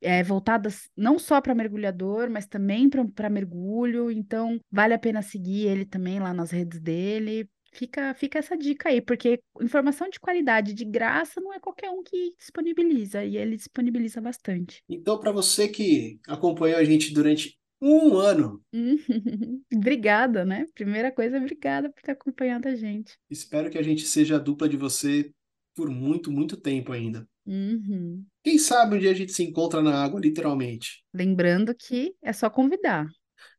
é, 0.00 0.22
voltadas 0.22 0.90
não 0.96 1.18
só 1.18 1.40
para 1.40 1.54
mergulhador, 1.54 2.30
mas 2.30 2.46
também 2.46 2.88
para 2.88 3.30
mergulho. 3.30 4.10
Então, 4.10 4.58
vale 4.70 4.94
a 4.94 4.98
pena 4.98 5.22
seguir 5.22 5.66
ele 5.66 5.84
também 5.84 6.18
lá 6.18 6.32
nas 6.32 6.50
redes 6.50 6.80
dele. 6.80 7.48
Fica, 7.74 8.14
fica 8.14 8.38
essa 8.38 8.56
dica 8.56 8.88
aí, 8.88 9.00
porque 9.00 9.40
informação 9.60 10.08
de 10.08 10.20
qualidade 10.20 10.72
de 10.72 10.84
graça 10.84 11.40
não 11.40 11.52
é 11.52 11.58
qualquer 11.58 11.90
um 11.90 12.02
que 12.02 12.32
disponibiliza, 12.38 13.24
e 13.24 13.36
ele 13.36 13.56
disponibiliza 13.56 14.20
bastante. 14.20 14.82
Então, 14.88 15.18
para 15.18 15.32
você 15.32 15.68
que 15.68 16.20
acompanhou 16.28 16.78
a 16.78 16.84
gente 16.84 17.12
durante 17.12 17.58
um 17.82 18.16
ano, 18.16 18.62
Obrigada, 19.74 20.44
né? 20.44 20.66
Primeira 20.74 21.12
coisa, 21.12 21.36
obrigada 21.36 21.90
por 21.90 22.00
ter 22.00 22.12
acompanhado 22.12 22.68
a 22.68 22.74
gente. 22.74 23.18
espero 23.28 23.68
que 23.70 23.76
a 23.76 23.82
gente 23.82 24.06
seja 24.06 24.36
a 24.36 24.38
dupla 24.38 24.68
de 24.68 24.76
você 24.76 25.30
por 25.74 25.90
muito, 25.90 26.30
muito 26.30 26.56
tempo 26.56 26.92
ainda. 26.92 27.28
Uhum. 27.44 28.24
Quem 28.42 28.58
sabe 28.58 28.96
um 28.96 28.98
dia 28.98 29.10
a 29.10 29.14
gente 29.14 29.32
se 29.32 29.42
encontra 29.42 29.82
na 29.82 30.02
água, 30.02 30.20
literalmente. 30.20 31.04
Lembrando 31.12 31.74
que 31.74 32.14
é 32.22 32.32
só 32.32 32.48
convidar. 32.48 33.06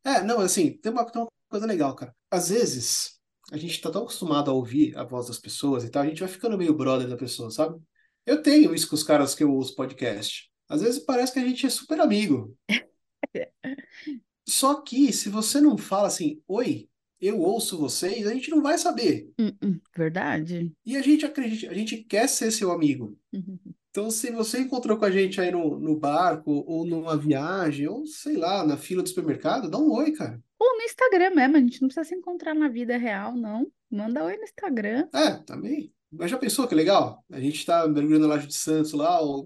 É, 0.03 0.24
não, 0.24 0.39
assim, 0.39 0.78
tem 0.78 0.91
uma, 0.91 1.05
tem 1.05 1.22
uma 1.22 1.28
coisa 1.49 1.68
legal, 1.68 1.93
cara. 1.95 2.16
Às 2.32 2.49
vezes, 2.49 3.14
a 3.52 3.58
gente 3.58 3.80
tá 3.82 3.91
tão 3.91 4.04
acostumado 4.04 4.50
a 4.50 4.54
ouvir 4.54 4.98
a 4.98 5.04
voz 5.04 5.28
das 5.28 5.39
pessoas 5.39 5.84
e 5.84 5.89
tal, 5.89 6.04
a 6.04 6.08
gente 6.08 6.20
vai 6.20 6.30
ficando 6.30 6.58
meio 6.58 6.74
brother 6.74 7.08
da 7.08 7.18
pessoa, 7.18 7.52
sabe? 7.52 7.80
Eu 8.26 8.41
tenho 8.41 8.74
isso 8.74 8.89
com 8.89 8.96
os 8.96 9.04
caras 9.04 9.36
que 9.36 9.43
eu 9.43 9.54
ouço 9.54 9.76
podcast. 9.76 10.50
Às 10.68 10.82
vezes 10.82 11.00
parece 11.00 11.34
que 11.34 11.39
a 11.39 11.46
gente 11.46 11.66
é 11.66 11.70
super 11.70 12.00
amigo. 12.00 12.58
Só 14.48 14.82
que 14.82 15.14
se 15.14 15.30
você 15.30 15.62
não 15.62 15.78
fala 15.78 16.08
assim, 16.08 16.41
oi, 16.48 16.89
eu 17.20 17.39
ouço 17.39 17.78
vocês, 17.78 18.26
a 18.28 18.34
gente 18.34 18.50
não 18.50 18.62
vai 18.62 18.78
saber. 18.78 19.32
Hum, 19.39 19.52
hum, 19.64 19.80
verdade? 19.96 20.72
E 20.86 20.98
a 20.98 21.02
gente 21.02 21.26
acredita, 21.26 21.72
a 21.72 21.74
gente 21.74 21.98
quer 22.04 22.28
ser 22.28 22.52
seu 22.52 22.72
amigo. 22.72 23.18
Uhum. 23.34 23.58
Então, 23.89 24.12
se 24.12 24.30
você 24.30 24.60
encontrou 24.60 24.98
com 24.98 25.06
a 25.06 25.12
gente 25.12 25.39
aí 25.39 25.52
no, 25.52 25.80
no 25.80 25.98
barco, 25.98 26.52
ou 26.68 26.86
numa 26.86 27.16
viagem, 27.16 27.88
ou 27.88 28.06
sei 28.06 28.36
lá, 28.36 28.66
na 28.66 28.76
fila 28.76 29.02
do 29.02 29.08
supermercado, 29.08 29.70
dá 29.70 29.78
um 29.78 29.89
oi, 29.91 30.12
cara. 30.12 30.43
Ou 30.66 30.78
no 30.78 30.82
Instagram 30.82 31.30
mesmo, 31.30 31.57
a 31.57 31.59
gente 31.59 31.80
não 31.80 31.88
precisa 31.88 32.09
se 32.09 32.16
encontrar 32.16 32.55
na 32.55 32.68
vida 32.68 32.97
real, 32.97 33.36
não. 33.36 33.72
Manda 33.88 34.24
oi 34.24 34.36
no 34.36 34.43
Instagram. 34.43 35.07
É, 35.13 35.38
também. 35.43 35.93
Mas 36.11 36.32
já 36.32 36.39
pensou 36.39 36.68
que 36.68 36.74
legal? 36.74 37.24
A 37.32 37.39
gente 37.39 37.63
tá 37.63 37.88
mergulhando 37.88 38.28
na 38.28 38.34
Laje 38.34 38.47
de 38.47 38.55
Santos 38.55 38.93
lá, 38.93 39.22
ou 39.22 39.45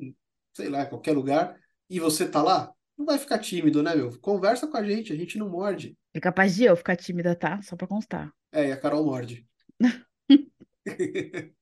sei 0.53 0.69
lá, 0.69 0.85
qualquer 0.85 1.11
lugar, 1.11 1.59
e 1.89 1.99
você 1.99 2.25
tá 2.25 2.41
lá? 2.41 2.71
Não 2.97 3.05
vai 3.05 3.17
ficar 3.17 3.39
tímido, 3.39 3.83
né, 3.83 3.93
meu? 3.95 4.17
Conversa 4.21 4.65
com 4.65 4.77
a 4.77 4.83
gente, 4.83 5.11
a 5.11 5.15
gente 5.15 5.37
não 5.37 5.49
morde. 5.49 5.97
É 6.13 6.21
capaz 6.21 6.55
de 6.55 6.63
eu 6.63 6.75
ficar 6.77 6.95
tímida, 6.95 7.35
tá? 7.35 7.61
Só 7.63 7.75
pra 7.75 7.85
constar. 7.85 8.33
É, 8.53 8.69
e 8.69 8.71
a 8.71 8.77
Carol 8.77 9.03
morde. 9.03 9.45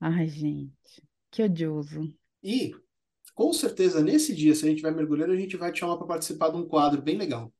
Ai, 0.00 0.26
gente, 0.26 1.02
que 1.30 1.44
odioso. 1.44 2.12
E, 2.42 2.72
com 3.34 3.52
certeza, 3.52 4.02
nesse 4.02 4.34
dia, 4.34 4.52
se 4.52 4.66
a 4.66 4.68
gente 4.68 4.82
vai 4.82 4.90
mergulhando, 4.90 5.32
a 5.32 5.36
gente 5.36 5.56
vai 5.56 5.70
te 5.70 5.78
chamar 5.78 5.96
para 5.96 6.08
participar 6.08 6.50
de 6.50 6.56
um 6.56 6.66
quadro 6.66 7.00
bem 7.00 7.16
legal. 7.16 7.52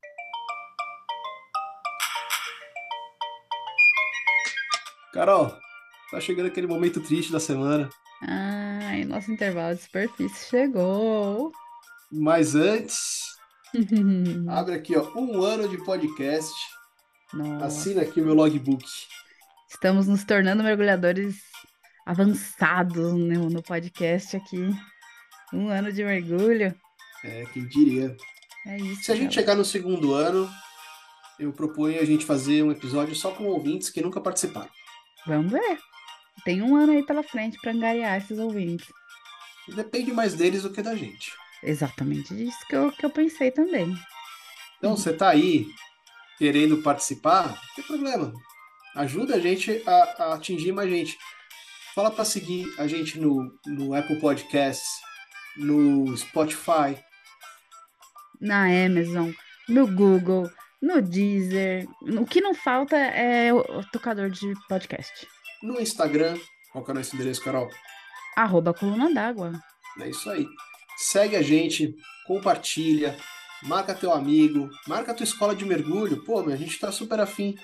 Carol, 5.17 5.51
tá 6.11 6.21
chegando 6.21 6.45
aquele 6.45 6.67
momento 6.67 7.01
triste 7.01 7.31
da 7.31 7.39
semana. 7.39 7.89
Ai, 8.21 9.03
nosso 9.03 9.31
intervalo 9.31 9.75
de 9.75 9.81
superfície 9.81 10.47
chegou. 10.47 11.51
Mas 12.11 12.53
antes, 12.53 13.23
abre 14.47 14.75
aqui, 14.75 14.95
ó, 14.95 15.11
um 15.15 15.41
ano 15.41 15.67
de 15.67 15.83
podcast. 15.83 16.53
Nossa, 17.33 17.65
Assina 17.65 18.03
aqui 18.03 18.21
o 18.21 18.25
meu 18.25 18.35
logbook. 18.35 18.85
estamos 19.67 20.07
nos 20.07 20.23
tornando 20.23 20.61
mergulhadores 20.63 21.35
avançados 22.05 23.13
no, 23.15 23.49
no 23.49 23.63
podcast 23.63 24.37
aqui. 24.37 24.69
Um 25.51 25.69
ano 25.69 25.91
de 25.91 26.03
mergulho. 26.03 26.75
É, 27.23 27.43
quem 27.45 27.67
diria. 27.67 28.15
É 28.67 28.77
isso, 28.77 29.05
Se 29.05 29.11
a 29.11 29.15
gente 29.15 29.33
chegar 29.33 29.55
no 29.55 29.65
segundo 29.65 30.13
ano, 30.13 30.47
eu 31.39 31.51
proponho 31.51 31.99
a 31.99 32.05
gente 32.05 32.23
fazer 32.23 32.61
um 32.61 32.71
episódio 32.71 33.15
só 33.15 33.31
com 33.31 33.45
ouvintes 33.45 33.89
que 33.89 33.99
nunca 33.99 34.21
participaram. 34.21 34.76
Vamos 35.27 35.51
ver. 35.51 35.77
Tem 36.45 36.61
um 36.61 36.75
ano 36.75 36.93
aí 36.93 37.05
pela 37.05 37.21
frente 37.21 37.59
para 37.59 37.71
angariar 37.71 38.17
esses 38.17 38.39
ouvintes. 38.39 38.87
Depende 39.75 40.13
mais 40.13 40.33
deles 40.33 40.63
do 40.63 40.71
que 40.71 40.81
da 40.81 40.95
gente. 40.95 41.33
Exatamente 41.61 42.33
disso 42.33 42.57
que 42.67 42.75
eu, 42.75 42.91
que 42.91 43.05
eu 43.05 43.09
pensei 43.09 43.51
também. 43.51 43.93
Então, 44.77 44.95
você 44.95 45.11
tá 45.11 45.29
aí 45.29 45.67
querendo 46.37 46.81
participar, 46.81 47.49
não 47.49 47.75
tem 47.75 47.83
problema. 47.83 48.33
Ajuda 48.95 49.35
a 49.35 49.39
gente 49.39 49.83
a, 49.85 49.91
a 49.93 50.33
atingir 50.35 50.71
mais 50.71 50.89
gente. 50.89 51.17
Fala 51.93 52.09
para 52.09 52.23
seguir 52.23 52.65
a 52.79 52.87
gente 52.87 53.19
no, 53.19 53.51
no 53.65 53.93
Apple 53.93 54.19
Podcasts, 54.19 54.87
no 55.57 56.15
Spotify, 56.15 56.95
Na 58.39 58.65
Amazon, 58.65 59.31
no 59.67 59.87
Google, 59.87 60.49
no 60.81 61.01
Deezer. 61.01 61.87
O 62.19 62.25
que 62.25 62.41
não 62.41 62.53
falta 62.53 62.95
é 62.95 63.53
o, 63.53 63.63
tocador 63.91 64.29
de 64.29 64.53
podcast. 64.67 65.27
no 65.63 65.79
Instagram. 65.79 66.37
Qual 66.71 66.83
que 66.83 66.91
é 66.91 66.93
o 66.93 66.97
nosso 66.97 67.15
endereço, 67.15 67.43
Carol? 67.43 67.69
Arroba 68.35 68.73
coluna 68.73 69.11
d'água. 69.11 69.53
É 69.99 70.09
isso 70.09 70.29
aí. 70.29 70.45
Segue 70.97 71.35
a 71.35 71.41
gente, 71.41 71.95
compartilha, 72.27 73.17
marca 73.63 73.95
teu 73.95 74.11
amigo, 74.13 74.69
marca 74.87 75.13
tua 75.13 75.23
escola 75.23 75.55
de 75.55 75.65
mergulho. 75.65 76.23
Pô, 76.23 76.43
meu, 76.43 76.53
a 76.53 76.57
gente 76.57 76.77
tá 76.79 76.91
super 76.91 77.19
afim 77.19 77.55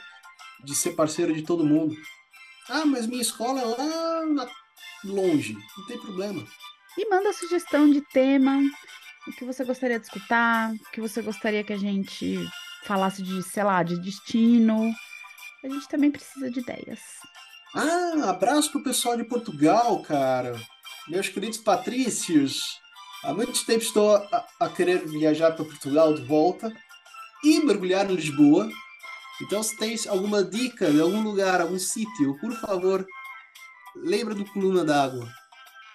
de 0.63 0.73
ser 0.73 0.91
parceiro 0.91 1.33
de 1.33 1.43
todo 1.43 1.65
mundo. 1.65 1.95
Ah, 2.69 2.85
mas 2.85 3.05
minha 3.05 3.21
escola 3.21 3.59
é 3.61 3.65
lá 3.65 4.25
na- 4.25 4.49
longe. 5.03 5.55
Não 5.77 5.85
tem 5.85 5.99
problema. 5.99 6.43
E 6.97 7.09
manda 7.09 7.33
sugestão 7.33 7.89
de 7.89 8.01
tema, 8.01 8.59
o 9.27 9.31
que 9.33 9.43
você 9.45 9.65
gostaria 9.65 9.99
de 9.99 10.05
escutar, 10.05 10.71
o 10.71 10.91
que 10.91 11.01
você 11.01 11.21
gostaria 11.21 11.63
que 11.63 11.73
a 11.73 11.77
gente 11.77 12.39
falasse 12.85 13.21
de, 13.23 13.41
sei 13.43 13.63
lá, 13.63 13.81
de 13.83 13.99
destino. 14.01 14.93
A 15.63 15.69
gente 15.69 15.87
também 15.87 16.11
precisa 16.11 16.49
de 16.51 16.59
ideias. 16.59 16.99
Ah, 17.75 18.29
abraço 18.29 18.71
pro 18.71 18.83
pessoal 18.83 19.17
de 19.17 19.23
Portugal, 19.23 20.01
cara. 20.03 20.55
Meus 21.07 21.29
queridos 21.29 21.57
patrícios. 21.57 22.79
Há 23.23 23.33
muito 23.33 23.65
tempo 23.65 23.81
estou 23.83 24.15
a, 24.15 24.47
a 24.59 24.69
querer 24.69 25.05
viajar 25.07 25.51
para 25.53 25.65
Portugal 25.65 26.13
de 26.13 26.21
volta 26.23 26.71
e 27.43 27.59
mergulhar 27.61 28.09
em 28.09 28.15
Lisboa. 28.15 28.69
Então, 29.41 29.63
se 29.63 29.75
tens 29.77 30.05
alguma 30.05 30.43
dica 30.43 30.91
de 30.91 31.01
algum 31.01 31.21
lugar, 31.21 31.59
algum 31.61 31.79
sítio, 31.79 32.37
por 32.39 32.53
favor, 32.59 33.05
lembra 33.95 34.35
do 34.35 34.45
Coluna 34.45 34.83
d'Água. 34.85 35.27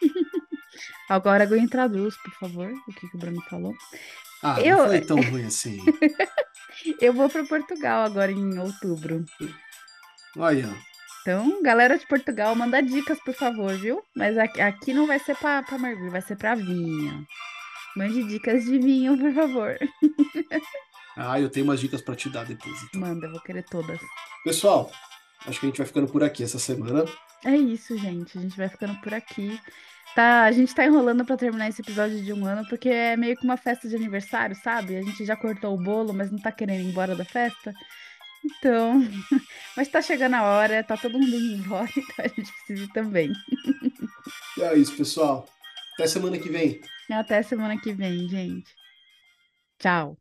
Agora 1.08 1.44
alguém 1.44 1.66
traduz, 1.68 2.16
por 2.16 2.32
favor, 2.34 2.70
o 2.70 2.92
que, 2.92 3.08
que 3.08 3.16
o 3.16 3.18
Bruno 3.20 3.40
falou. 3.48 3.74
Ah, 4.42 4.60
Eu- 4.60 4.78
não 4.78 4.86
foi 4.86 5.00
tão 5.00 5.20
ruim 5.20 5.44
assim. 5.46 5.78
Eu 7.00 7.12
vou 7.12 7.28
para 7.28 7.44
Portugal 7.44 8.04
agora 8.04 8.30
em 8.32 8.58
outubro. 8.58 9.24
Olha, 10.36 10.68
Então, 11.22 11.62
galera 11.62 11.98
de 11.98 12.06
Portugal, 12.06 12.54
manda 12.54 12.80
dicas, 12.80 13.18
por 13.20 13.34
favor, 13.34 13.74
viu? 13.76 14.02
Mas 14.16 14.38
aqui, 14.38 14.60
aqui 14.60 14.94
não 14.94 15.06
vai 15.06 15.18
ser 15.18 15.36
para 15.36 15.64
mergulho, 15.78 16.10
vai 16.10 16.22
ser 16.22 16.36
para 16.36 16.54
vinho. 16.54 17.26
Mande 17.96 18.22
dicas 18.24 18.64
de 18.64 18.78
vinho, 18.78 19.18
por 19.18 19.32
favor. 19.34 19.76
ah, 21.16 21.40
eu 21.40 21.50
tenho 21.50 21.64
umas 21.66 21.80
dicas 21.80 22.00
para 22.00 22.14
te 22.14 22.28
dar 22.30 22.44
depois. 22.44 22.82
então. 22.84 23.00
Manda, 23.00 23.26
eu 23.26 23.32
vou 23.32 23.40
querer 23.40 23.64
todas. 23.64 24.00
Pessoal, 24.44 24.90
acho 25.46 25.58
que 25.58 25.66
a 25.66 25.68
gente 25.68 25.78
vai 25.78 25.86
ficando 25.86 26.06
por 26.06 26.22
aqui 26.22 26.44
essa 26.44 26.58
semana. 26.58 27.04
É 27.44 27.56
isso, 27.56 27.96
gente. 27.98 28.38
A 28.38 28.40
gente 28.40 28.56
vai 28.56 28.68
ficando 28.68 28.94
por 29.00 29.12
aqui. 29.12 29.60
Tá, 30.14 30.44
a 30.44 30.52
gente 30.52 30.74
tá 30.74 30.84
enrolando 30.84 31.24
pra 31.24 31.36
terminar 31.36 31.68
esse 31.68 31.80
episódio 31.80 32.22
de 32.22 32.32
um 32.32 32.44
ano, 32.44 32.66
porque 32.68 32.88
é 32.88 33.16
meio 33.16 33.36
que 33.36 33.44
uma 33.44 33.56
festa 33.56 33.88
de 33.88 33.94
aniversário, 33.94 34.56
sabe? 34.56 34.96
A 34.96 35.02
gente 35.02 35.24
já 35.24 35.36
cortou 35.36 35.74
o 35.74 35.82
bolo, 35.82 36.12
mas 36.12 36.30
não 36.32 36.38
tá 36.38 36.50
querendo 36.50 36.80
ir 36.80 36.90
embora 36.90 37.14
da 37.14 37.24
festa. 37.24 37.72
Então, 38.44 39.00
mas 39.76 39.88
tá 39.88 40.02
chegando 40.02 40.34
a 40.34 40.42
hora, 40.42 40.82
tá 40.82 40.96
todo 40.96 41.18
mundo 41.18 41.36
indo 41.36 41.62
embora, 41.62 41.88
então 41.96 42.24
a 42.24 42.28
gente 42.28 42.52
precisa 42.52 42.84
ir 42.84 42.92
também. 42.92 43.32
E 44.56 44.62
é 44.62 44.76
isso, 44.76 44.96
pessoal. 44.96 45.48
Até 45.94 46.06
semana 46.08 46.38
que 46.38 46.48
vem. 46.48 46.80
Até 47.10 47.42
semana 47.42 47.80
que 47.80 47.92
vem, 47.92 48.28
gente. 48.28 48.74
Tchau. 49.78 50.18